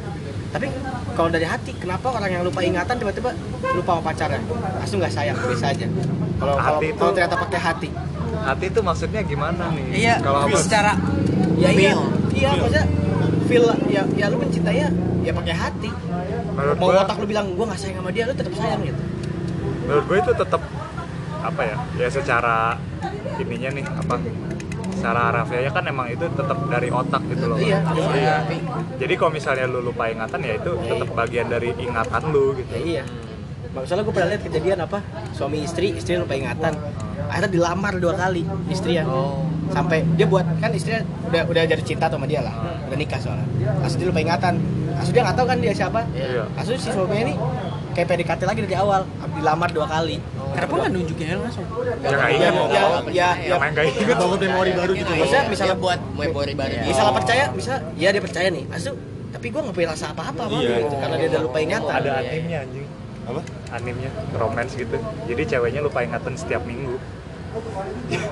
tapi 0.54 0.70
kalau 1.18 1.30
dari 1.34 1.50
hati 1.50 1.74
kenapa 1.74 2.14
orang 2.14 2.30
yang 2.30 2.44
lupa 2.46 2.62
ingatan 2.62 2.94
tiba-tiba 2.94 3.34
lupa 3.74 3.98
sama 3.98 4.14
pacarnya? 4.14 4.38
Asli 4.86 4.96
nggak 5.02 5.10
sayang 5.10 5.34
biasa 5.34 5.66
aja. 5.74 5.88
Kalau 5.90 6.54
kalau 6.54 6.78
Hati 6.78 6.86
itu- 6.94 7.00
kalau 7.02 7.12
ternyata 7.18 7.36
pakai 7.42 7.60
hati 7.60 7.90
hati 8.44 8.66
itu 8.70 8.80
maksudnya 8.84 9.22
gimana 9.24 9.64
nih? 9.72 9.86
Iya, 9.96 10.16
kalau 10.20 10.48
secara 10.60 10.94
ya 11.58 11.70
iya. 11.72 11.94
Feel. 11.96 12.02
iya 12.34 12.50
maksudnya 12.58 12.86
feel 13.48 13.66
ya 13.88 14.02
ya 14.18 14.26
lu 14.28 14.38
mencintai 14.42 14.78
ya 14.84 14.90
ya 15.24 15.32
pakai 15.32 15.56
hati. 15.56 15.90
Menurut 16.54 16.78
mau 16.78 16.88
gua 16.92 17.02
otak 17.08 17.18
lu 17.18 17.26
bilang 17.26 17.46
gua 17.56 17.66
nggak 17.72 17.80
sayang 17.80 17.98
sama 18.04 18.10
dia 18.12 18.24
lu 18.28 18.34
tetap 18.36 18.54
sayang 18.54 18.82
gitu. 18.84 19.02
Menurut 19.84 20.06
gue 20.08 20.18
itu 20.24 20.32
tetap 20.36 20.62
apa 21.44 21.62
ya 21.68 21.76
ya 22.00 22.08
secara 22.08 22.80
ininya 23.36 23.70
nih 23.76 23.84
apa 23.84 24.16
secara 24.96 25.20
harafiahnya 25.28 25.72
kan 25.76 25.84
emang 25.92 26.08
itu 26.08 26.24
tetap 26.32 26.56
dari 26.72 26.88
otak 26.88 27.20
gitu 27.28 27.52
loh 27.52 27.60
Iya, 27.60 27.84
iya. 28.16 28.36
jadi 28.96 29.14
kalau 29.20 29.36
misalnya 29.36 29.68
lu 29.68 29.84
lupa 29.84 30.08
ingatan 30.08 30.40
ya 30.40 30.56
itu 30.56 30.72
tetap 30.80 31.10
bagian 31.12 31.52
dari 31.52 31.76
ingatan 31.76 32.22
lu 32.32 32.56
gitu. 32.56 32.72
Ya 32.72 32.80
iya. 32.80 33.04
Maksudnya 33.74 34.06
gue 34.06 34.14
pernah 34.14 34.30
lihat 34.32 34.44
kejadian 34.48 34.80
apa 34.86 35.04
suami 35.36 35.66
istri 35.66 35.92
istri 35.98 36.16
lupa 36.16 36.38
ingatan 36.38 36.78
akhirnya 37.34 37.50
dilamar 37.50 37.94
dua 37.98 38.14
kali 38.14 38.46
istri 38.70 39.02
ya 39.02 39.10
oh. 39.10 39.42
Sampai 39.74 40.06
dia 40.14 40.30
buat 40.30 40.46
kan 40.62 40.70
istrinya 40.70 41.02
udah 41.34 41.50
udah 41.50 41.62
jadi 41.66 41.82
cinta 41.82 42.06
sama 42.06 42.30
dia 42.30 42.46
lah. 42.46 42.54
Udah 42.86 42.98
nikah 43.00 43.18
soalnya. 43.18 43.48
Asli 43.82 44.06
dia 44.06 44.08
lupa 44.14 44.22
ingatan. 44.22 44.54
Asli 45.02 45.12
dia 45.18 45.22
nggak 45.26 45.38
tahu 45.40 45.46
kan 45.50 45.58
dia 45.58 45.74
siapa. 45.74 46.06
Iya. 46.14 46.46
asli 46.54 46.78
si 46.78 46.90
suaminya 46.94 47.22
ini 47.26 47.34
kayak 47.98 48.08
PDKT 48.10 48.42
lagi 48.46 48.60
dari 48.70 48.76
awal 48.78 49.02
dilamar 49.34 49.70
dua 49.74 49.90
kali. 49.90 50.22
Kenapa 50.54 50.74
nggak 50.78 50.92
nunjukin 50.94 51.26
langsung? 51.42 51.66
ya 52.06 52.10
nggak 52.14 52.30
ya 52.30 52.38
ingat. 52.38 52.54
ya 52.54 52.84
ya, 53.10 53.30
ya, 53.42 53.50
Namanya 53.58 53.72
nggak 53.74 53.86
ingat 53.98 54.18
bangun 54.22 54.40
memori 54.46 54.72
baru 54.78 54.92
gitu 54.94 55.12
Maksudnya 55.18 55.44
misalnya 55.50 55.76
Dia 55.80 55.84
buat 55.90 56.00
memori 56.14 56.54
baru. 56.54 56.70
Iya. 56.70 56.78
gitu. 56.78 56.90
misalnya 56.94 57.14
percaya 57.18 57.44
bisa 57.58 57.74
ya 57.98 58.10
dia 58.14 58.22
percaya 58.22 58.48
nih. 58.54 58.64
Asli 58.70 58.92
tapi 59.34 59.46
gue 59.50 59.62
nggak 59.66 59.76
punya 59.76 59.90
rasa 59.90 60.06
apa-apa 60.14 60.44
Iya. 60.54 60.86
gitu, 60.86 60.96
karena 61.02 61.16
dia 61.18 61.28
udah 61.34 61.42
lupa 61.42 61.58
ingatan. 61.58 61.94
Ada 61.98 62.06
Iya, 62.06 62.14
animnya 62.22 62.58
anjing. 62.62 62.86
Apa? 63.24 63.42
Animnya 63.74 64.10
romance 64.38 64.74
gitu. 64.78 64.98
Jadi 65.02 65.42
ceweknya 65.50 65.82
lupa 65.82 66.00
ingatan 66.06 66.38
setiap 66.38 66.62
minggu 66.70 67.02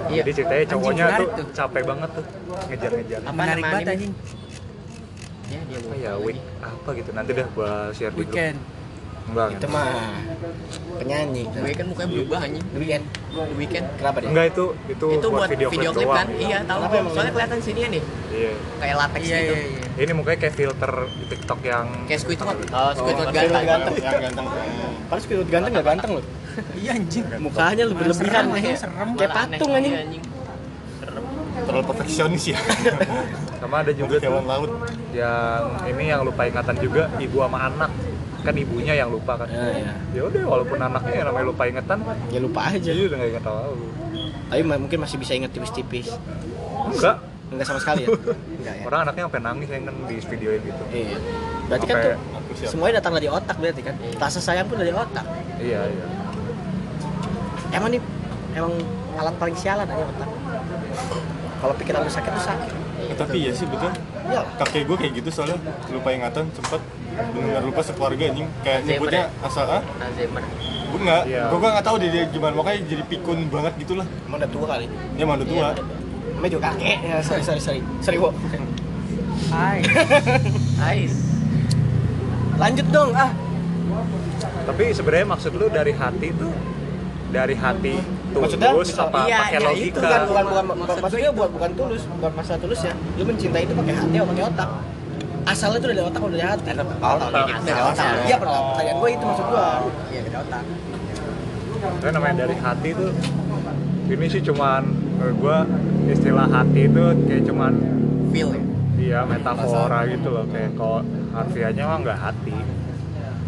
Iya. 0.07 0.21
jadi 0.21 0.31
ceritanya 0.33 0.65
cowoknya 0.67 1.05
tuh 1.13 1.27
tuh. 1.31 1.45
capek 1.51 1.83
banget 1.85 2.09
tuh 2.11 2.25
ngejar-ngejar. 2.67 3.19
Apa 3.21 3.31
Menarik 3.33 3.61
nama 3.61 3.71
banget 3.71 3.87
anjing. 3.89 4.13
ya 5.47 5.59
dia 5.67 5.77
apa 5.77 5.93
ya 5.99 6.11
week 6.17 6.39
apa 6.61 6.89
gitu. 6.95 7.09
Nanti 7.11 7.31
dah 7.33 7.47
gua 7.51 7.71
share 7.91 8.09
di 8.09 8.17
grup 8.17 8.31
Weekend. 8.31 8.57
enggak. 9.21 9.47
Itu 9.53 9.67
mah 9.67 9.87
penyanyi. 10.97 11.43
The 11.47 11.59
Weeknd 11.61 11.87
mukanya 11.87 12.09
berubah 12.09 12.39
anjing. 12.41 12.63
The 12.65 12.79
Weeknd. 13.53 13.85
Kenapa 13.95 14.17
dia? 14.17 14.29
Enggak 14.31 14.45
itu 14.47 14.65
itu, 14.87 15.05
itu 15.11 15.27
buat 15.27 15.47
video, 15.47 15.67
klip 15.69 15.91
klip 15.91 16.09
kan 16.09 16.27
iya 16.33 16.57
tahu 16.63 16.79
soalnya 16.81 17.03
gitu? 17.03 17.31
kelihatan 17.31 17.59
sini 17.61 17.79
ya 17.79 17.89
nih. 17.89 18.03
Iya. 18.31 18.51
Kayak 18.79 18.95
latex 18.97 19.21
Iya, 19.21 19.37
gitu. 19.37 19.53
iya, 19.53 19.61
iya. 19.67 20.01
ini 20.01 20.11
mukanya 20.15 20.39
kayak 20.39 20.55
filter 20.55 20.91
di 21.11 21.25
TikTok 21.27 21.59
yang 21.61 21.85
kayak 22.07 22.19
Squidward. 22.19 22.59
Oh, 22.71 22.91
Squidward 22.91 23.27
Oh, 23.27 23.33
ganteng. 23.35 23.63
ganteng. 23.63 23.93
yang 23.99 24.23
ganteng. 24.23 24.45
Padahal 25.05 25.19
Squidward 25.21 25.49
ganteng 25.51 25.71
gak 25.73 25.85
ganteng 25.85 26.11
loh 26.15 26.23
Iya 26.73 26.91
anjing. 26.93 27.23
Mukanya 27.39 27.83
lu 27.83 27.93
berlebihan 27.93 28.45
Serem, 28.47 28.63
ya. 28.63 28.75
serem. 28.75 29.09
Kayak 29.15 29.31
patung 29.31 29.71
anjing. 29.71 29.93
Iya, 29.93 30.01
anjing. 30.03 30.23
Serem. 30.99 31.23
terlalu 31.61 31.85
perfeksionis 31.85 32.43
ya. 32.47 32.59
Sama 33.61 33.85
ada 33.85 33.91
juga 33.93 34.17
hewan 34.17 34.41
tuh 34.41 34.49
laut. 34.49 34.71
yang 35.13 35.61
ini 35.85 36.03
yang 36.09 36.21
lupa 36.23 36.41
ingatan 36.43 36.75
juga 36.77 37.05
ibu 37.17 37.37
sama 37.37 37.69
anak. 37.69 37.91
Kan 38.41 38.57
ibunya 38.57 38.97
yang 38.97 39.13
lupa 39.13 39.37
kan. 39.37 39.47
Ya, 39.47 39.93
ya. 40.09 40.21
udah 40.25 40.41
walaupun 40.49 40.79
anaknya 40.81 41.13
yang 41.13 41.27
namanya 41.29 41.45
lupa 41.45 41.63
ingatan 41.69 41.97
Ya 42.33 42.39
lupa 42.41 42.59
aja. 42.65 42.81
jadi 42.81 43.05
udah 43.05 43.15
nggak 43.15 43.29
inget 43.29 43.45
apa 43.45 43.61
Tapi 44.49 44.61
mungkin 44.65 44.97
masih 44.99 45.17
bisa 45.21 45.37
ingat 45.37 45.53
tipis-tipis. 45.53 46.09
Enggak. 46.89 47.21
Enggak 47.53 47.65
sama 47.69 47.79
sekali 47.83 48.07
ya? 48.07 48.09
Enggak 48.59 48.73
ya? 48.73 48.83
orang 48.87 48.99
anaknya 49.05 49.23
sampai 49.29 49.41
nangis 49.43 49.67
yang 49.69 49.83
kan 49.85 49.95
di 50.07 50.15
videoin 50.17 50.61
gitu. 50.65 50.83
Iya. 50.89 51.17
Berarti 51.69 51.85
kan 51.85 51.95
Sampai- 51.95 52.05
tuh 52.09 52.13
aku 52.33 52.51
siap. 52.57 52.69
semuanya 52.73 52.93
datang 52.97 53.13
dari 53.13 53.27
otak 53.29 53.55
berarti 53.61 53.81
kan? 53.85 53.95
Rasa 54.17 54.39
sayang 54.41 54.65
pun 54.65 54.77
dari 54.81 54.91
otak. 54.91 55.25
Iya 55.61 55.81
iya 55.85 56.05
Emang 57.71 57.89
nih 57.91 58.01
Emang 58.51 58.73
alat 59.15 59.35
paling 59.39 59.55
sialan 59.55 59.87
aja 59.87 60.03
otak. 60.03 60.29
Kalau 61.61 61.73
pikiran 61.77 61.99
lu 62.03 62.11
sakit 62.11 62.31
tuh 62.33 62.43
sakit. 62.43 62.71
Eh, 63.01 63.15
tapi 63.15 63.37
ya 63.47 63.51
sih 63.55 63.63
betul. 63.69 63.91
Iya. 64.27 64.41
Kakek 64.59 64.83
gue 64.89 64.97
kayak 64.97 65.13
gitu 65.23 65.29
soalnya. 65.31 65.57
Lupa 65.87 66.09
ingatan 66.11 66.51
sempet. 66.51 66.81
Benar 67.31 67.63
lupa 67.63 67.81
sekeluarga 67.85 68.23
anjing. 68.27 68.49
Kayak 68.65 68.83
Alzheimer 68.83 68.91
nyebutnya 68.99 69.23
asal 69.45 69.65
ah? 69.67 69.81
Alzheimer. 70.03 70.43
gue 70.91 70.99
nggak 70.99 71.23
Iya. 71.23 71.43
gue 71.47 71.59
nggak 71.63 71.85
tahu 71.87 71.95
dia, 72.03 72.09
dia 72.11 72.23
gimana. 72.27 72.53
Makanya 72.59 72.79
jadi 72.83 73.03
pikun 73.07 73.39
banget 73.47 73.73
gitu 73.79 73.93
lah 73.95 74.07
Emang 74.27 74.37
udah 74.43 74.49
tua 74.51 74.65
kali. 74.67 74.85
Dia 75.15 75.25
malu 75.27 75.43
tua. 75.47 75.67
Emang 76.35 76.49
juga 76.51 76.63
kakek. 76.75 76.97
Ya, 77.07 77.17
Sorry 77.23 77.43
sorry 77.45 77.61
sorry. 77.63 77.81
Sorry 78.03 78.17
Wo 78.19 78.35
Hai. 79.47 79.79
Ais. 80.91 81.15
Lanjut 82.59 82.87
dong 82.91 83.11
ah. 83.15 83.31
Tapi 84.67 84.91
sebenarnya 84.91 85.27
maksud 85.29 85.51
lu 85.55 85.67
dari 85.71 85.95
hati 85.95 86.35
tuh 86.35 86.51
dari 87.31 87.55
hati 87.55 87.95
tulus 88.31 88.43
Maksudnya, 88.43 88.71
misal- 88.75 89.07
apa 89.07 89.19
iya, 89.23 89.37
pakai 89.39 89.51
iya, 89.55 89.67
logika? 89.67 89.87
itu 89.87 89.99
kan 90.03 90.21
bukan 90.27 90.43
bukan 90.45 90.63
Maksud 90.67 90.87
gue 90.87 91.01
maksudnya 91.03 91.31
buat 91.31 91.49
bukan 91.51 91.71
tulus 91.79 92.03
bukan 92.11 92.31
masalah 92.35 92.59
tulus 92.59 92.79
ya. 92.83 92.93
Lu 93.15 93.23
mencintai 93.23 93.63
itu 93.63 93.73
pakai 93.73 93.93
hati 93.95 94.15
atau 94.15 94.27
pakai 94.31 94.43
otak? 94.51 94.69
Asalnya 95.41 95.77
itu 95.81 95.87
dari 95.89 96.01
otak 96.03 96.21
atau 96.21 96.31
dari 96.31 96.45
hati? 96.45 96.69
Otak. 97.01 97.45
Dari 97.63 97.81
otak. 97.81 98.05
Iya 98.27 98.35
pertanyaan 98.37 98.97
gue 98.99 99.09
itu 99.09 99.23
maksud 99.25 99.45
gue 99.47 99.65
iya 100.11 100.21
dari 100.27 100.37
otak. 100.37 100.63
Karena 101.81 102.11
namanya 102.13 102.35
dari 102.45 102.55
hati 102.55 102.89
tuh 102.93 103.11
ini 104.11 104.25
sih 104.27 104.41
cuman 104.43 104.81
menurut 105.17 105.35
gua 105.39 105.57
istilah 106.05 106.45
hati 106.45 106.85
itu 106.85 107.03
kayak 107.25 107.43
cuman 107.47 107.73
feel 108.29 108.49
ya? 108.51 108.61
Iya 109.01 109.19
metafora 109.25 110.05
gitu 110.05 110.29
loh. 110.29 110.45
Kayak 110.51 110.77
kalau 110.77 110.99
harfiahnya 111.31 111.83
mah 111.87 111.97
nggak 112.03 112.19
hati. 112.19 112.53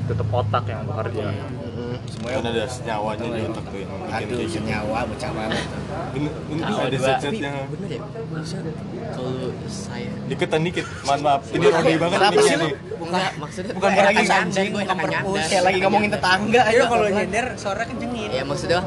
Tetap 0.09 0.27
otak 0.33 0.63
yang 0.65 0.81
bekerja 0.87 1.25
semuanya 2.05 2.35
kan 2.35 2.47
ada 2.49 2.63
senyawanya 2.65 3.25
di 3.25 3.41
otak 3.43 3.63
tuh 3.63 3.77
yang 3.77 3.91
bikin 3.91 4.11
aduh 4.13 4.27
kayak 4.29 4.43
gitu. 4.43 4.55
senyawa 4.55 4.99
bocah 5.03 5.31
mana 5.31 5.59
bener 6.13 6.31
Tahu 6.53 6.77
ada 6.77 6.97
tapi 7.17 7.37
yang 7.37 7.55
bener 7.67 7.89
ya 7.89 7.99
maksudnya 8.29 8.71
kalau 9.13 9.33
saya 9.65 10.09
diketan 10.25 10.61
dikit 10.63 10.85
mohon 11.03 11.19
maaf. 11.21 11.41
Ini 11.49 11.65
rodi 11.65 11.95
banget 11.95 12.17
Kenapa 12.17 12.33
nih 12.33 12.45
sih? 12.45 12.57
lu? 12.57 12.67
bukan 12.93 13.21
maksudnya 13.35 13.73
bukan 13.75 13.91
lagi 13.93 14.23
anjing, 14.25 14.67
gue 14.69 14.81
enakan 14.81 14.97
perpus 14.97 15.13
nyandar. 15.13 15.47
kayak 15.47 15.63
lagi 15.63 15.79
ngomongin 15.83 16.09
tetangga 16.09 16.61
Ayo 16.63 16.71
ayo 16.71 16.83
kalau 16.87 17.05
nyender 17.05 17.45
suara 17.55 17.83
kencengin. 17.83 18.29
ya 18.31 18.43
maksudnya 18.43 18.79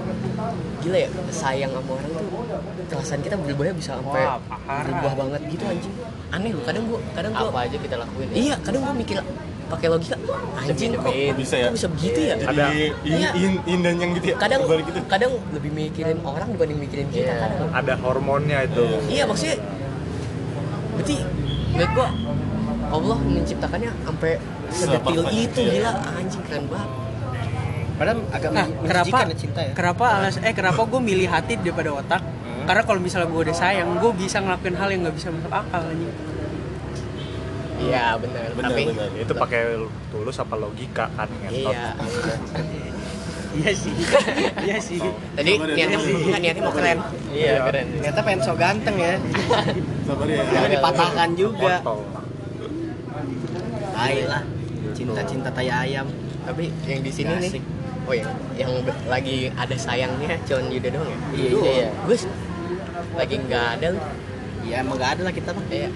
gila 0.81 0.99
ya 0.99 1.09
sayang 1.31 1.71
sama 1.71 1.91
orang 1.93 2.11
tuh. 2.11 2.25
Perasaan 2.87 3.21
kita 3.21 3.35
berubahnya 3.37 3.75
bisa 3.75 3.91
sampai 3.95 4.25
berubah 4.65 5.13
banget 5.17 5.41
gitu 5.51 5.65
anjing. 5.65 5.95
Aneh 6.27 6.51
loh 6.51 6.65
kadang 6.65 6.85
gua 6.87 6.99
kadang 7.13 7.33
gua 7.33 7.49
Apa 7.49 7.61
aja 7.65 7.77
kita 7.77 7.97
lakuin. 7.97 8.27
ya? 8.29 8.35
iya 8.35 8.55
kadang 8.61 8.81
gua 8.83 8.95
mikir 8.95 9.17
pakai 9.67 9.87
logika 9.91 10.17
anjing 10.57 10.95
kok, 10.95 11.13
bisa 11.35 11.55
ya 11.59 11.67
kok 11.69 11.75
bisa 11.75 11.87
begitu 11.91 12.19
ya 12.23 12.35
jadi 12.39 12.55
Ada. 12.55 12.67
in, 12.71 12.93
Iya. 13.03 13.31
in, 13.35 13.53
in 13.67 13.79
dan 13.83 13.95
yang 13.99 14.11
gitu 14.15 14.27
ya 14.31 14.37
kadang 14.39 14.61
gitu 14.65 15.01
kadang 15.07 15.33
lebih 15.51 15.71
mikirin 15.71 16.19
orang 16.23 16.49
dibanding 16.51 16.79
mikirin 16.79 17.07
kita 17.11 17.31
Iya. 17.31 17.43
kadang 17.43 17.69
ada 17.75 17.95
hormonnya 17.99 18.59
itu 18.65 18.85
Iya. 18.87 18.99
iya 19.11 19.23
maksudnya 19.27 19.57
berarti 20.95 21.17
menurut 21.75 21.91
gua 21.93 22.09
Allah 22.87 23.17
menciptakannya 23.19 23.91
sampai 24.03 24.33
sedetil 24.71 25.23
itu 25.29 25.61
iya. 25.61 25.73
gila 25.83 25.91
anjing 26.15 26.43
keren 26.47 26.65
banget 26.71 26.91
padahal 27.97 28.19
agak 28.29 28.51
Nah, 28.53 28.67
kenapa 28.85 29.17
ya 29.25 29.37
cinta 29.37 29.61
ya 29.65 29.73
kenapa 29.73 30.05
alas 30.13 30.37
eh 30.39 30.53
kenapa 30.53 30.81
gue 30.85 31.01
milih 31.01 31.27
hati 31.27 31.57
daripada 31.57 31.97
otak? 31.97 32.23
Karena 32.67 32.83
kalau 32.83 32.99
misalnya 32.99 33.31
gue 33.31 33.41
udah 33.47 33.55
sayang, 33.55 33.89
gue 34.03 34.11
bisa 34.19 34.43
ngelakuin 34.43 34.75
hal 34.75 34.89
yang 34.91 35.01
nggak 35.07 35.15
bisa 35.15 35.31
masuk 35.31 35.49
akal 35.49 35.81
anjing. 35.81 36.11
Iya 37.79 38.17
benar 38.17 38.49
benar 38.53 38.71
tapi 38.71 38.83
benar 38.89 39.09
itu 39.15 39.33
pakai 39.33 39.61
tulus 40.09 40.37
apa 40.37 40.55
logika 40.55 41.07
kan 41.13 41.29
iya 41.49 41.93
iya 43.57 43.71
sih 43.73 43.93
iya 44.63 44.77
sih 44.79 45.01
Tadi 45.33 45.51
ya, 45.57 45.89
niatnya 45.89 45.97
nggak, 45.97 46.41
niatnya 46.41 46.63
mau 46.63 46.73
keren. 46.73 46.99
Iya, 47.33 47.65
keren. 47.65 47.87
ternyata 47.97 48.21
pengen 48.21 48.41
so 48.45 48.53
ganteng 48.53 48.97
ya 48.97 49.17
Sabar 50.05 50.27
ya. 50.29 50.45
jangan 50.45 50.71
dipatahkan 50.73 51.29
juga 51.33 51.75
Kontol. 51.81 52.01
Tai 53.93 54.17
lah. 54.29 54.43
Cinta-cinta 54.93 55.49
tai 55.49 55.69
ayam. 55.69 56.05
Tapi 56.45 56.69
yang 56.85 57.01
di 57.01 57.09
sini 57.09 57.33
nih. 57.41 57.51
Oh 58.05 58.13
yang 58.13 58.29
yang 58.55 58.73
be- 58.85 59.03
lagi 59.09 59.49
ada 59.51 59.73
sayangnya 59.75 60.37
Con 60.45 60.69
Yuda 60.69 60.89
doang 60.93 61.09
ya? 61.09 61.19
Iya, 61.33 61.49
iya, 61.49 61.71
iya. 61.73 61.89
Gus 62.05 62.23
lagi 63.17 63.37
nggak 63.41 63.67
ada 63.81 63.87
lu. 63.97 64.01
Ya 64.67 64.83
emang 64.83 64.99
gak 64.99 65.11
ada 65.15 65.23
lah 65.25 65.35
kita 65.35 65.51
mah. 65.51 65.65
Iya. 65.69 65.89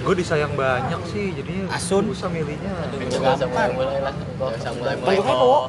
Gue 0.00 0.14
disayang 0.16 0.52
banyak 0.56 1.00
sih, 1.06 1.36
jadinya 1.36 1.68
Asun. 1.70 2.08
susah 2.10 2.28
milihnya. 2.32 2.72
Aduh, 2.80 2.98
gampang. 3.04 3.48
mulai-mulai 3.48 4.00
lah. 4.00 4.14
Gak 4.16 4.48
usah 4.56 4.72
mulai-mulai 4.72 5.08
Payungnya 5.08 5.34
kok. 5.36 5.66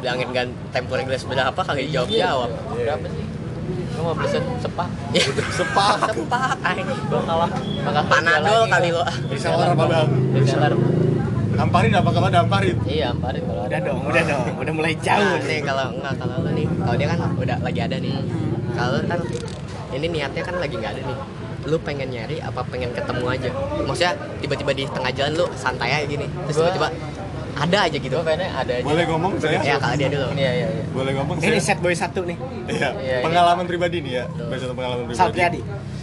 Bilangin 0.00 0.28
kan 0.32 0.46
temponya 0.72 1.04
gelas 1.04 1.24
berapa 1.24 1.60
kagak 1.60 1.84
dijawab-jawab. 1.86 2.50
Berapa 2.72 3.06
sih? 3.06 3.26
Lu 3.90 4.00
mau 4.00 4.14
beli 4.16 4.28
se- 4.28 4.56
sepak? 4.58 4.88
Sepak, 5.60 5.94
sepak. 6.08 6.56
Ay, 6.64 6.80
Gua 7.06 7.20
kalah. 7.20 7.50
Maka 7.84 8.00
Panadol 8.08 8.62
kali 8.66 8.88
lo. 8.90 9.02
Bisa 9.28 9.52
orang 9.52 9.76
apa 9.76 9.84
bang? 9.84 10.08
Bisa. 10.34 10.56
Damparin 11.50 11.92
apa 11.92 12.08
kamu 12.08 12.28
damparin? 12.32 12.76
Iya, 12.88 13.12
amparin 13.12 13.44
kalau 13.44 13.62
ada. 13.68 13.76
udah 13.76 13.80
dong 13.84 14.00
udah 14.08 14.22
dong 14.24 14.42
udah 14.56 14.72
mulai 14.72 14.94
jauh 14.96 15.20
Nah, 15.20 15.44
nih 15.44 15.60
kalau 15.60 15.92
enggak 15.92 16.14
kalau 16.16 16.36
lu 16.40 16.50
nih, 16.56 16.64
kalau 16.72 16.94
dia 16.96 17.06
kan 17.06 17.18
udah 17.36 17.56
lagi 17.60 17.80
ada 17.84 17.96
nih. 18.00 18.16
Kalau 18.72 18.90
lu 18.96 19.04
kan 19.04 19.20
ini 19.92 20.06
niatnya 20.08 20.42
kan 20.42 20.54
lagi 20.56 20.74
nggak 20.74 20.92
ada 20.92 21.02
nih. 21.02 21.18
Lu 21.62 21.76
pengen 21.78 22.08
nyari 22.08 22.40
apa 22.40 22.60
pengen 22.64 22.90
ketemu 22.90 23.24
aja? 23.26 23.50
Maksudnya 23.80 24.12
tiba-tiba 24.38 24.72
di 24.72 24.84
tengah 24.86 25.10
jalan 25.10 25.32
lu 25.34 25.46
santai 25.54 25.90
aja 25.92 26.06
gini. 26.06 26.26
Terus 26.46 26.56
Gua- 26.56 26.64
tiba-tiba 26.68 26.88
ada 27.52 27.78
aja 27.82 27.96
gitu. 27.98 28.14
Gua 28.14 28.24
pengennya 28.24 28.50
ada 28.54 28.72
aja. 28.72 28.84
Boleh 28.86 29.04
ngomong 29.06 29.32
saya? 29.36 29.58
Ya 29.60 29.76
kalau 29.76 29.94
dia 29.94 30.08
dulu. 30.08 30.26
Iya, 30.32 30.50
iya, 30.54 30.68
iya. 30.70 30.84
Boleh 30.90 31.12
ngomong 31.12 31.36
ini 31.38 31.46
saya? 31.52 31.60
set 31.60 31.78
boy 31.78 31.92
satu 31.92 32.24
nih 32.24 32.36
Iya. 32.66 32.88
Iya. 32.96 33.16
Pengalaman 33.20 33.64
pribadi 33.64 34.00
nih 34.00 34.12
ya. 34.14 34.24
Berdasarkan 34.26 34.74
pengalaman 34.74 35.04
pribadi. 35.04 35.20
Salpriadi 35.20 35.60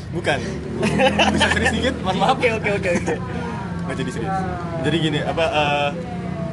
Bukan. 0.07 0.37
Bisa 1.33 1.47
serius 1.51 1.73
dikit? 1.73 1.95
Mohon 1.99 2.15
maaf. 2.17 2.31
oke 2.33 2.47
oke 2.53 2.69
oke 2.73 2.89
oke 2.93 3.15
Nggak 3.83 3.95
jadi 3.97 4.11
serius. 4.13 4.35
Jadi 4.83 4.97
gini, 4.99 5.19
apa? 5.19 5.43
eh, 5.43 5.89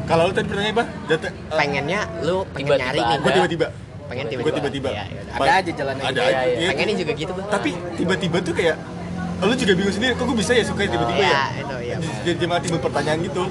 kalau 0.04 0.26
lu 0.26 0.32
tadi 0.32 0.46
pertanyaan 0.46 0.74
apa? 0.74 0.84
Jatuh, 1.06 1.28
eh, 1.28 1.32
Pengennya 1.52 2.00
lu 2.22 2.36
pengen 2.48 2.66
Tiba-tiba 2.68 2.76
nyari 2.80 3.00
nih. 3.00 3.16
Gue 3.18 3.32
tiba-tiba. 3.32 3.66
Pengen 4.04 4.24
Gue 4.26 4.32
tiba-tiba. 4.34 4.56
tiba-tiba. 4.58 4.88
Iya, 4.90 5.04
iya. 5.06 5.22
Ada 5.32 5.52
aja 5.54 5.70
jalannya 5.72 6.02
Ada 6.02 6.12
gitu. 6.12 6.20
aja. 6.20 6.36
Iya. 6.36 6.54
Iya, 6.54 6.68
Pengennya 6.70 6.96
juga 6.98 7.12
gitu, 7.14 7.32
Bang. 7.32 7.48
Tapi 7.48 7.70
tiba-tiba 7.96 8.36
tuh 8.40 8.52
kayak 8.52 8.76
lu 9.36 9.54
juga 9.54 9.72
bingung 9.74 9.92
sendiri, 9.92 10.12
kok 10.14 10.24
gue 10.24 10.36
bisa 10.36 10.52
ya 10.52 10.64
suka 10.64 10.80
tiba-tiba 10.82 11.18
Iya, 11.18 11.28
ya? 11.28 11.44
itu 11.58 11.76
iya. 11.82 11.96
Jadi 12.22 12.36
cuma 12.38 12.54
timbul 12.58 12.80
pertanyaan 12.80 13.18
gitu. 13.20 13.44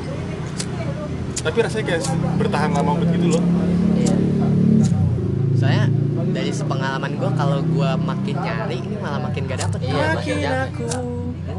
Tapi 1.40 1.58
rasanya 1.60 1.86
kayak 1.86 2.02
bertahan 2.38 2.70
lama 2.72 2.92
banget 2.96 3.10
gitu 3.14 3.28
loh. 3.30 3.44
Iya. 3.94 4.16
Soalnya 5.54 5.86
dari 6.30 6.50
sepengalaman 6.50 7.12
gue 7.14 7.32
kalau 7.32 7.60
gue 7.62 7.90
makin 8.00 8.36
nyari 8.38 8.78
ini 8.80 8.96
malah 8.98 9.20
makin 9.22 9.42
gak 9.44 9.60
dapet. 9.60 9.80
Iya, 9.84 10.06
makin 10.14 10.36
capek. 10.36 10.58
aku 10.64 10.86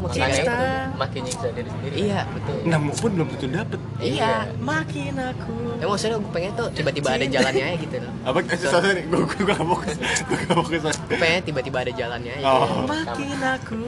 Makanya 0.05 0.29
Cinta. 0.31 0.53
itu 0.53 0.65
makin 0.95 1.21
nyiksa 1.21 1.47
diri 1.49 1.65
sendiri. 1.67 1.95
Iya 1.97 2.19
betul. 2.27 2.55
Nemu 2.63 2.91
pun 2.93 3.09
belum 3.11 3.27
tentu 3.27 3.47
dapet. 3.49 3.79
Iya. 3.97 4.33
makin 4.55 5.13
aku 5.17 5.53
Ya 5.75 5.85
maksudnya 5.85 6.17
gue 6.17 6.31
pengen 6.31 6.51
tuh 6.53 6.67
tiba-tiba 6.71 7.09
ada 7.11 7.25
jalannya 7.25 7.65
aja 7.65 7.77
gitu 7.79 7.95
loh. 7.99 8.13
Apa? 8.23 8.37
Eh, 8.43 8.55
sorry, 8.55 8.85
sorry. 8.85 9.01
Gue 9.03 9.19
gue 9.25 9.41
gak 9.43 9.59
fokus. 9.59 9.95
Gue 9.97 10.37
gak 10.39 10.55
fokus. 10.55 10.79
sorry. 10.79 10.99
Gue 11.03 11.17
pengen 11.17 11.41
tiba-tiba 11.43 11.77
ada 11.79 11.91
jalannya 11.91 12.31
aja. 12.35 12.45
Oh. 12.47 12.85
makin 12.85 13.39
aku 13.41 13.79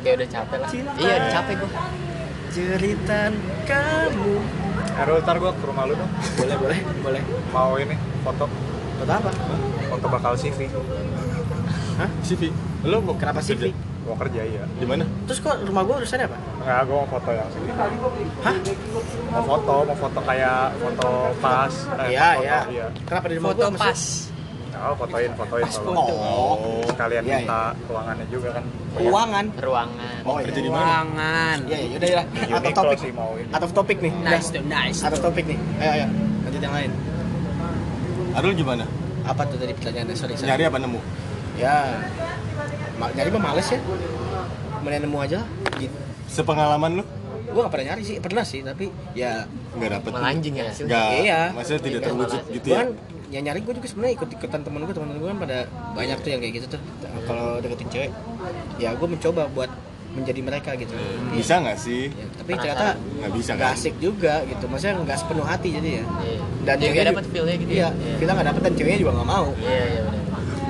Kayak 0.00 0.14
udah 0.14 0.28
capek 0.30 0.58
lah. 0.58 0.68
cinta 0.68 0.90
Iya, 0.96 1.14
udah 1.16 1.30
capek 1.32 1.54
gue. 1.56 1.70
jeritan 2.48 3.32
kamu 3.64 4.34
Errol, 4.96 5.20
ntar 5.20 5.36
gue 5.36 5.50
ke 5.50 5.64
rumah 5.66 5.84
lu 5.84 5.92
dong. 5.92 6.08
boleh 6.36 6.56
boleh 6.56 6.78
boleh 7.00 7.22
Mau 7.50 7.76
ini, 7.76 7.96
foto. 8.22 8.48
foto 8.96 9.12
apa 9.14 9.30
Foto 9.86 10.06
bakal 10.08 10.32
CV. 10.34 10.68
CV. 12.22 12.42
Lo 12.82 13.00
mau 13.00 13.12
kenapa? 13.14 13.40
Vi? 13.40 13.72
Mau 14.06 14.14
kerja 14.16 14.40
iya. 14.40 14.62
Di 14.72 14.86
mana? 14.86 15.02
terus 15.26 15.38
kok 15.38 15.58
rumah 15.60 15.82
gua 15.82 15.98
urusannya 15.98 16.26
apa 16.26 16.38
Nggak, 16.56 16.80
gue 16.80 16.94
mau 16.94 17.08
foto 17.08 17.30
yang 17.30 17.48
sini. 17.48 17.70
hah 17.74 18.56
Mau 19.28 19.42
foto, 19.44 19.74
mau 19.82 19.96
foto 19.96 20.18
kayak 20.22 20.60
foto 20.76 21.08
pas. 21.36 21.72
eh, 21.98 22.08
iya 22.08 22.28
foto, 22.32 22.42
iya 22.42 22.58
iya. 22.68 22.86
kenapa 23.02 23.26
di 23.26 23.34
rumah 23.36 23.50
foto 23.50 23.66
gua 23.66 23.80
pas 23.80 24.02
Oh, 24.76 24.92
fotoin, 24.94 25.32
fotoin. 25.32 25.64
Pas 25.64 25.72
foto. 25.74 26.04
Oh. 26.12 26.84
Sekalian 26.84 27.24
Iya, 27.24 27.36
minta 27.40 27.60
ruangannya 27.82 28.26
juga 28.28 28.48
kan. 28.52 28.64
uangan 28.98 29.44
Ruangan. 29.56 30.20
Mau 30.20 30.36
kerja 30.38 30.52
di 30.58 30.68
mana? 30.68 30.84
uangan 30.86 31.56
iya 31.64 31.78
iya 31.82 31.96
udah 31.96 32.08
ya 32.10 32.22
Uniqlo 32.46 32.72
topic 32.74 32.98
sih 32.98 33.10
mau 33.10 33.30
ini. 33.34 33.48
out 33.50 33.62
of 33.62 33.72
topic 33.72 33.96
nih 33.98 34.12
nice 34.18 34.48
tuh 34.48 34.60
nice 34.62 35.00
out 35.00 35.12
of 35.12 35.20
topic 35.20 35.44
nih 35.44 35.58
ayo 35.78 35.90
ayo 35.94 36.06
lanjut 36.42 36.60
yang 36.60 36.74
lain 36.74 36.90
Arul 38.32 38.52
gimana? 38.52 38.84
apa 39.22 39.42
tuh 39.44 39.56
tadi 39.56 39.72
pertanyaannya 39.72 40.14
sorry 40.14 40.34
sorry 40.34 40.48
Nyari 40.50 40.64
apa 40.64 40.78
nemu? 40.78 41.00
ya 41.56 41.76
nyari 42.96 43.28
mah 43.30 43.42
males 43.44 43.68
ya 43.68 43.80
mending 44.78 45.02
nemu 45.02 45.18
aja 45.18 45.40
gitu 45.76 45.96
Sepengalaman 46.26 46.98
lu? 46.98 47.04
gua 47.46 47.60
gak 47.64 47.72
pernah 47.72 47.86
nyari 47.88 48.02
sih 48.02 48.16
pernah 48.18 48.42
sih 48.42 48.60
tapi 48.60 48.90
ya 49.12 49.46
Nggak 49.72 49.90
dapet. 49.94 50.10
Malah 50.10 50.30
anjing 50.30 50.54
ya 50.54 50.64
hasilnya. 50.66 50.88
Nggak. 50.88 51.08
Iya. 51.18 51.40
Maksudnya 51.52 51.80
tidak 51.80 51.94
Iya, 51.94 52.06
terwujud 52.06 52.40
malah. 52.40 52.52
gitu 52.52 52.66
ya? 52.66 52.76
kan 52.76 52.88
ya 53.26 53.40
nyari 53.42 53.60
gue 53.60 53.74
juga 53.74 53.86
sebenarnya 53.86 54.14
ikut 54.14 54.28
ikutan 54.32 54.60
temen 54.62 54.80
gue 54.80 54.94
temen 54.94 55.08
gue 55.12 55.28
kan 55.28 55.38
pada 55.38 55.58
banyak 55.92 56.18
tuh 56.18 56.28
yang 56.28 56.40
kayak 56.40 56.54
gitu 56.54 56.66
tuh 56.68 56.80
kalau 57.24 57.58
deketin 57.58 57.88
cewek 57.88 58.10
ya 58.76 58.90
gue 58.92 59.08
mencoba 59.08 59.42
buat 59.48 59.70
menjadi 60.12 60.40
mereka 60.40 60.70
gitu 60.74 60.94
Tapi- 60.94 61.34
Bisa 61.34 61.54
nggak 61.58 61.76
sih? 61.76 62.02
ya, 62.08 62.26
tapi 62.32 62.50
ternyata 62.54 62.86
Nggak 62.96 63.32
bisa 63.34 63.50
nggak 63.52 63.68
kan? 63.68 63.76
asik 63.76 63.94
juga 63.98 64.34
gitu 64.44 64.64
maksudnya 64.64 64.94
nggak 64.98 65.18
sepenuh 65.18 65.44
hati 65.44 65.68
jadi 65.72 65.88
ya 65.90 66.04
Iya. 66.16 66.40
dan 66.62 66.74
nggak 66.74 66.88
juga- 66.88 67.08
dapet 67.10 67.24
feel-nya 67.28 67.56
gitu 67.58 67.70
iya 67.70 67.88
ya? 67.90 68.16
kita 68.16 68.30
nggak 68.32 68.46
dapet 68.48 68.62
dan 68.62 68.72
ceweknya 68.74 68.98
juga 68.98 69.12
nggak 69.12 69.28
mau 69.28 69.46
Iya, 69.56 69.76
iya. 69.86 70.02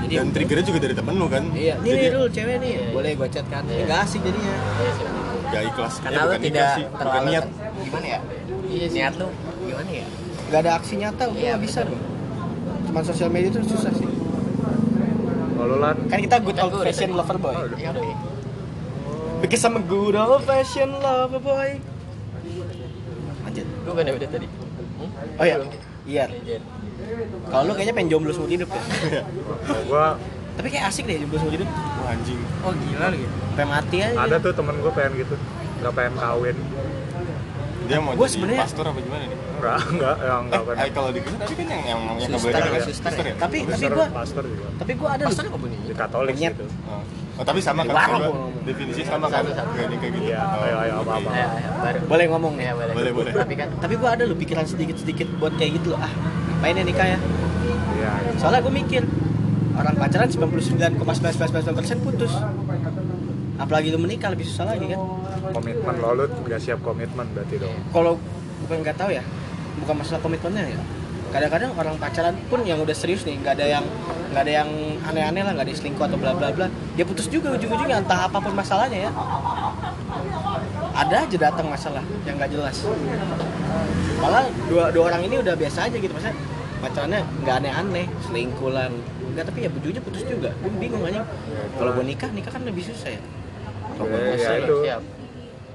Jadi 0.07 0.15
Dan 0.17 0.29
triggernya 0.31 0.65
juga 0.65 0.79
dari 0.81 0.95
temen 0.95 1.15
lu 1.15 1.27
kan? 1.27 1.45
iya 1.53 1.75
ini 1.77 1.85
Jadi 1.85 1.99
nih 1.99 2.11
dulu 2.11 2.27
cewek 2.31 2.57
nih 2.57 2.71
Iya, 2.73 2.83
boleh 2.91 3.11
gue 3.13 3.29
chat 3.29 3.47
kan 3.47 3.63
Iya. 3.67 3.85
nggak 3.85 4.01
asik 4.01 4.21
jadinya 4.23 4.55
Iya 4.55 4.93
nggak 5.47 5.63
ikhlas. 5.69 5.95
Karena 5.99 6.15
Eh, 6.15 6.23
lu 6.23 6.27
bukan 6.29 6.43
tidak 6.43 6.67
ikhlas 6.69 6.95
terlalu 6.97 7.27
niat. 7.29 7.45
gimana 7.81 8.07
ya? 8.07 8.19
Iya 8.67 8.87
sih. 8.87 8.97
Niat 8.97 9.15
lu 9.17 9.29
gimana 9.63 9.91
ya? 9.93 10.07
nggak 10.47 10.61
ada 10.61 10.73
aksi 10.75 10.95
nyata 10.97 11.23
gue 11.27 11.37
Iya, 11.37 11.49
nggak 11.49 11.63
bisa 11.63 11.79
bro 11.83 11.99
cuma 12.87 13.01
sosial 13.03 13.29
media 13.29 13.51
tuh 13.51 13.67
susah 13.67 13.91
sih 13.91 14.07
Lalu 15.57 15.77
lan, 15.79 15.97
kan 16.07 16.19
kita 16.19 16.37
good 16.39 16.55
old 16.57 16.75
fashion 16.81 17.11
lover 17.13 17.37
boy 17.37 17.51
Oh. 17.53 17.67
Iya 17.75 17.91
because 19.37 19.63
I'm 19.63 19.75
a 19.75 19.83
good 19.83 20.15
old 20.15 20.43
fashion 20.43 20.91
lover 20.95 21.39
boy 21.39 21.71
lanjut 23.43 23.67
Gue 23.83 23.93
kan 23.93 24.05
udah 24.09 24.29
tadi. 24.29 24.47
Hmm? 24.47 25.11
oh 25.35 25.45
iya 25.45 25.57
iya 26.05 26.25
Legend. 26.29 26.63
Kalau 27.47 27.63
lu 27.63 27.73
kayaknya 27.73 27.95
pengen 27.95 28.11
jomblo 28.11 28.31
seumur 28.31 28.51
hidup 28.51 28.69
ya 28.69 29.23
gue 29.83 30.07
tapi 30.57 30.69
kayak 30.69 30.85
asik 30.89 31.05
deh 31.05 31.17
jomblo 31.19 31.39
seumur 31.39 31.55
hidup 31.55 31.69
Wah, 31.69 32.11
anjing. 32.11 32.41
oh 32.61 32.73
gila 32.73 33.07
lagi 33.09 33.27
sampai 33.27 33.67
mati 33.67 33.97
aja 34.01 34.17
ada 34.19 34.37
tuh 34.39 34.53
temen 34.53 34.75
gue 34.77 34.93
pengen 34.93 35.13
gitu. 35.17 35.35
Gak 35.77 35.93
pengen 35.93 36.15
kawin. 36.15 36.57
Dia 37.87 37.99
mau 37.99 38.13
Gua 38.13 38.25
jadi 38.25 38.33
sebenarnya- 38.33 38.65
pastor 38.65 38.85
apa 38.85 38.99
gimana 38.99 39.23
nih? 39.23 39.39
Enggak, 39.57 39.79
enggak, 39.87 40.17
yang 40.19 40.41
enggak 40.43 40.61
Eh, 40.61 40.67
pengen. 40.67 40.93
kalau 40.93 41.11
di 41.11 41.21
Kristen 41.21 41.41
tapi 41.41 41.55
kan 41.57 41.67
yang 41.69 41.83
yang 41.87 42.01
yang 42.19 42.31
boleh 42.35 42.53
ya, 42.53 42.67
ya? 42.67 42.83
suster 42.83 43.13
ya? 43.15 43.35
tapi 43.37 43.57
tapi 43.65 43.85
gua 43.89 44.07
pastor 44.11 44.43
juga. 44.45 44.67
tapi 44.77 44.93
gua 44.93 45.09
ada 45.15 45.25
Pastor 45.25 45.45
bunyi. 45.53 45.77
Di 45.83 45.95
Katolik 45.95 46.35
gitu. 46.35 46.65
Oh. 47.37 47.45
Tapi 47.45 47.61
sama 47.61 47.85
kan? 47.85 48.09
Ngomong. 48.09 48.65
definisi 48.65 49.05
sama 49.05 49.29
kan? 49.29 49.45
Satu, 49.45 49.53
satu. 49.53 49.71
Kayak 49.77 50.01
gitu. 50.01 50.19
Iya, 50.27 50.41
Oh, 50.43 50.65
ayo, 50.65 50.77
ayo, 50.81 50.93
apa-apa. 51.05 51.29
Ayo, 51.31 51.49
ayo, 51.53 51.69
baru. 51.77 51.99
boleh 52.09 52.25
ngomong 52.33 52.53
Iya, 52.57 52.73
boleh. 52.73 52.95
Boleh, 52.97 53.13
boleh. 53.13 53.33
Tapi 53.33 53.55
kan 53.55 53.69
tapi 53.77 53.95
gua 53.95 54.09
ada 54.17 54.25
loh 54.25 54.35
pikiran 54.35 54.65
sedikit 54.65 54.97
sedikit 54.97 55.29
buat 55.37 55.53
kayak 55.55 55.79
gitu 55.79 55.93
loh 55.93 56.01
ah 56.01 56.13
ngapain 56.57 56.73
ya 56.73 56.85
nikah 56.85 57.07
ya 57.07 57.19
Iya, 57.97 58.11
iya. 58.17 58.31
soalnya 58.37 58.61
gua 58.61 58.73
mikir 58.73 59.03
orang 59.77 59.95
pacaran 59.95 60.29
99,999% 60.33 62.01
putus 62.01 62.33
apalagi 63.57 63.89
lu 63.89 63.99
menikah 63.99 64.33
lebih 64.33 64.45
susah 64.45 64.69
lagi 64.69 64.89
kan 64.89 65.01
komitmen 65.53 65.95
lo 65.97 66.13
lu 66.13 66.25
nggak 66.45 66.61
siap 66.61 66.81
komitmen 66.81 67.25
berarti 67.33 67.57
dong. 67.57 67.73
kalau 67.89 68.17
bukan 68.65 68.77
nggak 68.81 68.97
tahu 68.97 69.11
ya 69.13 69.25
bukan 69.81 69.95
masalah 69.97 70.21
komitmennya 70.21 70.65
ya 70.73 70.81
kadang-kadang 71.29 71.73
orang 71.77 71.97
pacaran 71.97 72.37
pun 72.49 72.65
yang 72.65 72.81
udah 72.81 72.93
serius 72.93 73.25
nih 73.25 73.37
nggak 73.37 73.61
ada 73.61 73.81
yang 73.81 73.85
nggak 74.33 74.43
ada 74.47 74.53
yang 74.63 74.71
aneh-aneh 75.07 75.43
lah 75.47 75.53
nggak 75.57 75.67
ada 75.67 75.75
selingkuh 75.77 76.05
atau 76.07 76.19
bla 76.19 76.33
bla 76.35 76.49
bla. 76.53 76.67
Dia 76.99 77.05
putus 77.07 77.27
juga 77.31 77.55
ujung-ujungnya 77.55 78.03
entah 78.03 78.27
apa 78.27 78.39
pun 78.39 78.53
masalahnya 78.53 79.09
ya. 79.09 79.11
Ada 80.97 81.29
aja 81.29 81.37
datang 81.51 81.67
masalah 81.69 82.05
yang 82.25 82.41
nggak 82.41 82.51
jelas. 82.53 82.77
Malah 84.21 84.49
dua 84.69 84.91
dua 84.91 85.05
orang 85.13 85.29
ini 85.29 85.39
udah 85.41 85.55
biasa 85.55 85.87
aja 85.93 85.97
gitu 85.97 86.13
maksudnya 86.13 86.37
pacarannya 86.77 87.21
nggak 87.45 87.57
aneh-aneh 87.65 88.07
selingkuh 88.29 88.71
lah 88.73 88.87
nggak 89.33 89.45
tapi 89.49 89.59
ya 89.65 89.71
ujungnya 89.73 90.03
putus 90.03 90.23
juga. 90.25 90.51
Gue 90.61 90.73
bingung 90.81 91.05
aja 91.05 91.25
kalau 91.77 91.91
gue 91.97 92.05
nikah 92.05 92.31
nikah 92.33 92.53
kan 92.53 92.63
lebih 92.65 92.85
susah 92.85 93.13
ya. 93.13 93.23
Ya, 93.97 94.05
Masih 94.05 94.45
ya 94.45 94.51
belum 94.61 94.69
itu. 94.69 94.77
siap. 94.85 95.03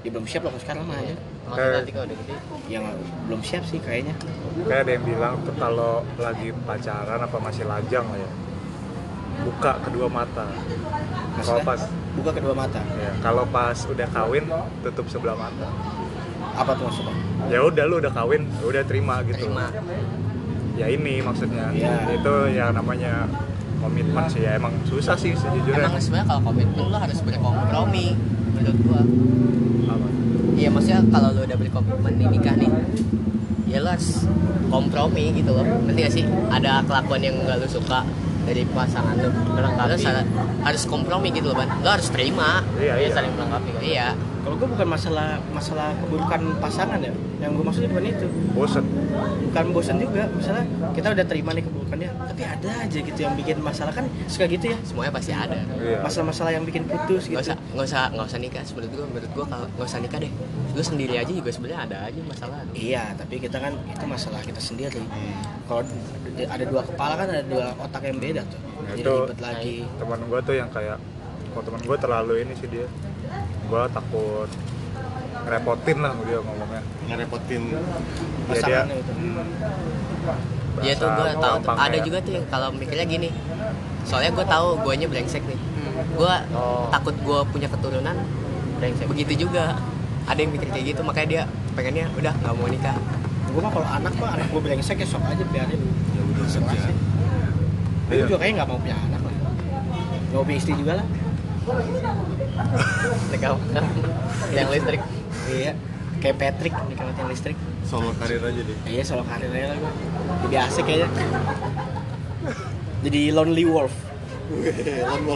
Dia 0.02 0.10
belum 0.10 0.26
siap 0.26 0.42
lah 0.42 0.52
sekarang 0.56 0.84
mah 0.84 0.98
ya 0.98 1.14
Maksudnya 1.42 1.74
nanti 1.76 1.92
kalau 1.92 2.06
udah 2.06 2.16
gede. 2.18 2.34
yang 2.68 2.84
belum 3.24 3.40
siap 3.40 3.62
sih 3.64 3.78
kayaknya 3.78 4.14
Kayak 4.62 4.80
ada 4.80 4.90
yang 4.92 5.04
bilang 5.04 5.34
tuh 5.42 5.54
kalau 5.56 5.92
lagi 6.16 6.48
pacaran 6.62 7.18
apa 7.18 7.36
masih 7.38 7.64
lajang 7.64 8.04
lah 8.04 8.18
ya. 8.18 8.30
Buka 9.42 9.72
kedua 9.80 10.06
mata. 10.06 10.46
Kalau 11.34 11.60
pas 11.62 11.80
buka 12.12 12.30
kedua 12.30 12.52
mata 12.52 12.78
ya, 12.94 13.10
kalau 13.18 13.44
pas 13.44 13.74
udah 13.82 14.08
kawin 14.08 14.44
tutup 14.82 15.06
sebelah 15.08 15.34
mata. 15.34 15.66
apa 16.52 16.70
tuh 16.74 16.84
maksudnya 16.84 17.14
Ya 17.48 17.58
udah 17.60 17.84
lu 17.86 17.96
udah 17.98 18.12
kawin, 18.12 18.44
ya 18.52 18.66
udah 18.68 18.82
terima 18.84 19.24
gitu. 19.24 19.48
Terima. 19.48 19.66
ya 20.72 20.86
ini 20.86 21.20
maksudnya 21.20 21.68
Iya. 21.70 22.12
itu 22.12 22.34
ya 22.50 22.70
namanya 22.70 23.28
komitmen 23.78 24.24
sih 24.26 24.40
ya 24.40 24.56
emang 24.56 24.72
susah 24.84 25.12
sih 25.14 25.32
sejujurnya 25.32 25.84
emang 25.84 25.98
sebenarnya 25.98 26.28
kalau 26.28 26.42
komitmen 26.44 26.86
lo 26.86 26.96
harus 26.96 27.18
berkompromi 27.20 28.16
menurut 28.62 28.78
gua. 28.86 29.02
Apa? 29.90 30.06
iya 30.54 30.68
maksudnya 30.70 31.02
kalau 31.10 31.28
lo 31.34 31.42
udah 31.42 31.58
berkomitmen 31.58 32.12
nih 32.22 32.26
nikah 32.30 32.54
nih 32.54 32.70
ya 33.66 33.78
lo 33.82 33.88
harus 33.90 34.24
kompromi 34.70 35.34
gitu 35.34 35.50
loh. 35.52 35.66
Nanti 35.66 35.98
gak 36.06 36.14
sih? 36.14 36.24
Ada 36.48 36.86
kelakuan 36.86 37.20
yang 37.20 37.36
gak 37.42 37.58
lo 37.58 37.66
suka 37.66 38.06
dari 38.46 38.62
pasangan 38.70 39.18
lo 39.18 39.28
lo 39.58 39.68
harus, 39.68 40.02
harus 40.62 40.82
kompromi 40.86 41.34
gitu 41.34 41.50
loh 41.50 41.56
ban. 41.58 41.68
Lo 41.82 41.90
harus 41.90 42.08
terima. 42.08 42.62
Iya, 42.78 43.02
iya. 43.02 43.10
saling 43.10 43.34
melengkapi. 43.34 43.70
Kan 43.74 43.82
iya 43.82 44.08
Kalau 44.42 44.58
gue 44.58 44.68
bukan 44.68 44.88
masalah 44.88 45.38
masalah 45.50 45.94
keburukan 45.96 46.40
pasangan 46.58 46.98
ya. 46.98 47.14
Yang 47.38 47.50
gue 47.54 47.64
maksudnya 47.64 47.88
bukan 47.90 48.04
itu. 48.04 48.26
bosen 48.52 48.84
Bukan 49.46 49.64
bosan 49.70 49.96
juga. 49.98 50.26
Misalnya 50.28 50.64
kita 50.92 51.06
udah 51.10 51.24
terima 51.24 51.50
nih 51.52 51.62
keburukannya, 51.62 52.10
tapi 52.26 52.42
ada 52.42 52.70
aja 52.82 52.98
gitu 52.98 53.20
yang 53.20 53.34
bikin 53.34 53.56
masalah 53.58 53.92
kan 53.92 54.02
suka 54.26 54.44
gitu 54.46 54.72
ya. 54.72 54.78
semuanya 54.82 55.12
pasti 55.12 55.30
ada 55.30 55.58
iya 55.78 56.00
Masalah-masalah 56.00 56.50
yang 56.50 56.64
bikin 56.64 56.84
putus 56.84 57.26
gitu. 57.26 57.36
nggak 57.36 57.44
usah 57.44 57.56
nggak 57.70 57.86
usah 57.86 58.02
nggak 58.10 58.26
usah 58.26 58.38
nikah 58.40 58.62
menurut 58.64 58.90
gua 58.90 59.04
menurut 59.06 59.30
gua 59.32 59.44
kalau 59.46 59.66
nggak 59.68 59.86
usah 59.86 60.00
nikah 60.00 60.18
deh 60.18 60.32
lu 60.72 60.82
sendiri 60.82 61.14
aja 61.16 61.28
juga 61.30 61.50
sebenarnya 61.52 61.80
ada 61.84 61.96
aja 62.08 62.20
masalah 62.24 62.58
Iya, 62.72 63.02
tapi 63.14 63.34
kita 63.38 63.56
kan 63.56 63.72
itu 63.84 64.04
masalah 64.06 64.40
kita 64.40 64.56
sendiri. 64.58 65.02
Kalau 65.62 65.82
ada 66.42 66.64
dua 66.64 66.82
kepala 66.82 67.14
kan 67.14 67.26
ada 67.28 67.44
dua 67.44 67.66
otak 67.78 68.02
yang 68.02 68.18
beda 68.18 68.42
tuh. 68.42 68.58
Nah, 68.58 68.90
Jadi 68.90 69.00
itu 69.00 69.12
ribet 69.14 69.40
lagi. 69.40 69.76
teman 69.94 70.20
gue 70.24 70.40
tuh 70.42 70.54
yang 70.56 70.68
kayak 70.68 70.96
kalau 71.46 71.62
teman 71.62 71.80
gue 71.82 71.96
terlalu 71.98 72.34
ini 72.40 72.52
sih 72.56 72.66
dia 72.66 72.86
gue 73.62 73.82
takut 73.90 74.48
ngerepotin 75.42 75.98
lah 75.98 76.12
dia 76.22 76.38
ngomongnya 76.38 76.82
ngerepotin 77.04 77.62
ya 77.66 77.80
dia 78.48 78.52
Pasangannya 78.52 78.96
itu. 78.96 79.12
Iya 80.82 80.92
tuh 80.96 81.08
gue 81.10 81.28
gampang 81.36 81.76
ada 81.76 81.98
juga 82.00 82.18
tuh 82.18 82.32
yang 82.32 82.46
kalau 82.48 82.68
mikirnya 82.70 83.04
gini 83.04 83.28
soalnya 84.02 84.30
gue 84.32 84.44
tahu 84.44 84.66
guanya 84.80 85.06
brengsek 85.06 85.42
nih 85.42 85.58
gue 86.12 86.34
Oh. 86.52 86.88
takut 86.88 87.14
gue 87.14 87.38
punya 87.48 87.68
keturunan 87.68 88.16
brengsek 88.76 89.06
begitu 89.06 89.46
juga 89.46 89.78
ada 90.24 90.38
yang 90.38 90.50
mikir 90.50 90.68
kayak 90.68 90.86
gitu 90.88 91.00
makanya 91.02 91.28
dia 91.28 91.42
pengennya 91.72 92.06
udah 92.14 92.32
nggak 92.34 92.54
mau 92.54 92.66
nikah 92.66 92.96
Gue 93.44 93.60
mah 93.60 93.68
kalau 93.68 93.84
anak 93.84 94.16
mah 94.16 94.32
anak 94.32 94.48
gue 94.48 94.60
brengsek 94.60 94.96
ya 94.96 95.04
sok 95.04 95.20
aja 95.22 95.44
biarin. 95.44 95.76
ya 96.08 96.22
udah 96.24 96.46
Serah 96.48 96.72
sih. 96.72 96.94
Gue 98.08 98.14
Iya. 98.14 98.24
juga 98.24 98.36
kayaknya 98.40 98.54
nggak 98.56 98.68
mau 98.72 98.78
punya 98.80 98.96
anak 98.98 99.20
lah. 99.20 99.34
Gak 100.24 100.32
mau 100.32 100.44
punya 100.48 100.56
istri 100.56 100.72
juga 100.72 100.92
lah. 100.96 101.06
Nikah 103.30 103.50
yang 104.50 104.68
listrik 104.68 105.00
Iya. 105.44 105.72
Kayak 106.18 106.36
Patrick 106.38 106.74
nikah 106.86 107.04
mati 107.04 107.22
listrik. 107.26 107.56
solo 107.82 108.14
karir 108.14 108.38
aja 108.38 108.62
deh 108.62 108.76
Iya 108.86 109.02
solo 109.02 109.22
karir 109.22 109.50
aja 109.50 109.66
lah 109.68 109.76
gue. 109.76 109.92
Jadi 110.46 110.56
asik 110.56 110.84
kayaknya. 110.86 111.08
Jadi 113.02 113.20
lonely 113.30 113.64
wolf. 113.66 113.94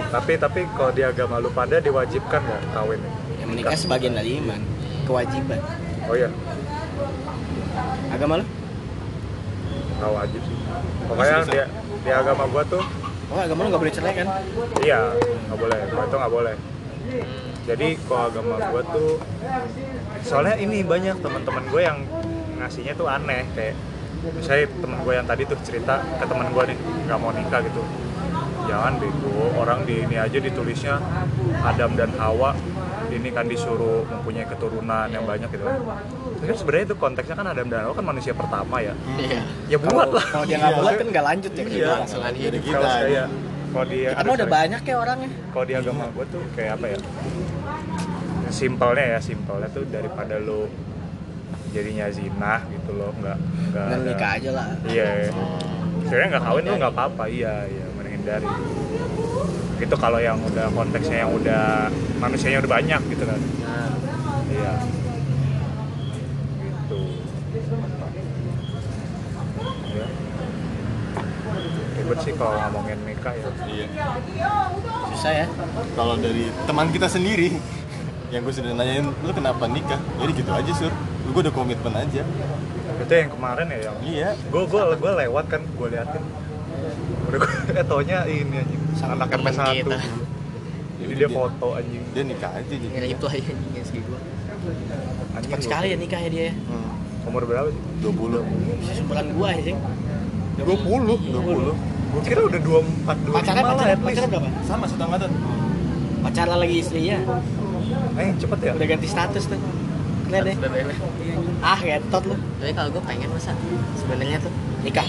tapi 0.09 0.37
tapi 0.37 0.61
kalau 0.73 0.93
di 0.93 1.01
agama 1.01 1.39
lu 1.39 1.49
pada 1.51 1.81
diwajibkan 1.81 2.39
nggak 2.39 2.63
kawin 2.71 3.01
Yang 3.39 3.49
menikah 3.49 3.75
sebagian 3.75 4.15
dari 4.15 4.39
iman. 4.39 4.61
Kewajiban. 5.05 5.61
oh 6.07 6.15
iya 6.15 6.31
Agama 8.09 8.39
lo? 8.39 8.45
nggak 9.97 10.13
wajib 10.13 10.41
sih 10.45 10.57
pokoknya 11.09 11.37
di, 11.49 11.57
di 12.05 12.11
agama 12.13 12.45
gua 12.47 12.63
tuh 12.69 12.85
Oh 13.27 13.39
agama 13.43 13.67
lo 13.67 13.69
gak 13.75 13.83
boleh 13.83 13.95
cerai 13.95 14.15
kan? 14.23 14.29
iya 14.87 15.11
nggak 15.51 15.59
boleh. 15.59 15.79
Gua 15.91 16.05
itu 16.07 16.17
nggak 16.17 16.35
boleh. 16.35 16.55
Jadi 17.67 17.89
kalau 18.07 18.23
agama 18.31 18.55
gua 18.71 18.83
tuh 18.87 19.11
soalnya 20.23 20.55
ini 20.63 20.87
banyak 20.87 21.19
teman-teman 21.19 21.65
gue 21.67 21.83
yang 21.83 21.99
ngasihnya 22.63 22.95
tuh 22.95 23.11
aneh. 23.11 23.43
Kayak 23.59 23.75
misalnya 24.31 24.67
temen 24.79 24.99
gue 25.03 25.13
yang 25.15 25.27
tadi 25.27 25.43
tuh 25.47 25.59
cerita 25.67 26.03
ke 26.03 26.25
temen 26.27 26.47
gue 26.55 26.63
nih 26.71 26.79
nggak 26.79 27.19
mau 27.19 27.35
nikah 27.35 27.61
gitu. 27.67 27.83
Jangan 28.71 28.93
bego. 29.03 29.55
Orang 29.59 29.83
di 29.87 30.07
ini 30.07 30.17
aja 30.19 30.39
ditulisnya 30.39 31.03
Adam 31.67 31.99
dan 31.99 32.15
Hawa. 32.15 32.55
Ini 33.11 33.31
kan 33.35 33.47
disuruh 33.51 34.07
mempunyai 34.07 34.47
keturunan 34.47 35.07
yang 35.11 35.27
banyak 35.27 35.51
gitu 35.51 35.63
kan 35.63 35.79
Tapi 36.47 36.55
kan 36.55 36.57
sebenarnya 36.57 36.85
itu 36.85 36.97
konteksnya 36.97 37.35
kan 37.35 37.47
Adam 37.49 37.67
dan 37.67 37.79
Hawa 37.83 37.93
kan 37.93 38.07
manusia 38.07 38.33
pertama 38.33 38.77
ya 38.79 38.95
iya 39.17 39.41
ya 39.67 39.77
buat 39.77 40.09
lah 40.09 40.25
Kalau 40.25 40.45
dia 40.45 40.57
nggak 40.57 40.71
Iya. 40.71 40.79
buat 40.79 40.95
kan 40.95 41.07
nggak 41.09 41.25
lanjut 41.27 41.53
ya. 41.53 41.59
Iya. 41.59 41.67
hidup. 41.67 42.63
kita 42.63 42.71
kalau 42.73 42.87
saya 42.89 43.25
kalau 43.67 43.87
dia 43.87 44.09
Kita 44.15 44.31
udah 44.33 44.49
banyak 44.49 44.81
ya 44.81 44.95
orangnya. 44.97 45.31
kalau 45.51 45.65
di 45.65 45.75
agama 45.75 46.05
gue 46.09 46.25
tuh 46.29 46.43
kayak 46.53 46.73
apa 46.73 46.87
ya 46.87 46.99
simpelnya 48.49 49.05
ya 49.09 49.21
simpelnya 49.21 49.69
tuh 49.69 49.85
daripada 49.87 50.39
lo 50.39 50.71
jadinya 51.69 52.07
zina 52.09 52.63
gitu 52.71 52.91
loh 52.95 53.11
nggak 53.13 53.37
nggak 53.69 53.87
Dan 53.87 53.99
nikah 54.07 54.31
aja 54.33 54.51
lah. 54.55 54.67
iya 54.87 55.29
sebenarnya 56.01 56.29
nggak 56.31 56.45
kawin 56.47 56.63
tuh 56.63 56.75
nggak 56.79 56.93
apa-apa 56.95 57.25
iya 57.29 57.55
iya 57.67 57.87
menghindari 57.93 58.49
itu 59.77 59.95
kalau 59.95 60.19
yang 60.19 60.39
udah 60.41 60.67
konteksnya 60.71 61.19
yang 61.21 61.33
udah 61.33 61.91
manusianya 62.17 62.59
udah 62.59 62.73
banyak 62.73 63.01
gitu 63.09 63.25
kan 63.25 63.41
Nah, 63.61 63.93
iya 64.49 64.73
ribet 72.07 72.19
sih 72.23 72.33
kalau 72.39 72.55
ngomongin 72.71 72.99
nikah 73.03 73.35
ya. 73.35 73.51
Iya. 73.67 74.07
Susah 75.11 75.33
ya. 75.43 75.47
kalau 75.99 76.15
dari 76.15 76.55
teman 76.71 76.87
kita 76.95 77.11
sendiri 77.11 77.59
yang 78.31 78.47
gue 78.47 78.55
sudah 78.55 78.71
nanyain 78.79 79.11
lu 79.11 79.33
kenapa 79.35 79.67
nikah? 79.67 79.99
Jadi 80.23 80.31
gitu 80.39 80.51
aja 80.55 80.73
sur. 80.79 80.95
Gue 81.35 81.41
udah 81.43 81.55
komitmen 81.55 81.91
aja. 81.99 82.23
Itu 83.03 83.11
yang 83.13 83.31
kemarin 83.35 83.67
ya 83.75 83.79
yang 83.91 83.97
iya. 84.07 84.31
gue 84.39 84.63
gue 84.71 84.83
gue 85.03 85.13
lewat 85.27 85.45
kan 85.51 85.61
gue 85.67 85.89
liatin. 85.91 86.23
Udah 87.27 87.39
gue 87.43 87.51
eh 87.83 87.85
taunya 87.91 88.19
ini 88.31 88.57
anjing 88.63 88.83
anak 89.03 89.27
temen 89.29 89.53
MP1 89.53 89.75
kita. 89.83 89.99
jadi 90.97 91.13
dia 91.13 91.29
foto 91.29 91.69
anjing. 91.77 92.03
dia 92.17 92.25
nikah 92.25 92.51
aja 92.57 92.73
jadi 92.73 92.87
ngerip 92.97 93.19
tuh 93.21 93.29
aja 93.29 93.51
nih 93.53 93.83
segi 93.85 94.01
gua. 94.09 94.19
Anjing 95.37 95.53
Cepat 95.53 95.61
sekali 95.63 95.87
ya 95.93 95.97
nikah 96.01 96.21
ya 96.25 96.31
dia. 96.33 96.43
ya. 96.49 96.53
hmm, 96.57 97.29
umur 97.29 97.43
berapa 97.45 97.69
sih? 97.69 97.83
20 98.01 98.81
Bisa 98.81 98.93
sebulan 99.05 99.27
gua 99.37 99.49
ya, 99.53 99.61
Jeng. 99.69 99.79
20 100.57 101.33
20 101.33 101.37
gue 102.07 102.23
kira 102.25 102.41
udah 102.43 102.61
24 102.61 103.29
25 103.29 103.35
Pacaran 103.35 103.63
lah 103.63 103.75
pacaran 103.75 103.87
at 103.87 103.99
least. 103.99 104.07
pacaran 104.07 104.29
berapa? 104.31 104.49
sama 104.63 104.85
satu 104.87 105.03
angkatan 105.05 105.31
Pacaran 106.19 106.57
lagi 106.59 106.77
istrinya. 106.77 107.17
eh 108.17 108.31
cepet 108.35 108.59
ya 108.61 108.71
Udah 108.73 108.87
ganti 108.89 109.07
status 109.07 109.45
tuh. 109.47 109.61
Lihat 110.27 110.43
deh. 110.43 110.57
BBM. 110.57 110.89
Ah, 111.61 111.79
ngetot 111.79 112.23
lu. 112.25 112.35
tapi 112.57 112.73
kalau 112.73 112.89
gue 112.91 113.03
pengen 113.05 113.29
masa 113.29 113.53
sebenarnya 113.95 114.39
tuh 114.41 114.51
Nikah. 114.81 115.07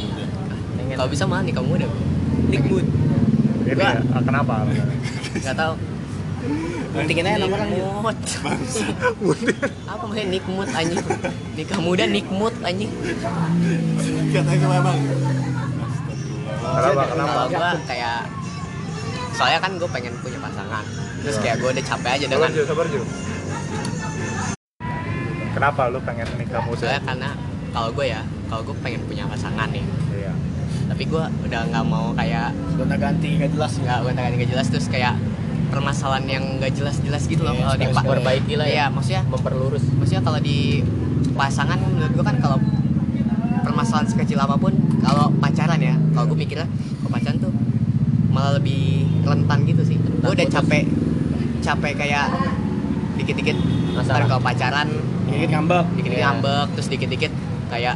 pengen 0.75 0.93
kalau 0.93 1.09
bisa 1.09 1.23
malah 1.23 1.41
nikah 1.41 1.61
muda 1.61 1.85
gue 1.85 2.03
Nikmut. 2.49 2.85
ini 3.65 3.75
ya, 3.75 3.99
ah, 4.07 4.21
kenapa 4.21 4.63
nggak 5.33 5.55
tahu 5.55 5.73
Pentingin 6.87 7.25
aja 7.25 7.37
nama 7.39 7.51
orang 7.51 7.69
nikmut 7.69 8.17
apa 9.89 10.01
maksudnya 10.01 10.27
nikmut 10.29 10.69
anjing 10.71 11.01
nikah 11.53 11.79
muda 11.79 12.03
nikmut 12.05 12.55
anjing 12.61 12.91
katanya 14.29 14.67
memang 14.71 14.97
kenapa? 16.77 17.01
Kenapa? 17.09 17.31
Kalau 17.33 17.47
gue 17.49 17.71
kayak 17.85 18.17
soalnya 19.33 19.59
kan 19.59 19.71
gue 19.75 19.89
pengen 19.89 20.13
punya 20.21 20.39
pasangan. 20.39 20.83
Terus 21.17 21.37
kayak 21.37 21.55
gue 21.57 21.69
udah 21.71 21.83
capek 21.83 22.09
aja 22.13 22.25
sabar 22.25 22.37
dengan 22.37 22.49
Ju, 22.53 22.61
sabar 22.65 22.85
Ju. 22.87 23.01
Kenapa 25.53 25.81
lu 25.89 25.99
pengen 26.05 26.27
nikah 26.37 26.61
muda? 26.61 26.77
Soalnya 26.77 27.01
karena 27.01 27.29
kalau 27.73 27.89
gue 27.91 28.05
ya 28.05 28.21
kalau 28.47 28.61
gue 28.63 28.75
pengen 28.79 29.01
punya 29.09 29.23
pasangan 29.25 29.67
nih. 29.73 29.85
Iya. 30.13 30.31
Tapi 30.87 31.03
gue 31.03 31.23
udah 31.43 31.61
nggak 31.67 31.85
mau 31.85 32.13
kayak 32.13 32.53
Gonta 32.77 32.95
ganti 32.95 33.27
gak 33.35 33.51
jelas 33.51 33.73
ya. 33.75 33.81
nggak 33.83 33.97
gue 34.05 34.11
nggak 34.13 34.49
jelas. 34.53 34.67
Terus 34.69 34.87
kayak 34.87 35.17
permasalahan 35.67 36.25
yang 36.29 36.43
nggak 36.61 36.71
jelas-jelas 36.79 37.27
gitu 37.27 37.43
loh 37.43 37.51
Iya, 37.51 37.59
kalau 37.59 37.75
di 37.75 37.83
sekali- 37.83 37.97
sekali. 37.97 38.11
Perbaiki 38.15 38.53
lah 38.55 38.67
ya. 38.69 38.73
Iya, 38.73 38.85
maksudnya 38.87 39.21
memperlurus. 39.27 39.83
maksudnya 39.99 40.23
kalau 40.23 40.39
di 40.39 40.79
pasangan 41.35 41.77
menurut 41.81 42.13
gue 42.15 42.25
kan 42.25 42.37
kalau 42.39 42.57
permasalahan 43.67 44.07
sekecil 44.07 44.39
apa 44.39 44.55
pun 44.55 44.71
kalau 44.99 45.29
pacaran 45.37 45.79
ya 45.79 45.95
kalau 46.11 46.25
gue 46.29 46.37
mikirnya 46.37 46.67
kalau 46.99 47.11
pacaran 47.11 47.37
tuh 47.37 47.53
malah 48.27 48.57
lebih 48.57 49.05
rentan 49.23 49.59
gitu 49.65 49.81
sih. 49.83 49.97
Gue 49.97 50.31
udah 50.31 50.45
putus. 50.45 50.55
capek 50.55 50.83
capek 51.61 51.93
kayak 51.97 52.27
dikit-dikit 53.17 53.57
ntar 53.97 54.23
kalau 54.29 54.41
pacaran 54.41 54.87
Dikit 55.27 55.49
ngambek. 55.51 55.85
dikit-dikit 55.97 56.21
Iya. 56.21 56.27
ngambek 56.31 56.67
terus 56.77 56.87
dikit-dikit 56.87 57.31
kayak 57.67 57.95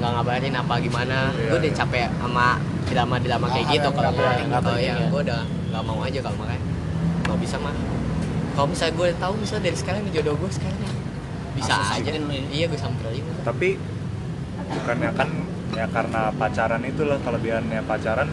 nggak 0.00 0.10
ngabarin 0.10 0.54
apa 0.56 0.74
gimana. 0.80 1.18
Iya, 1.30 1.46
gue 1.52 1.58
udah 1.62 1.72
capek 1.76 2.08
sama 2.18 2.46
drama-drama 2.84 3.46
kayak 3.48 3.66
gitu 3.70 3.88
kalau 3.94 4.76
ya. 4.80 4.94
gue 5.06 5.20
udah 5.20 5.40
nggak 5.70 5.82
mau 5.84 5.98
aja 6.02 6.18
kalau 6.24 6.36
makanya. 6.40 6.64
Kalau 7.24 7.38
bisa 7.38 7.56
mah 7.60 7.74
kalau 8.54 8.66
misalnya 8.70 8.94
gue 8.94 9.08
tahu 9.18 9.32
misalnya 9.36 9.64
dari 9.70 9.76
sekarang 9.78 10.00
jodoh 10.10 10.34
gue 10.38 10.50
sekarang 10.50 10.78
bisa 11.54 11.74
aja. 11.78 12.10
ya. 12.10 12.42
iya 12.50 12.64
gue 12.66 12.78
samperin. 12.80 13.22
Tapi 13.44 13.68
bukannya 14.64 15.10
kan 15.14 15.28
ya 15.74 15.86
karena 15.86 16.30
pacaran 16.32 16.82
itu 16.82 17.02
loh 17.02 17.18
kelebihannya. 17.20 17.80
Pacaran 17.82 18.28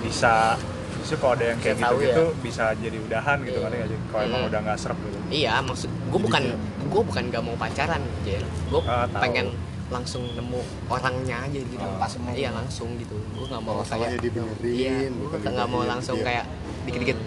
bisa 0.00 0.56
bisa 1.00 1.14
kalau 1.16 1.32
ada 1.34 1.44
yang 1.48 1.58
kayak 1.58 1.76
gitu 1.76 1.94
gitu 1.98 2.24
ya. 2.28 2.40
bisa 2.40 2.64
jadi 2.76 2.98
udahan 3.00 3.38
gitu 3.42 3.58
kan 3.58 3.70
ya 3.72 3.84
kalau 4.08 4.22
emang 4.22 4.40
Hmm. 4.40 4.50
udah 4.52 4.60
nggak 4.62 4.78
serap 4.78 4.98
gitu. 5.00 5.18
Iya 5.28 5.52
maksud 5.60 5.90
gue 5.90 6.20
bukan 6.20 6.42
gue 6.86 7.02
bukan 7.02 7.22
gak 7.28 7.42
mau 7.42 7.56
pacaran 7.56 8.02
Jen 8.22 8.44
gue 8.68 8.80
Ah, 8.82 9.06
tahu. 9.06 9.22
pengen 9.22 9.46
langsung 9.90 10.22
nemu 10.28 10.60
orangnya 10.86 11.36
aja 11.42 11.58
gitu 11.58 11.82
Oh, 11.82 11.98
pas 11.98 12.12
iya 12.30 12.50
langsung 12.52 12.94
gitu. 12.94 13.16
Gue 13.34 13.44
nggak 13.44 13.58
mau 13.60 13.82
Masalahnya 13.82 14.06
kayak 14.12 14.22
dibenerin, 14.22 14.70
iya 14.70 14.94
gue 15.10 15.50
nggak 15.50 15.68
mau 15.68 15.82
langsung 15.82 16.16
iya. 16.16 16.24
kayak 16.26 16.44
dikit-dikit 16.86 17.18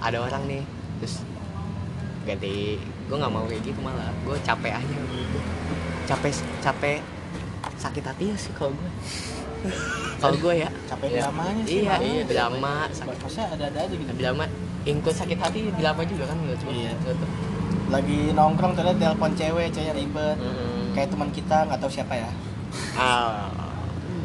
ada 0.00 0.18
orang 0.18 0.42
nih 0.48 0.62
terus 0.98 1.14
ganti. 2.24 2.78
Gue 3.04 3.16
nggak 3.18 3.32
mau 3.32 3.44
kayak 3.44 3.62
gitu 3.64 3.78
malah. 3.82 4.10
Gue 4.22 4.36
capek 4.40 4.72
aja. 4.72 4.96
Gitu 4.96 5.38
capek 6.06 6.32
capek 6.60 6.98
sakit 7.80 8.04
hati 8.04 8.24
ya 8.28 8.36
sih 8.36 8.52
kalau 8.52 8.72
gue. 8.72 8.90
Kalau 10.16 10.36
gue 10.36 10.54
ya. 10.54 10.68
Capek 10.84 11.06
Iya. 11.08 11.20
dramanya 11.24 11.62
sih. 11.64 11.80
Iya 11.80 11.94
iya 11.98 12.22
drama 12.24 12.74
sakit. 12.90 13.16
Maksudnya 13.18 13.46
ada-ada 13.50 13.78
aja 13.80 13.94
gitu. 13.94 14.10
Drama 14.14 14.44
ingkut 14.82 15.14
sakit 15.14 15.38
hati 15.38 15.58
drama 15.74 16.02
juga 16.04 16.24
kan 16.28 16.36
menurut 16.36 16.60
gue 16.60 16.72
Iya. 16.76 16.92
Lagi 17.90 18.20
nongkrong 18.32 18.72
ternyata 18.72 18.98
telepon 19.00 19.32
cewek 19.34 19.68
cewek 19.72 19.92
ribet. 19.96 20.36
Kayak 20.92 21.08
teman 21.08 21.28
kita 21.30 21.56
nggak 21.66 21.78
tahu 21.80 21.90
siapa 21.90 22.14
ya. 22.14 22.30
Ah. 22.94 23.48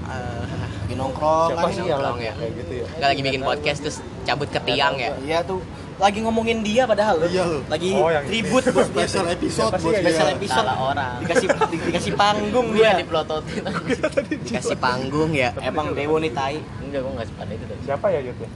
Ah, 0.05 0.45
lagi 0.85 0.93
nongkrong 0.93 1.49
Siapa 1.49 1.67
sih 1.73 1.81
yang 1.81 1.97
ya? 2.21 2.33
kayak 2.37 2.53
gitu 2.61 2.73
ya? 2.77 2.85
nggak 2.93 3.09
lagi 3.09 3.21
bikin 3.25 3.41
podcast 3.41 3.79
terus 3.81 3.97
cabut 4.21 4.45
ke 4.45 4.59
tiang 4.61 4.93
ya? 5.01 5.17
Iya 5.17 5.39
tuh 5.41 5.57
lagi 5.95 6.19
ngomongin 6.19 6.59
dia 6.59 6.83
padahal. 6.83 7.23
Iya, 7.23 7.43
loh. 7.47 7.61
lagi 7.65 7.95
Oh, 7.95 8.11
yang 8.11 8.25
ribut 8.27 8.63
buat 8.75 8.87
dia. 8.91 9.07
Special 9.07 9.25
episode 9.31 9.71
buat 9.79 9.95
special 9.95 10.27
episode? 10.35 10.59
Salah 10.59 10.77
orang. 10.77 11.15
Dikasih 11.23 11.47
di- 11.71 11.81
dikasih 11.87 12.13
panggung 12.13 12.67
gue 12.71 12.83
dia 12.83 12.99
dipelototin 12.99 13.63
dikasih 14.43 14.77
panggung 14.77 15.31
ya. 15.31 15.49
Emang 15.59 15.95
dewo 15.95 16.19
nih 16.19 16.31
tai. 16.31 16.59
Enggak, 16.83 16.99
gue 16.99 17.11
nggak 17.15 17.27
sepada 17.31 17.51
itu 17.51 17.65
tadi. 17.65 17.81
siapa 17.83 18.05
ya 18.11 18.19
Yud 18.21 18.37
ya 18.43 18.49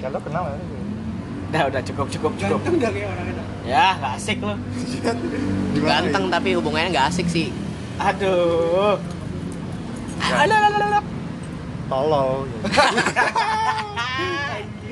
ya 0.00 0.08
lo 0.08 0.20
kenal 0.20 0.42
ya 0.44 0.56
udah 1.48 1.62
udah 1.70 1.82
cukup 1.84 2.06
cukup 2.10 2.32
cukup. 2.36 2.58
Ganteng 2.60 2.76
gak 2.76 2.90
kayak 2.92 3.08
orang 3.08 3.26
itu? 3.30 3.42
ya 3.64 3.86
nggak 3.96 4.12
asik 4.18 4.36
Gimana 4.36 5.88
ganteng 5.88 6.24
tapi 6.28 6.48
hubungannya 6.52 6.90
nggak 6.92 7.06
asik 7.08 7.26
sih. 7.26 7.48
Aduh. 7.96 8.96
Aduh 10.20 10.56
aduh, 10.56 10.68
aduh, 10.70 10.88
aduh. 10.90 11.04
tolol 11.84 12.48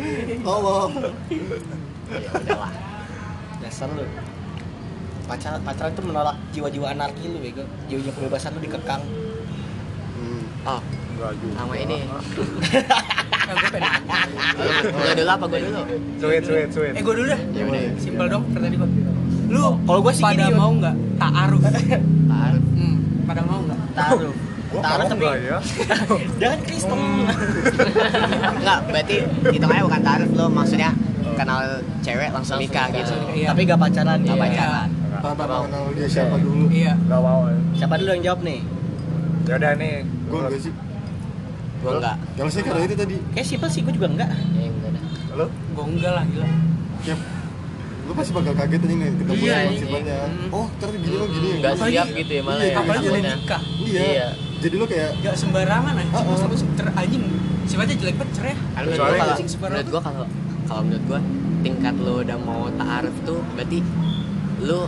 ya? 0.03 0.36
Tolong. 0.40 0.90
ya 2.12 2.30
udahlah 2.34 2.72
dasar 3.59 3.88
lu 3.88 4.05
pacaran 5.24 5.61
pacaran 5.62 5.90
itu 5.90 6.03
menolak 6.03 6.36
jiwa-jiwa 6.50 6.86
anarki 6.88 7.24
lu 7.26 7.38
bego 7.38 7.62
jiwa-jiwa 7.86 8.12
kebebasan 8.12 8.50
lu 8.53 8.61
dikekang 8.61 9.03
Hmm. 10.12 10.44
oh 10.68 10.80
enggak 11.11 11.32
juga 11.36 11.55
sama 11.57 11.74
ini 11.76 11.96
Nah, 13.42 13.59
gue 13.59 13.68
pengen 13.74 14.07
nanya. 14.07 14.46
lo 14.86 15.12
dulu 15.12 15.30
apa 15.32 15.44
gue 15.46 15.61
dulu 15.61 15.80
sweet 16.16 16.42
sweet 16.46 16.68
sweet 16.70 16.92
Eh 16.94 17.03
gue 17.03 17.11
dulu 17.12 17.26
dah. 17.26 17.40
Ya 17.50 17.62
udah. 17.66 17.80
Simpel 17.98 18.26
dong 18.30 18.42
pertanyaan 18.48 18.78
gue. 18.78 18.88
Lu 19.50 19.62
kalau 19.82 19.98
gue 19.98 20.12
sih 20.14 20.22
pada 20.22 20.46
gini 20.46 20.55
mau 20.55 20.70
nggak 20.70 20.94
taaruf? 21.18 21.61
Taruh. 21.61 22.62
Hmm, 22.62 22.96
pada 23.26 23.40
mau 23.42 23.61
nggak? 23.61 23.78
Gua 24.14 24.30
taruh 24.75 25.05
mau 25.05 25.11
tapi 25.11 25.25
ya 25.43 25.59
kan 26.49 26.59
Kristen 26.62 27.01
Enggak, 28.55 28.79
berarti 28.87 29.16
hitungannya 29.47 29.85
bukan 29.85 30.03
taruh 30.03 30.29
lo 30.31 30.47
maksudnya 30.49 30.91
kenal 31.33 31.61
cewek 32.01 32.31
langsung 32.31 32.57
nikah 32.57 32.89
gitu 32.91 33.14
Iya. 33.31 33.49
tapi 33.51 33.61
gak 33.64 33.79
pacaran 33.79 34.18
nggak 34.18 34.33
Iya. 34.33 34.45
pacaran 34.47 34.89
Tanpa 35.14 35.45
mengenal 35.47 35.83
dia 35.93 36.09
siapa 36.09 36.35
dulu. 36.37 36.66
Iya. 36.68 36.93
enggak 36.97 37.20
mau 37.20 37.41
ya 37.45 37.57
siapa 37.75 37.95
dulu 37.97 38.11
yang 38.11 38.25
jawab 38.25 38.41
nih 38.43 38.61
ya 39.43 39.55
udah 39.55 39.73
nih 39.75 39.95
Gue 40.25 40.39
enggak 40.41 40.61
sih. 40.61 40.73
gue 41.79 41.91
enggak 41.93 42.16
Kalau 42.33 42.49
saya 42.49 42.62
karena 42.64 42.83
itu 42.83 42.97
tadi, 42.97 43.16
kayak 43.33 43.47
simpel 43.47 43.68
sih 43.68 43.81
gue 43.81 43.93
juga 43.93 44.09
enggak 44.09 44.31
ya 44.31 44.68
enggak 44.68 44.91
dah 44.93 45.03
lo 45.35 45.47
Gue 45.49 45.85
enggak 45.89 46.12
lah 46.12 46.25
gila. 46.25 46.47
kayak 47.03 47.20
lu 48.03 48.12
pasti 48.12 48.33
bakal 48.33 48.53
kaget 48.53 48.81
aja 48.81 48.91
nih 48.93 49.11
ketemu 49.14 49.33
Iya, 49.39 49.55
sama 49.55 49.62
iya. 49.62 49.79
sifatnya. 49.79 50.18
Oh, 50.51 50.66
ternyata 50.75 50.99
gini 50.99 51.14
oh 51.14 51.29
gini. 51.31 51.49
Nggak 51.57 51.75
siap 51.79 52.07
gitu 52.12 52.33
ya 52.33 52.43
malah 52.43 52.59
Iya, 52.59 52.66
ya. 52.66 52.77
Apalagi 52.77 53.07
nikah. 53.14 53.62
Iya. 53.81 54.27
Jadi 54.63 54.75
lu 54.75 54.87
kayak 54.87 55.11
Gak 55.21 55.35
sembarangan 55.37 55.95
aja. 55.97 56.11
Ah. 56.13 56.23
Langsung 56.25 56.71
ter 56.73 56.87
anjing. 56.89 57.23
Sifatnya 57.63 57.95
jelek 57.97 58.17
banget 58.17 58.33
cerai. 58.35 58.55
menurut 58.55 58.95
Kecuali 58.95 59.19
menurut 59.63 59.89
gue 59.89 60.01
kalau 60.01 60.23
kalau 60.65 60.83
menurut 60.83 61.05
gue 61.05 61.21
tingkat 61.63 61.95
lo 61.97 62.15
udah 62.21 62.39
mau 62.39 62.63
taaruf 62.73 63.17
tuh 63.23 63.39
berarti 63.53 63.79
lu 64.61 64.81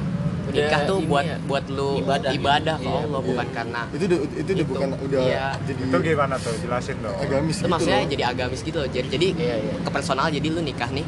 nikah 0.47 0.81
tuh 0.85 0.99
ini 0.99 1.07
buat 1.07 1.25
ya, 1.25 1.37
buat 1.43 1.65
lu 1.69 1.89
ibadah. 1.99 2.31
ibadah 2.31 2.77
Iya, 2.77 2.91
Allah 3.01 3.07
iya. 3.17 3.27
bukan 3.27 3.47
karena 3.51 3.81
itu 3.89 4.05
udah 4.05 4.19
itu 4.21 4.51
udah 4.51 4.55
Itu. 4.57 4.71
bukan 4.71 4.89
udah 5.01 5.21
Iya. 5.21 5.47
jadi 5.61 5.81
itu 5.83 5.97
gimana 6.05 6.35
tuh 6.37 6.55
jelasin 6.57 6.97
dong 7.01 7.17
agamis 7.17 7.55
itu 7.55 7.59
gitu 7.59 7.71
maksudnya 7.71 7.99
loh. 7.99 8.11
jadi 8.11 8.23
agamis 8.29 8.61
gitu 8.61 8.77
loh 8.77 8.89
jadi 8.89 9.09
jadi 9.09 9.29
Iya, 9.35 9.57
iya. 9.57 9.75
ke 9.81 9.91
personal 9.91 10.27
jadi 10.29 10.47
lu 10.49 10.61
nikah 10.61 10.91
nih 10.91 11.07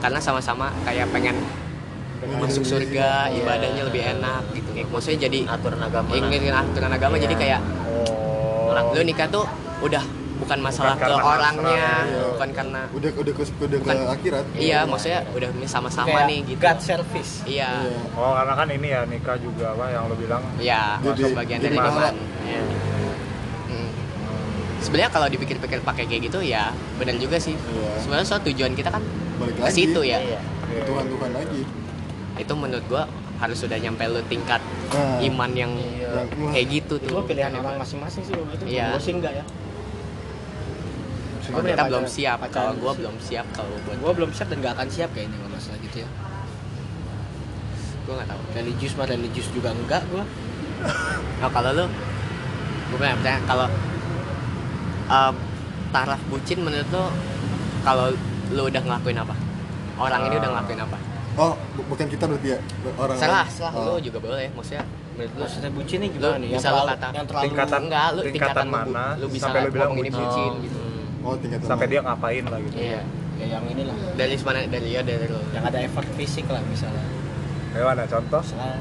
karena 0.00 0.18
sama-sama 0.18 0.66
kayak 0.82 1.06
pengen 1.10 1.36
Pengen 2.16 2.36
masuk 2.40 2.64
surga 2.64 3.28
Iya. 3.28 3.36
ibadahnya 3.38 3.82
lebih 3.84 4.02
enak 4.10 4.42
gitu 4.52 4.70
maksudnya 4.86 5.18
jadi 5.22 5.38
aturan 5.46 5.80
agama. 5.80 6.08
ingin 6.12 6.48
aturan 6.50 6.90
agama 6.90 7.14
Iya. 7.14 7.22
jadi 7.24 7.34
kayak 7.36 7.60
oh 8.80 8.92
lu 8.92 9.02
nikah 9.02 9.28
tuh 9.28 9.44
udah 9.80 10.02
bukan 10.34 10.58
masalah 10.60 10.98
ke 10.98 11.06
karena 11.06 11.22
orangnya 11.22 11.86
iya. 12.04 12.22
bukan 12.28 12.48
karena 12.50 12.80
udah 12.90 13.10
udah 13.14 13.32
ke 13.32 13.42
udah 13.56 13.78
ke 13.78 13.86
Bukan. 13.86 13.96
akhirat 14.10 14.44
iya 14.58 14.78
maksudnya 14.82 15.20
udah 15.30 15.48
sama-sama 15.64 16.26
nih 16.26 16.42
gitu 16.44 16.58
God 16.58 16.78
service 16.80 17.32
iya 17.46 17.70
Iya. 17.80 18.02
oh 18.12 18.34
karena 18.34 18.52
kan 18.52 18.68
ini 18.68 18.88
ya 18.88 19.00
nikah 19.06 19.36
juga 19.38 19.72
apa 19.72 19.84
yang 19.88 20.10
lo 20.10 20.14
bilang 20.14 20.42
iya 20.58 20.98
masuk 20.98 21.32
bagian 21.32 21.58
dari 21.60 21.76
iman 21.76 22.14
Iya. 22.42 22.60
Hmm. 23.64 23.88
sebenarnya 24.80 25.10
kalau 25.10 25.26
dipikir-pikir 25.30 25.78
pakai 25.80 26.04
kayak 26.04 26.22
gitu 26.24 26.38
ya 26.40 26.74
benar 26.98 27.14
juga 27.16 27.38
sih 27.38 27.54
Iya. 27.54 27.90
sebenarnya 28.02 28.26
soal 28.26 28.42
tujuan 28.42 28.74
kita 28.74 28.90
kan 28.90 29.02
balik 29.38 29.54
ke 29.54 29.62
lagi 29.62 29.74
situ 29.76 30.00
ya 30.02 30.18
Iya. 30.18 30.40
Tuhan 30.82 31.04
Tuhan 31.06 31.30
lagi 31.30 31.62
itu 32.34 32.52
menurut 32.52 32.84
gua 32.84 33.06
harus 33.36 33.54
sudah 33.56 33.78
nyampe 33.78 34.02
lu 34.04 34.18
tingkat 34.26 34.58
Nah, 34.90 35.18
iman 35.22 35.50
yang 35.52 35.70
Iya. 35.74 36.03
Kayak 36.48 36.66
gitu 36.68 36.94
itu 36.96 37.06
tuh 37.06 37.22
pilihan 37.22 37.52
orang 37.52 37.76
masing-masing 37.76 38.22
sih 38.22 38.32
itu 38.32 38.64
Iya. 38.64 38.86
gue 38.90 39.00
sih 39.00 39.12
enggak 39.12 39.34
ya 39.34 39.46
Oh, 41.46 41.60
kita 41.60 41.84
belum 41.84 42.08
siap. 42.08 42.40
kalau 42.48 42.72
gua 42.74 42.90
sih. 42.90 42.98
belum 42.98 43.16
siap 43.20 43.46
kalau 43.52 43.76
buat 43.84 43.96
gue 43.96 44.12
belum 44.16 44.30
siap 44.32 44.48
dan 44.48 44.58
gak 44.58 44.74
akan 44.74 44.88
siap 44.88 45.10
kayaknya 45.12 45.36
kalau 45.36 45.52
masalah 45.52 45.78
gitu 45.78 45.96
ya. 46.00 46.08
Gua 48.02 48.14
nggak 48.16 48.28
tahu. 48.28 48.40
Religius 48.54 48.92
mah 48.94 49.06
religius 49.06 49.48
juga 49.50 49.70
enggak 49.70 50.02
gue 50.08 50.24
Nah, 51.38 51.50
kalau 51.54 51.70
lu? 51.70 51.86
Gue 52.86 52.98
pengen 52.98 53.16
bertanya 53.18 53.40
kalau 53.44 53.66
uh, 55.06 55.32
taraf 55.90 56.20
bucin 56.26 56.58
menurut 56.58 56.88
lu 56.88 57.04
kalau 57.82 58.06
lu 58.50 58.62
udah 58.64 58.80
ngelakuin 58.80 59.18
apa? 59.18 59.34
Orang 59.96 60.20
ini 60.24 60.34
udah 60.34 60.50
ngelakuin 60.50 60.80
apa? 60.80 60.96
Oh 61.36 61.54
bu- 61.72 61.86
bukan 61.86 62.06
kita 62.06 62.24
berarti 62.24 62.48
ya? 62.50 62.58
Orang 62.94 63.14
salah 63.14 63.42
lain. 63.42 63.52
salah 63.54 63.72
Oh. 63.74 63.84
lu 63.90 64.02
juga 64.02 64.18
boleh 64.18 64.48
maksudnya 64.50 64.82
maksudnya 65.14 65.70
bucin 65.70 65.98
nih 66.02 66.10
gimana 66.10 66.34
Lu 66.34 66.42
nih? 66.42 66.50
bisa 66.58 66.68
yang 66.68 66.74
lu 66.74 66.90
kata 66.90 67.06
yang 67.14 67.26
terlalu 67.26 67.44
tingkatan 67.46 67.80
enggak? 67.86 68.08
Lu 68.10 68.20
tingkatan 68.20 68.34
tingkatan 68.34 68.66
lu, 68.66 68.74
mana? 68.74 69.04
lu 69.14 69.26
bisa 69.30 69.44
sampai 69.46 69.60
lu 69.62 69.70
bilang 69.70 69.90
ini 69.94 70.00
bucin? 70.02 70.14
bucin 70.18 70.50
Oh. 70.50 70.62
gitu. 70.62 70.78
Oh 71.24 71.34
tingkatan 71.38 71.66
sampai 71.70 71.86
mana? 71.86 71.92
dia 71.92 72.00
ngapain 72.02 72.44
lah 72.44 72.58
gitu. 72.60 72.76
Iya 72.76 73.00
ya 73.34 73.46
yang 73.58 73.64
ini 73.66 73.82
lah 73.86 73.96
dari 74.14 74.34
mana? 74.42 74.58
Dari 74.66 74.88
ya 74.90 75.00
dari 75.06 75.26
lu. 75.30 75.40
Yang 75.54 75.64
ada 75.70 75.78
effort 75.86 76.08
fisik 76.18 76.46
lah 76.50 76.62
misalnya. 76.66 77.04
Gimana 77.74 78.02
contoh? 78.10 78.42
Misalnya 78.42 78.78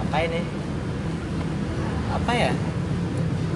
ngapain 0.00 0.28
nih 0.32 0.44
apa 2.08 2.32
ya? 2.32 2.52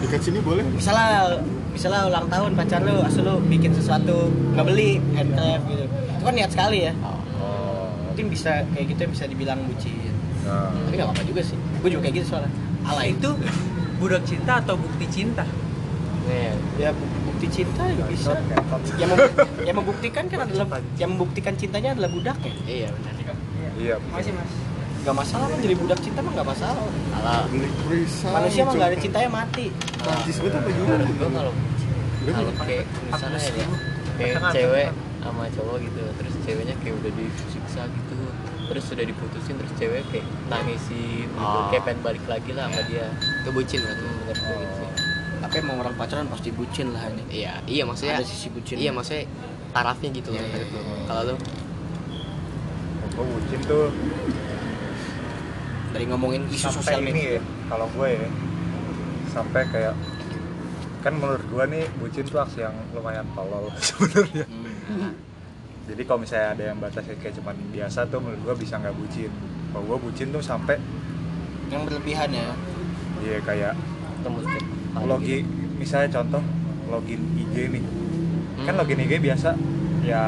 Dekat 0.04 0.20
sini 0.20 0.38
boleh? 0.44 0.64
Misalnya 0.76 1.40
misalnya 1.72 2.00
ulang 2.04 2.26
tahun 2.28 2.50
pacar 2.52 2.80
lu 2.84 3.00
asal 3.00 3.24
lu 3.24 3.34
bikin 3.48 3.72
sesuatu 3.72 4.28
nggak 4.52 4.66
beli 4.68 5.00
handcraft 5.16 5.64
gitu. 5.72 5.84
Itu 5.88 6.22
kan 6.28 6.34
niat 6.36 6.50
sekali 6.52 6.78
ya. 6.88 6.92
Oh. 7.00 7.88
Mungkin 8.12 8.28
bisa 8.28 8.60
kayak 8.76 8.92
gitu 8.92 9.00
yang 9.08 9.12
bisa 9.16 9.24
dibilang 9.24 9.60
bucin 9.64 10.11
nah. 10.42 10.70
tapi 10.70 10.94
nggak 10.94 11.08
apa-apa 11.08 11.24
juga 11.24 11.42
sih. 11.42 11.56
Gue 11.80 11.88
juga 11.90 12.02
kayak 12.04 12.14
gitu 12.18 12.26
soalnya. 12.30 12.50
Ala 12.82 13.02
Itu 13.04 13.30
budak 13.96 14.22
cinta 14.26 14.52
atau 14.58 14.74
bukti 14.74 15.06
cinta? 15.06 15.44
Iya. 16.22 16.54
ya 16.78 16.90
bu- 16.94 17.10
bukti 17.26 17.46
cinta 17.50 17.82
juga 17.90 18.06
bisa. 18.06 18.30
Yang, 18.94 19.08
mem- 19.10 19.34
yang 19.66 19.76
membuktikan 19.76 20.24
kan 20.30 20.38
adalah 20.46 20.66
yang 20.94 21.10
membuktikan 21.14 21.52
cintanya 21.58 21.98
adalah 21.98 22.10
budaknya 22.10 22.52
iya 22.64 22.88
benar. 22.90 23.12
Iya. 23.74 23.94
Masih 24.10 24.32
mas. 24.34 24.50
nggak 25.02 25.16
masalah 25.18 25.46
kan 25.50 25.58
jadi 25.58 25.74
budak 25.74 25.98
cinta 25.98 26.22
mah 26.22 26.30
nggak 26.30 26.46
masalah. 26.46 26.84
Perisai 27.90 28.30
manusia 28.30 28.62
mah 28.62 28.74
nggak 28.78 28.88
ada 28.94 28.98
cintanya 29.02 29.30
mati. 29.30 29.66
Prancis 29.98 30.36
betul 30.38 30.58
apa 30.62 30.70
gimana? 30.70 31.04
Gue 31.10 31.30
kalau 31.30 31.52
kalau 32.22 32.52
kayak 32.62 32.84
misalnya 32.86 33.40
ya 33.42 33.66
kayak 34.14 34.34
cewek 34.54 34.88
sama 35.18 35.44
cowok 35.50 35.76
gitu 35.82 36.02
terus 36.18 36.34
ceweknya 36.46 36.74
kayak 36.82 36.94
udah 37.02 37.12
disiksa 37.14 37.82
gitu 37.86 38.14
terus 38.72 38.88
sudah 38.88 39.04
diputusin 39.04 39.60
terus 39.60 39.72
cewek 39.76 40.00
kayak 40.08 40.24
nangisin 40.48 41.28
gitu 41.28 41.36
Oh. 41.60 41.68
kayak 41.68 41.84
pengen 41.84 42.00
balik 42.00 42.24
lagi 42.24 42.50
lah 42.56 42.72
sama 42.72 42.80
dia. 42.88 43.04
Itu 43.44 43.50
bucin 43.52 43.78
berarti. 43.84 44.00
Hmm, 44.00 44.14
menurut 44.16 44.40
gue 44.40 44.56
gitu. 44.64 44.74
Sih 44.80 44.90
tapi 45.42 45.58
emang 45.58 45.76
orang 45.84 45.94
pacaran 46.00 46.26
pasti 46.32 46.48
bucin 46.54 46.96
lah 46.96 47.04
ini. 47.12 47.44
Iya 47.44 47.60
iya 47.68 47.82
maksudnya 47.84 48.16
ada 48.16 48.24
sisi 48.24 48.48
bucin. 48.48 48.80
iya 48.80 48.88
maksudnya 48.88 49.28
tarafnya 49.74 50.08
gitu 50.16 50.32
iya, 50.32 50.40
lu. 50.40 50.48
iya. 50.48 50.64
kalau 51.04 51.22
lu? 51.28 51.36
Gue 53.12 53.24
bucin 53.36 53.60
tuh? 53.68 53.92
Dari 55.92 56.04
ngomongin 56.08 56.48
isu 56.48 56.72
sampai 56.72 56.78
sosial 56.80 57.00
ini 57.04 57.12
media. 57.12 57.36
ya 57.36 57.40
kalau 57.68 57.86
gue 57.92 58.08
ya 58.16 58.28
sampai 59.28 59.60
kayak 59.68 59.94
kan 61.02 61.12
menurut 61.20 61.44
gue 61.44 61.64
nih 61.68 61.84
bucin 62.00 62.24
tuh 62.24 62.38
aksi 62.40 62.64
yang 62.64 62.76
lumayan 62.96 63.26
tolol 63.36 63.68
sebenarnya. 63.92 64.46
Hmm. 64.48 65.12
Jadi 65.92 66.02
kalau 66.02 66.20
misalnya 66.20 66.48
ada 66.50 66.64
yang 66.66 66.78
batasnya 66.78 67.14
kayak 67.16 67.36
cuman 67.36 67.56
biasa 67.68 68.08
tuh 68.08 68.18
menurut 68.18 68.40
gue 68.42 68.54
bisa 68.58 68.74
nggak 68.76 68.94
bucin 68.94 69.28
kalau 69.68 69.84
gue 69.84 69.98
bucin 70.00 70.26
tuh 70.30 70.40
sampai 70.40 70.76
yang 71.68 71.84
berlebihan 71.84 72.28
ya 72.28 72.48
iya 73.20 73.36
kayak 73.38 73.72
Tembus 74.22 74.44
ke 74.44 74.58
logi 75.02 75.38
misalnya 75.76 76.08
contoh 76.12 76.40
login 76.88 77.20
IG 77.36 77.56
nih 77.70 77.84
kan 78.62 78.72
Hmm. 78.72 78.78
login 78.78 79.00
IG 79.00 79.12
biasa 79.18 79.50
ya 80.02 80.22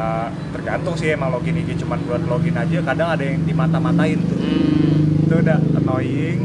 tergantung 0.50 0.94
sih 0.94 1.08
emang 1.08 1.30
login 1.30 1.54
IG 1.56 1.80
cuman 1.80 1.98
buat 2.02 2.22
login 2.24 2.54
aja 2.54 2.78
kadang 2.82 3.08
ada 3.10 3.22
yang 3.22 3.40
dimata-matain 3.42 4.18
tuh 4.20 4.36
Hmm. 4.36 5.22
itu 5.22 5.34
udah 5.38 5.58
annoying 5.74 6.40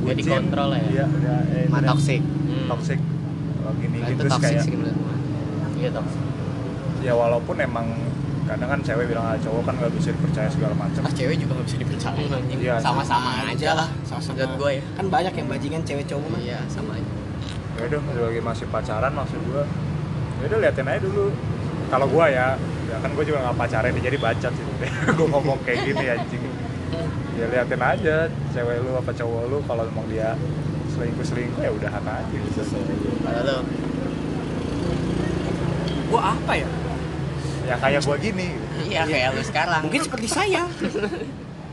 Udah 0.00 0.16
dikontrol 0.16 0.70
ya? 0.72 0.82
iya 0.90 1.04
udah 1.06 1.38
eh, 1.52 1.66
udah 1.68 1.88
toxic. 1.88 2.18
Hmm. 2.18 2.66
toxic 2.68 2.98
login 3.60 3.90
IG 3.90 4.00
Nah, 4.00 4.08
itu 4.08 4.18
terus 4.18 4.32
toxic 4.32 4.50
kayak 4.50 4.64
gua. 4.72 4.92
Iya 5.76 5.88
toxic. 5.92 6.22
ya 7.00 7.12
walaupun 7.14 7.56
emang 7.58 7.86
kadang 8.50 8.68
kan 8.68 8.80
cewek 8.82 9.04
bilang 9.06 9.24
ah, 9.24 9.38
cowok 9.38 9.62
kan 9.62 9.74
nggak 9.78 9.92
bisa 9.94 10.08
dipercaya 10.10 10.48
segala 10.50 10.74
macam 10.74 11.00
Ah, 11.00 11.12
cewek 11.12 11.36
juga 11.38 11.52
gak 11.54 11.66
bisa 11.66 11.78
dipercaya 11.78 12.18
anjing. 12.18 12.58
Iya. 12.58 12.74
Sama-sama 12.78 13.30
aja 13.46 13.68
lah. 13.76 13.88
sama-sama 14.02 14.34
Menurut 14.34 14.52
gua 14.56 14.70
ya. 14.72 14.82
kan 14.92 15.06
banyak 15.06 15.34
yang 15.34 15.46
bajingan 15.46 15.82
cewek 15.82 16.04
cowok 16.04 16.26
mah 16.28 16.40
Iya, 16.40 16.58
sama 16.66 16.90
aja. 16.94 17.10
ya 17.70 17.82
udah 17.86 18.00
lagi 18.26 18.40
masih 18.42 18.66
pacaran 18.68 19.12
maksud 19.14 19.40
gua 19.46 19.64
ya 20.36 20.44
udah 20.46 20.58
liatin 20.60 20.84
aja 20.84 20.98
dulu 21.00 21.26
kalau 21.88 22.06
gua 22.06 22.26
ya 22.28 22.46
ya 22.84 22.96
kan 22.98 23.10
gua 23.14 23.24
juga 23.24 23.38
nggak 23.40 23.56
pacaran 23.56 23.94
jadi 23.94 24.18
bacot 24.18 24.52
sih 24.52 24.64
gua 25.16 25.26
ngomong 25.30 25.58
kayak 25.62 25.80
gini 25.86 26.04
anjing 26.06 26.42
ya 27.32 27.46
liatin 27.46 27.80
aja 27.80 28.16
cewek 28.50 28.76
lu 28.82 28.92
apa 28.92 29.10
cowok 29.10 29.42
lu 29.46 29.58
kalau 29.64 29.86
emang 29.86 30.04
dia 30.06 30.34
selingkuh 30.90 31.22
selingkuh 31.22 31.62
ya 31.62 31.70
udah 31.70 31.88
hak 31.88 32.04
aja 32.04 32.36
gitu 32.36 32.60
Kalau 33.16 33.40
lu 33.40 33.56
gua 36.10 36.34
apa 36.34 36.52
ya 36.54 36.68
ya 37.70 37.76
kayak 37.76 38.00
gua 38.02 38.16
gini 38.18 38.48
Iya, 38.82 39.02
kayak 39.06 39.28
lu 39.30 39.42
sekarang. 39.42 39.80
mungkin 39.84 40.02
seperti 40.02 40.26
saya 40.28 40.66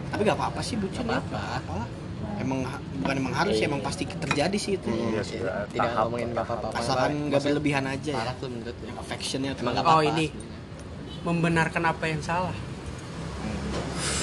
tapi 0.08 0.22
nggak 0.22 0.38
apa-apa 0.38 0.62
sih 0.62 0.78
bucin 0.78 1.04
ya 1.04 1.18
apa-apa. 1.18 1.90
emang 2.38 2.60
bukan 2.96 3.16
emang 3.18 3.34
harus 3.34 3.56
ya 3.56 3.66
emang 3.66 3.82
pasti 3.82 4.06
terjadi 4.06 4.54
sih 4.56 4.78
itu 4.78 4.88
Iya, 4.88 5.22
sudah 5.22 5.66
Tidak 5.68 5.82
tahap. 5.84 6.06
ngomongin 6.06 6.30
gak 6.32 6.46
apa-apa. 6.46 6.68
asalkan 6.76 7.12
nggak 7.28 7.42
berlebihan 7.42 7.86
aja 7.88 8.12
ya 8.12 8.20
Parah 8.20 8.36
tuh 8.38 8.48
menurut 8.48 8.78
lu. 8.78 8.88
affectionnya 8.96 9.52
tuh 9.52 9.64
Emang 9.64 9.74
gak 9.74 9.84
Oh, 9.84 9.92
apa-apa. 9.98 10.12
ini. 10.14 10.26
membenarkan 11.20 11.84
apa 11.84 12.06
yang 12.06 12.22
salah 12.22 12.54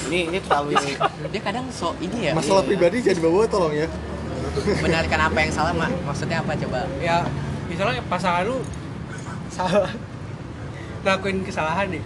ini 0.05 0.19
ini 0.27 0.37
terlalu 0.39 0.79
Dia 1.33 1.41
kadang 1.43 1.65
so 1.69 1.91
ini 1.99 2.29
ya. 2.29 2.33
masalah 2.33 2.63
pribadi 2.63 3.03
jadi 3.03 3.19
bawa 3.19 3.43
tolong 3.45 3.75
ya 3.75 3.89
Benarkan 4.55 5.19
apa 5.21 5.37
yang 5.37 5.51
salah, 5.51 5.75
Mak? 5.75 5.91
Maksudnya 6.05 6.39
apa 6.39 6.55
coba? 6.55 6.87
ya 6.97 7.27
misalnya 7.67 7.99
pasangan 8.07 8.47
lu 8.47 8.63
salah 9.49 9.91
ngelakuin 11.05 11.45
kesalahan 11.45 11.87
nih 11.93 12.03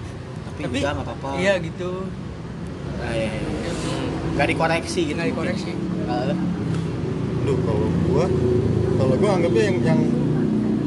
tapi, 0.59 0.77
enggak 0.83 0.91
nggak 0.91 1.07
apa-apa. 1.07 1.29
iya 1.39 1.53
gitu. 1.63 1.91
Nah, 2.99 3.11
iya. 3.15 3.31
nggak 4.35 4.47
dikoreksi 4.51 4.99
gitu 5.07 5.15
nggak 5.15 5.29
dikoreksi. 5.31 5.71
Kalau 6.03 6.23
lu 6.27 6.35
Duh, 7.47 7.57
kalau 7.63 7.87
gua 8.11 8.25
kalau 8.99 9.13
gua 9.15 9.29
anggapnya 9.39 9.63
yang 9.71 9.77
yang 9.79 9.99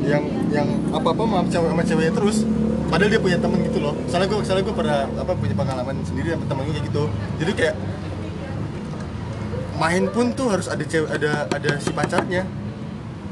yang 0.02 0.24
yang 0.52 0.68
apa 0.92 1.08
apa 1.16 1.22
sama 1.24 1.48
cewek 1.48 1.68
sama 1.72 1.82
ceweknya 1.88 2.12
terus 2.12 2.36
padahal 2.92 3.08
dia 3.08 3.20
punya 3.24 3.38
temen 3.40 3.58
gitu 3.64 3.78
loh. 3.80 3.94
Soalnya 4.12 4.28
gua 4.28 4.38
soalnya 4.44 4.64
gua 4.68 4.76
pernah 4.76 4.98
apa 5.08 5.32
punya 5.32 5.54
pengalaman 5.56 5.96
sendiri 6.04 6.36
sama 6.36 6.44
temen 6.44 6.62
gua 6.68 6.74
kayak 6.76 6.86
gitu. 6.92 7.02
Jadi 7.40 7.52
kayak 7.56 7.74
main 9.80 10.04
pun 10.12 10.26
tuh 10.36 10.52
harus 10.52 10.68
ada 10.68 10.84
cewek 10.84 11.08
ada 11.08 11.48
ada 11.48 11.70
si 11.80 11.90
pacarnya. 11.96 12.44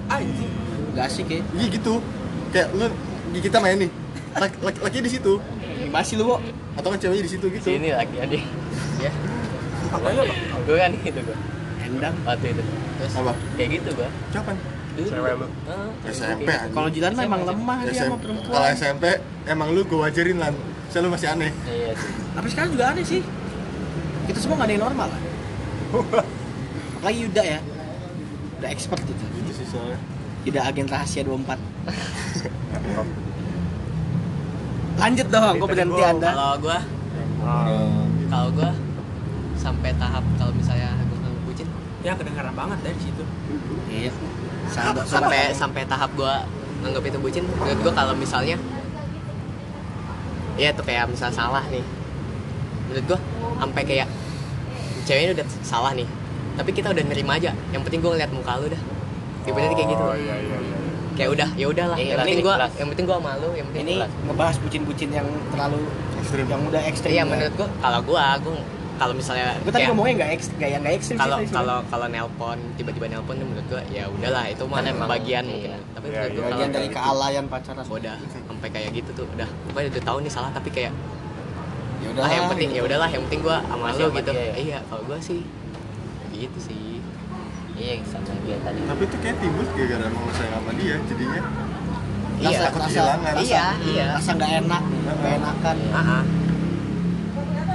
Anjing. 0.08 0.52
Nggak 0.96 1.04
asik 1.04 1.28
ya. 1.28 1.44
Iya 1.52 1.66
gitu. 1.68 2.00
Kayak 2.48 2.68
lu 2.72 2.88
kita 3.44 3.60
main 3.60 3.76
nih 3.76 3.92
laki, 4.32 4.56
laki, 4.60 4.78
laki 4.80 4.98
di 5.00 5.10
situ 5.10 5.32
gimana 5.80 6.04
sih 6.04 6.14
lu 6.14 6.24
Bo? 6.24 6.36
atau 6.76 6.88
kan 6.88 6.98
ceweknya 6.98 7.24
di 7.24 7.32
situ 7.32 7.46
gitu 7.48 7.64
Sini 7.66 7.90
lagi 7.90 8.14
ada. 8.16 8.36
ya. 9.00 9.10
Gue 10.62 10.76
kan 10.76 10.92
gitu 10.94 11.18
gue. 11.18 11.36
endang 11.80 12.14
Waktu 12.22 12.46
itu. 12.52 12.62
Terus 13.00 13.14
apa 13.16 13.32
Kayak 13.56 13.68
gitu 13.74 13.90
gue. 13.96 14.08
kapan 14.30 14.56
Dulu. 14.90 15.06
Cewek 15.06 15.32
lu? 15.34 15.46
Heeh, 15.46 15.88
SMP 16.10 16.48
kalau 16.70 16.88
Jilan 16.90 17.12
mah 17.14 17.24
emang 17.24 17.42
lemah 17.44 17.78
dia 17.82 17.94
sama 17.96 18.06
kalau 18.10 18.18
perempuan 18.20 18.70
SMP 18.74 19.04
emang 19.46 19.68
lu 19.70 19.86
gua 19.86 20.06
wajarin 20.06 20.36
lan 20.36 20.54
saya 20.90 21.06
lu 21.06 21.10
masih 21.10 21.30
aneh 21.30 21.50
gitu. 21.54 21.70
Iya 21.70 21.92
sih. 21.94 22.10
tapi 22.34 22.46
sekarang 22.50 22.70
juga 22.74 22.84
aneh 22.90 23.04
sih 23.06 23.22
kita 24.26 24.38
semua 24.42 24.58
nggak 24.58 24.66
ada 24.66 24.74
yang 24.74 24.82
normal 24.82 25.08
lah 25.08 25.20
apalagi 26.98 27.18
Yuda 27.22 27.42
ya 27.46 27.60
udah 28.58 28.68
expert 28.68 29.00
gitu 29.00 29.24
gitu 29.38 29.50
sih 29.54 29.66
soalnya 29.70 29.98
Yuda 30.42 30.60
agen 30.66 30.86
rahasia 30.86 31.22
24 31.22 31.54
lanjut 35.00 35.26
dong 35.32 35.54
kok 35.56 35.68
berhenti 35.68 36.02
anda. 36.04 36.30
Kalau 36.30 36.54
gua, 36.60 36.78
Ah, 37.40 38.04
kalau 38.28 38.48
gua 38.52 38.70
sampai 39.56 39.90
tahap 39.96 40.20
kalau 40.36 40.52
misalnya 40.52 40.92
gua 41.08 41.18
nggak 41.24 41.34
bucin 41.48 41.66
ya 42.04 42.12
kedengaran 42.12 42.52
banget 42.52 42.78
dari 42.84 42.98
situ. 43.00 43.24
Iya. 43.88 44.12
Sampai 45.08 45.56
sampai 45.56 45.82
tahap 45.88 46.12
gua 46.14 46.44
nganggap 46.84 47.02
itu 47.08 47.18
bucin 47.18 47.44
menurut 47.48 47.80
gua 47.80 47.92
kalau 47.96 48.12
misalnya 48.14 48.60
ya 50.60 50.68
tuh 50.76 50.84
kayak 50.84 51.08
misal 51.08 51.32
salah 51.32 51.64
nih. 51.72 51.82
Menurut 52.92 53.04
gua 53.08 53.18
sampai 53.56 53.82
kayak 53.88 54.08
ceweknya 55.08 55.32
udah 55.40 55.46
salah 55.64 55.92
nih 55.96 56.06
tapi 56.60 56.70
kita 56.76 56.92
udah 56.92 57.04
nerima 57.08 57.40
aja. 57.40 57.56
Yang 57.72 57.82
penting 57.88 58.00
gua 58.04 58.10
ngeliat 58.14 58.32
muka 58.36 58.52
lu 58.60 58.68
dah. 58.68 58.82
Tiba-tiba 59.48 59.72
kayak 59.72 59.88
gitu. 59.96 60.04
Oh, 60.04 60.12
iya, 60.12 60.36
iya, 60.36 60.56
iya. 60.60 60.76
Kayak 61.20 61.30
udah 61.36 61.48
ya 61.52 61.66
udahlah. 61.68 61.96
Iya, 62.00 62.08
yang 62.08 62.20
penting 62.24 62.40
gua 62.40 62.56
yang 62.64 62.88
penting 62.96 63.04
gua 63.06 63.18
malu 63.20 63.48
yang 63.52 63.66
penting 63.68 63.84
ini 63.84 63.94
ikhlas. 64.00 64.12
ngebahas 64.24 64.56
bucin-bucin 64.64 65.08
yang 65.12 65.28
terlalu 65.52 65.80
ekstrim. 66.16 66.44
yang 66.48 66.60
udah 66.64 66.82
ekstrim 66.88 67.10
iya 67.12 67.22
ya. 67.22 67.28
menurut 67.28 67.54
gua 67.60 67.68
kalau 67.84 68.00
gua 68.00 68.24
gua 68.40 68.56
kalau 69.00 69.16
misalnya 69.16 69.56
gue 69.64 69.72
tadi 69.72 69.88
ngomongnya 69.88 70.14
nggak 70.20 70.30
ekstrim 70.36 70.56
nggak 70.60 70.70
yang 70.76 70.80
nggak 70.84 70.96
ekstrim 71.00 71.16
sih 71.16 71.22
kalau 71.24 71.38
kalau 71.48 71.76
kalau 71.88 72.06
nelpon 72.12 72.58
tiba-tiba 72.76 73.06
nelpon 73.08 73.34
tuh 73.40 73.46
menurut 73.48 73.66
gua 73.72 73.82
ya 73.88 74.04
udahlah 74.12 74.44
itu 74.48 74.62
mah 74.68 74.76
Kan 74.84 74.96
bagian 75.08 75.44
iya. 75.44 75.52
mungkin. 75.52 75.70
Tapi 75.96 76.04
Iya, 76.04 76.12
menurut 76.12 76.28
iya. 76.28 76.36
kalau 76.40 76.50
bagian 76.52 76.70
dari 76.72 76.88
kealayan 76.92 77.44
pacaran. 77.48 77.84
udah 77.84 78.16
sampai 78.20 78.68
kayak 78.72 78.88
gitu 78.92 79.10
tuh 79.12 79.26
udah. 79.36 79.48
Pokoknya 79.72 79.88
udah 79.96 80.02
tahu 80.04 80.18
nih 80.24 80.32
salah 80.32 80.50
tapi 80.52 80.68
kayak 80.68 80.92
ya 82.00 82.10
ah 82.16 82.32
yang 82.32 82.48
penting 82.48 82.72
ya 82.72 82.80
udahlah 82.80 83.08
yang 83.12 83.22
penting 83.28 83.40
gua 83.44 83.60
sama 83.68 83.92
sama 83.92 84.08
gitu. 84.16 84.32
ya? 84.32 84.52
iya 84.56 84.78
kalau 84.88 85.02
gua 85.04 85.18
sih 85.20 85.44
gitu 86.32 86.58
sih 86.60 86.89
Iya 87.80 87.92
yang 87.96 88.06
sama 88.06 88.32
dia 88.44 88.56
tadi. 88.60 88.78
tapi 88.84 89.02
itu 89.02 89.16
kayak 89.18 89.36
timbul 89.40 89.64
gara-gara 89.66 90.06
lu 90.06 90.20
sayang 90.30 90.54
sama 90.54 90.70
dia 90.76 90.94
jadinya 91.02 91.40
iya 92.36 92.48
Rasa- 92.50 92.62
takut 92.62 92.80
rasa- 92.80 92.88
kehilangan 92.90 93.32
iya 93.40 93.66
iya. 93.82 94.06
Rasa 94.14 94.30
nggak 94.34 94.52
enak 94.60 94.82
nggak 94.84 95.32
enakan. 95.34 95.76
Ah 95.90 96.00
ah. 96.12 96.22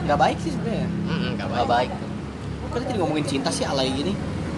nggak 0.05 0.19
baik 0.19 0.37
sih 0.37 0.51
sebenarnya. 0.53 0.87
Nggak 1.33 1.47
Gak 1.49 1.49
baik. 1.65 1.89
baik. 1.89 1.91
kok 2.65 2.73
kita 2.75 2.85
jadi 2.87 2.99
ngomongin 2.99 3.25
cinta 3.25 3.49
sih 3.49 3.65
alay 3.65 3.89
gini. 3.89 4.13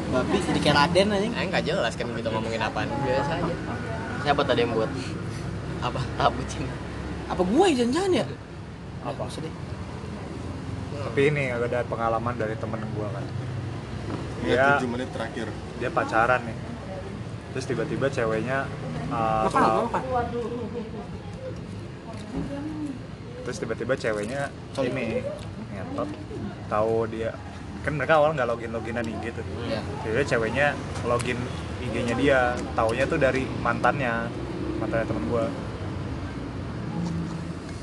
Babi 0.07 0.37
jadi 0.41 0.59
kayak 0.61 0.75
Raden 0.77 1.07
aja 1.09 1.27
eh 1.29 1.45
nggak 1.45 1.63
jelas 1.63 1.93
kan 1.95 2.05
kita 2.09 2.29
ngomongin 2.29 2.59
apaan. 2.59 2.87
Biasa 3.01 3.31
aja. 3.37 3.53
Siapa 4.21 4.41
tadi 4.43 4.59
yang 4.61 4.71
buat? 4.73 4.91
Apa? 5.79 5.99
Tahap 6.17 6.33
bucin? 6.33 6.67
apa 7.27 7.43
gue 7.43 7.67
jangan-jangan 7.73 8.11
ya? 8.13 8.25
Apa? 9.03 9.23
Deh 9.37 9.53
tapi 10.97 11.21
ini 11.25 11.43
ada 11.49 11.83
pengalaman 11.83 12.35
dari 12.35 12.55
temen 12.55 12.77
gua 12.91 13.07
kan 13.09 13.23
Dia- 14.39 14.77
tujuh 14.77 14.89
menit 14.89 15.09
terakhir. 15.09 15.47
dia 15.77 15.89
pacaran 15.89 16.41
nih 16.41 16.57
terus 17.49 17.65
tiba-tiba 17.65 18.05
ceweknya 18.07 18.69
uh, 19.09 19.45
soal- 19.47 19.87
makan 19.87 20.01
terus 23.43 23.57
tiba-tiba 23.57 23.93
ceweknya 23.93 24.51
Sorry. 24.71 24.91
ini 24.91 25.05
ngetot 25.71 26.09
tahu 26.67 27.07
dia 27.07 27.31
kan 27.81 27.95
mereka 27.95 28.19
awal 28.19 28.35
nggak 28.35 28.45
login 28.45 28.71
loginan 28.71 29.05
IG 29.05 29.31
tuh 29.31 29.45
Iya. 29.63 29.79
jadi 30.03 30.23
ceweknya 30.27 30.67
login 31.03 31.39
IG-nya 31.79 32.15
dia 32.15 32.39
taunya 32.73 33.05
tuh 33.05 33.15
dari 33.15 33.47
mantannya 33.57 34.27
mantannya 34.77 35.05
temen 35.05 35.23
gua 35.27 35.45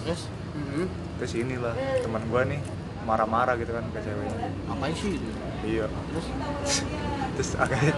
terus 0.03 0.29
Mhm. 0.53 0.85
terus 1.17 1.33
inilah 1.35 1.73
teman 1.99 2.23
gua 2.29 2.43
nih 2.45 2.61
marah-marah 3.05 3.55
gitu 3.61 3.73
kan 3.77 3.85
ke 3.93 4.01
ceweknya. 4.03 4.39
Ngapain 4.69 4.95
sih 4.97 5.11
itu? 5.17 5.29
Iya. 5.65 5.87
Terus? 5.89 6.27
Terus 7.37 7.51
akhirnya 7.61 7.95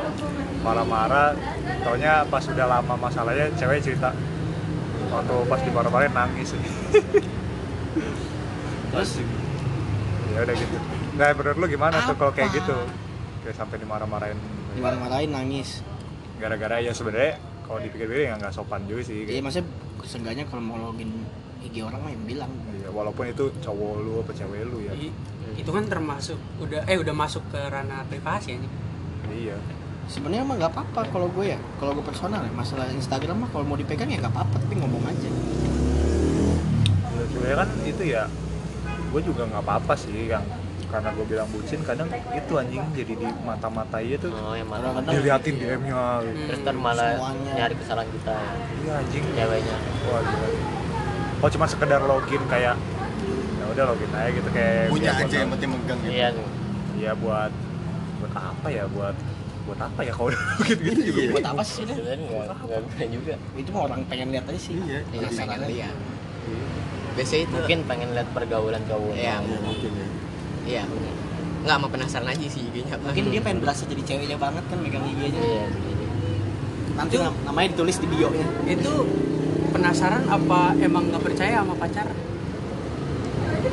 marah-marah. 0.60 1.38
Taunya 1.86 2.26
pas 2.26 2.44
udah 2.44 2.66
lama 2.66 2.94
masalahnya 2.98 3.46
cewek 3.54 3.80
cerita. 3.80 4.10
Waktu 5.10 5.34
pas 5.46 5.60
dimarah-marahin 5.62 6.14
nangis. 6.14 6.50
Terus? 8.92 9.10
Ya 10.34 10.38
udah 10.44 10.54
gitu. 10.58 10.76
Nggak 11.16 11.28
menurut 11.38 11.56
lu 11.56 11.66
gimana 11.70 11.96
tuh 12.04 12.14
kalau 12.18 12.32
kayak 12.34 12.50
Apa? 12.52 12.58
gitu? 12.60 12.76
Kayak 13.46 13.56
sampai 13.56 13.76
dimarah-marahin. 13.80 14.38
Dimarah-marahin 14.76 15.30
nangis. 15.32 15.80
Gara-gara 16.36 16.84
ya 16.84 16.92
sebenarnya 16.92 17.40
kalau 17.66 17.82
dipikir-pikir 17.82 18.30
ya 18.30 18.38
nggak 18.38 18.54
sopan 18.54 18.86
juga 18.86 19.10
sih 19.10 19.26
iya 19.26 19.42
maksudnya 19.42 19.66
seenggaknya 20.06 20.44
kalau 20.46 20.62
mau 20.62 20.78
login 20.78 21.10
IG 21.66 21.82
orang 21.82 22.00
mah 22.00 22.10
yang 22.10 22.24
bilang. 22.24 22.52
Iya, 22.72 22.88
walaupun 22.88 23.24
itu 23.26 23.50
cowok 23.58 23.92
lu 23.98 24.12
apa 24.20 24.32
cewek 24.32 24.62
lu 24.64 24.78
ya. 24.82 24.92
I- 24.92 25.14
itu 25.56 25.70
kan 25.70 25.86
termasuk 25.86 26.36
udah 26.58 26.84
eh 26.84 26.98
udah 26.98 27.14
masuk 27.14 27.40
ke 27.48 27.56
ranah 27.56 28.04
privasi 28.04 28.54
ini 28.54 28.68
iya. 29.32 29.56
Sebenarnya 30.06 30.44
mah 30.44 30.54
nggak 30.54 30.70
apa-apa 30.70 31.00
kalau 31.08 31.26
gue 31.28 31.50
ya 31.50 31.58
kalau 31.76 31.94
gue 31.94 32.04
personal 32.04 32.40
ya. 32.40 32.52
Masalah 32.52 32.86
Instagram 32.88 33.42
mah 33.42 33.50
kalau 33.50 33.64
mau 33.64 33.74
dipegang 33.74 34.06
ya 34.06 34.20
nggak 34.20 34.30
apa-apa 34.30 34.56
tapi 34.58 34.74
ngomong 34.76 35.02
aja. 35.02 35.28
Sebenarnya 37.26 37.56
kan 37.56 37.68
itu 37.84 38.02
ya 38.06 38.22
gue 39.06 39.20
juga 39.22 39.42
nggak 39.48 39.62
apa-apa 39.62 39.92
sih 39.96 40.28
yang 40.28 40.44
karena 40.86 41.10
gue 41.10 41.26
bilang 41.26 41.48
bucin 41.50 41.82
kadang 41.82 42.06
itu 42.30 42.52
anjing 42.54 42.84
jadi 42.94 43.12
di 43.16 43.26
mata-mata 43.42 43.98
iya 43.98 44.16
tuh. 44.16 44.30
Oh 44.30 44.54
yang 44.54 44.68
mana 44.68 45.02
diliatin 45.02 45.56
DM-nya 45.56 46.22
terus 46.46 46.58
ntar 46.62 46.76
malah 46.76 47.16
Semuanya. 47.18 47.52
nyari 47.56 47.74
kesalahan 47.74 48.08
kita 48.08 48.34
iya 48.84 48.92
anjing. 49.00 49.24
Ceweknya. 49.32 49.76
Wah 50.06 50.20
gila 50.22 50.48
oh 51.36 51.48
cuma 51.48 51.64
sekedar 51.64 52.00
login 52.00 52.42
kayak 52.46 52.74
ya 53.56 53.64
udah 53.68 53.84
login 53.86 54.10
aja 54.10 54.30
gitu 54.30 54.48
kayak 54.50 54.88
punya 54.88 55.10
aja 55.10 55.22
buat- 55.22 55.36
yang 55.36 55.50
penting 55.50 55.70
megang 55.70 55.98
gitu. 56.00 56.12
Iya. 56.12 56.28
Iya 56.96 57.12
buat 57.14 57.52
buat 58.16 58.32
apa 58.32 58.68
ya 58.68 58.84
buat 58.88 59.16
buat 59.66 59.80
apa 59.82 60.00
ya 60.00 60.12
kalau 60.12 60.28
udah 60.30 60.40
login 60.54 60.78
gitu 60.80 61.00
juga? 61.04 61.18
Iya. 61.18 61.30
buat 61.30 61.46
apa 61.46 61.62
sih 61.62 61.80
udah 61.82 61.94
sebenarnya 61.94 62.20
nggak 62.22 62.44
nggak 62.56 62.80
guna 62.82 63.06
juga. 63.10 63.34
Itu 63.54 63.68
mah 63.70 63.82
orang 63.84 64.00
pengen 64.06 64.28
lihat 64.30 64.44
aja 64.46 64.60
sih. 64.60 64.74
Iya. 64.74 64.82
Iya, 64.82 65.00
pengen 65.04 65.28
Penasaran. 65.28 65.68
lihat. 65.68 65.96
Biasanya 67.12 67.42
itu 67.42 67.52
mungkin 67.54 67.78
pengen 67.84 68.08
lihat 68.12 68.28
pergaulan 68.30 68.82
cowok 68.84 69.12
Iya, 69.14 69.34
Iya, 69.38 69.58
mungkin 69.58 69.90
ya. 69.92 70.08
Iya. 70.66 70.82
Nggak 71.58 71.76
mau 71.76 71.88
penasaran 71.88 72.28
aja 72.28 72.46
sih 72.46 72.62
IG-nya. 72.62 72.94
mungkin 72.96 73.24
dia 73.28 73.40
pengen 73.40 73.58
berasa 73.58 73.82
jadi 73.84 74.02
ceweknya 74.04 74.36
banget 74.36 74.62
kan 74.64 74.78
megang 74.78 75.02
IG 75.04 75.20
nya 75.26 75.42
iya 75.42 75.66
nanti 76.96 77.14
nam- 77.18 77.36
namanya 77.42 77.68
ditulis 77.74 77.98
di 77.98 78.06
bio 78.06 78.30
nya 78.30 78.46
itu 78.66 78.92
penasaran 79.76 80.24
apa 80.26 80.60
emang 80.80 81.04
nggak 81.06 81.22
percaya 81.22 81.60
sama 81.60 81.74
pacar 81.76 82.08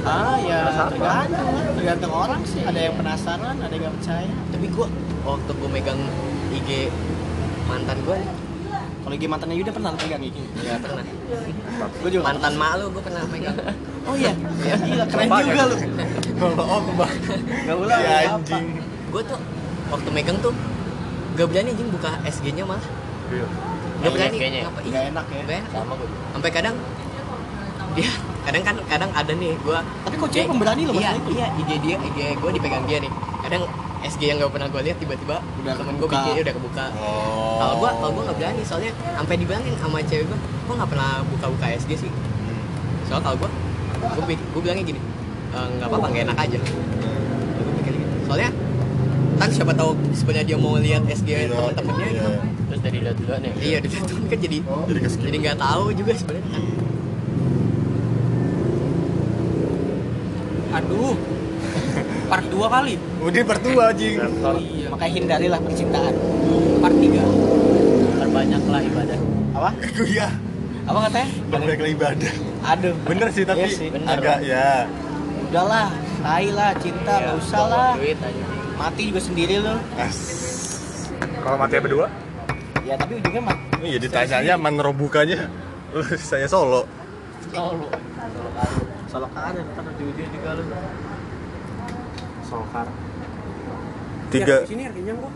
ah 0.03 0.35
ya 0.37 0.59
Penasaran. 0.67 0.91
tergantung 0.91 1.47
lah 1.49 1.65
tergantung 1.73 2.13
orang 2.13 2.41
sih 2.43 2.61
ada 2.61 2.75
yang 2.77 2.95
penasaran 2.95 3.55
ada 3.55 3.71
yang 3.71 3.83
nggak 3.83 3.95
percaya 3.97 4.31
Tapi 4.51 4.65
gua 4.69 4.87
waktu 5.23 5.51
gua 5.53 5.69
megang 5.71 6.01
IG 6.51 6.69
mantan 7.63 7.97
gua 8.03 8.15
nih, 8.19 8.29
kalau 8.99 9.13
IG 9.13 9.23
mantannya 9.25 9.55
Yuda 9.55 9.71
pernah 9.71 9.91
pegang 9.95 10.21
IG 10.21 10.37
nggak 10.53 10.79
pernah. 10.79 11.03
gue 11.73 12.09
juga 12.09 12.23
Mantan 12.25 12.53
mak 12.53 12.71
lu 12.77 12.85
gua 12.91 13.01
pernah 13.01 13.23
megang. 13.25 13.55
oh 14.03 14.15
iya 14.15 14.33
ya, 14.61 14.75
gila 14.77 15.05
keren 15.07 15.27
Bapaknya. 15.27 15.47
juga 15.47 15.63
lu 15.63 15.75
kalau 16.35 16.65
om 16.67 16.85
bang 16.93 17.13
Gak 17.63 17.75
ulang 17.77 17.95
si 17.95 18.03
apa. 18.03 18.35
anjing 18.35 18.65
Gua 19.07 19.21
tuh 19.23 19.39
waktu 19.87 20.09
megang 20.11 20.37
tuh 20.39 20.51
gak 21.33 21.47
berani 21.47 21.71
anjing 21.71 21.89
buka 21.89 22.11
SG-nya 22.25 22.63
malah. 22.63 22.83
Iya. 23.31 23.47
Gak 24.03 24.11
berani. 24.11 24.35
SG-nya? 24.35 24.59
Ngapa? 24.61 24.79
Gak 24.79 24.85
Iya, 24.85 24.99
enak 25.09 25.25
ya 25.25 25.41
nggak 25.41 25.57
enak. 25.57 25.71
sama 25.71 25.93
gue 25.95 26.07
Sampai 26.29 26.49
kadang 26.51 26.75
dia 27.93 28.09
kadang 28.43 28.63
kan 28.65 28.75
kadang 28.83 29.11
ada 29.13 29.33
nih 29.33 29.53
gua 29.61 29.79
Tapi 30.01 30.15
kok 30.17 30.27
cewek 30.27 30.47
pemberani 30.49 30.81
loh 30.83 30.93
iya, 30.93 31.13
itu? 31.13 31.29
iya 31.31 31.47
IG 31.53 31.69
dia 31.79 31.95
IG 32.01 32.17
gua 32.35 32.49
dipegang 32.49 32.83
dia 32.83 32.97
nih 32.97 33.11
kadang 33.39 33.63
SG 34.03 34.21
yang 34.25 34.37
gak 34.37 34.51
pernah 34.51 34.67
gua 34.67 34.81
lihat 34.81 34.97
tiba-tiba 34.97 35.37
Udah 35.55 35.73
temen 35.73 35.93
gua 35.95 36.07
kebuka. 36.07 36.19
bikin 36.25 36.41
udah 36.41 36.53
kebuka 36.53 36.85
oh 36.95 37.55
kalau 37.55 37.75
gua 37.77 37.89
kalau 37.93 38.11
gua 38.11 38.23
nggak 38.25 38.37
berani 38.37 38.61
soalnya 38.61 38.91
sampai 39.13 39.35
dibilangin 39.37 39.75
sama 39.77 39.97
cewek 40.01 40.25
gua 40.25 40.35
kok 40.41 40.73
nggak 40.75 40.89
pernah 40.89 41.11
buka-buka 41.23 41.65
SG 41.77 41.91
sih 41.97 42.11
soalnya 43.05 43.23
kalau 43.23 43.37
gua 43.37 43.49
gua, 44.11 44.25
pik- 44.25 44.47
gua 44.49 44.61
bilangnya 44.61 44.85
gini 44.85 44.99
"Eh, 45.53 45.67
nggak 45.71 45.87
apa-apa 45.87 46.05
nggak 46.09 46.23
enak 46.25 46.37
aja 46.39 46.57
Gua 46.59 47.73
pikir 47.77 47.93
gitu. 47.95 48.13
soalnya 48.25 48.49
kan 49.43 49.51
siapa 49.51 49.75
tahu 49.75 49.91
sebenarnya 50.15 50.45
dia 50.45 50.57
mau 50.57 50.79
lihat 50.79 51.03
SG 51.03 51.27
Iya, 51.27 51.51
teman-temannya 51.51 52.07
gitu 52.07 52.23
iya. 52.23 52.39
terus 52.63 52.81
dari 52.81 52.97
lihat 53.03 53.17
dulu 53.19 53.33
nih. 53.35 53.51
Iya 53.59 53.77
udah 53.77 53.91
gitu 53.91 54.13
kan 54.23 54.37
jadi 54.39 54.57
jadi 54.87 54.99
keskip 55.03 55.23
jadi 55.27 55.37
nggak 55.43 55.57
tahu 55.59 55.83
juga 55.91 56.11
sebenarnya. 56.15 56.47
Kan 56.47 56.63
aduh. 60.79 61.15
Part 62.23 62.45
2 62.49 62.65
kali. 62.65 62.93
Udah 63.19 63.43
pertua 63.45 63.83
anjing. 63.91 64.15
Iya 64.17 64.87
makanya 64.89 65.11
hindarilah 65.13 65.59
percintaan. 65.59 66.13
Part 66.79 66.95
3 66.95 67.19
terbanyak 68.17 68.63
lah 68.63 68.81
ibadah. 68.81 69.19
Apa? 69.53 69.69
Aku 69.75 70.03
ya 70.17 70.29
apa 70.83 70.99
katanya? 71.07 71.27
Banyak 71.47 71.79
lagi 71.79 71.93
ibadah. 71.95 72.33
Aduh. 72.65 72.93
Bener 73.03 73.27
sih 73.29 73.43
tapi 73.43 73.63
Iya 73.63 73.67
sih. 73.71 73.87
Bener. 73.91 74.07
agak 74.09 74.39
ya. 74.43 74.87
Udahlah 75.47 75.87
tai 76.19 76.47
lah 76.49 76.71
cinta 76.79 77.13
Iya, 77.13 77.23
nggak 77.27 77.37
usah 77.39 77.61
lah. 77.67 77.91
duit 77.99 78.17
aja 78.17 78.52
mati 78.77 79.01
juga 79.09 79.21
sendiri 79.21 79.61
lo 79.61 79.75
as. 79.97 80.17
Kalau 81.43 81.57
mati 81.59 81.77
berdua 81.79 82.07
ya 82.83 82.99
tapi 82.99 83.15
ujungnya 83.15 83.41
mah 83.41 83.57
iya 83.79 83.95
ditanyanya 83.95 84.53
manro 84.59 84.91
bukanya 84.91 85.47
saya 86.19 86.47
solo. 86.53 86.83
Solo. 87.53 87.87
Solo 89.07 89.27
kanan 89.31 89.63
ntar 89.71 89.83
ujung-ujung 89.87 90.29
juga 90.33 90.49
lo 90.57 90.63
solkar 92.43 92.87
tiga. 94.33 94.55
Ya, 94.61 94.67
sini 94.67 94.83
harganya 94.85 95.13
gua 95.17 95.31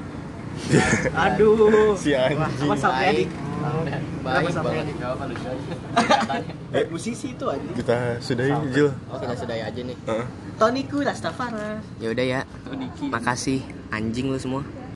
aduh. 1.29 1.93
Si 1.93 2.17
anjing. 2.17 2.41
apa 2.41 2.75
sampai 2.81 3.05
adik. 3.13 3.29
Baik 4.25 4.53
banget. 4.57 4.85
Adik. 5.21 5.37
Eh. 6.67 6.83
musisi 6.91 7.31
itu 7.31 7.45
aja 7.47 7.63
kita 7.79 8.19
sudahi 8.19 8.51
Jul. 8.75 8.91
Sudah 8.91 9.37
sudah 9.39 9.55
aja 9.55 9.81
nih. 9.81 9.95
Heeh. 10.03 10.25
Toniku 10.57 11.05
Rastafari. 11.05 11.77
Ya. 12.01 12.09
Udah 12.09 12.25
ya 12.25 12.39
makasih 13.13 13.61
anjing 13.93 14.33
lu 14.33 14.41
semua 14.41 14.65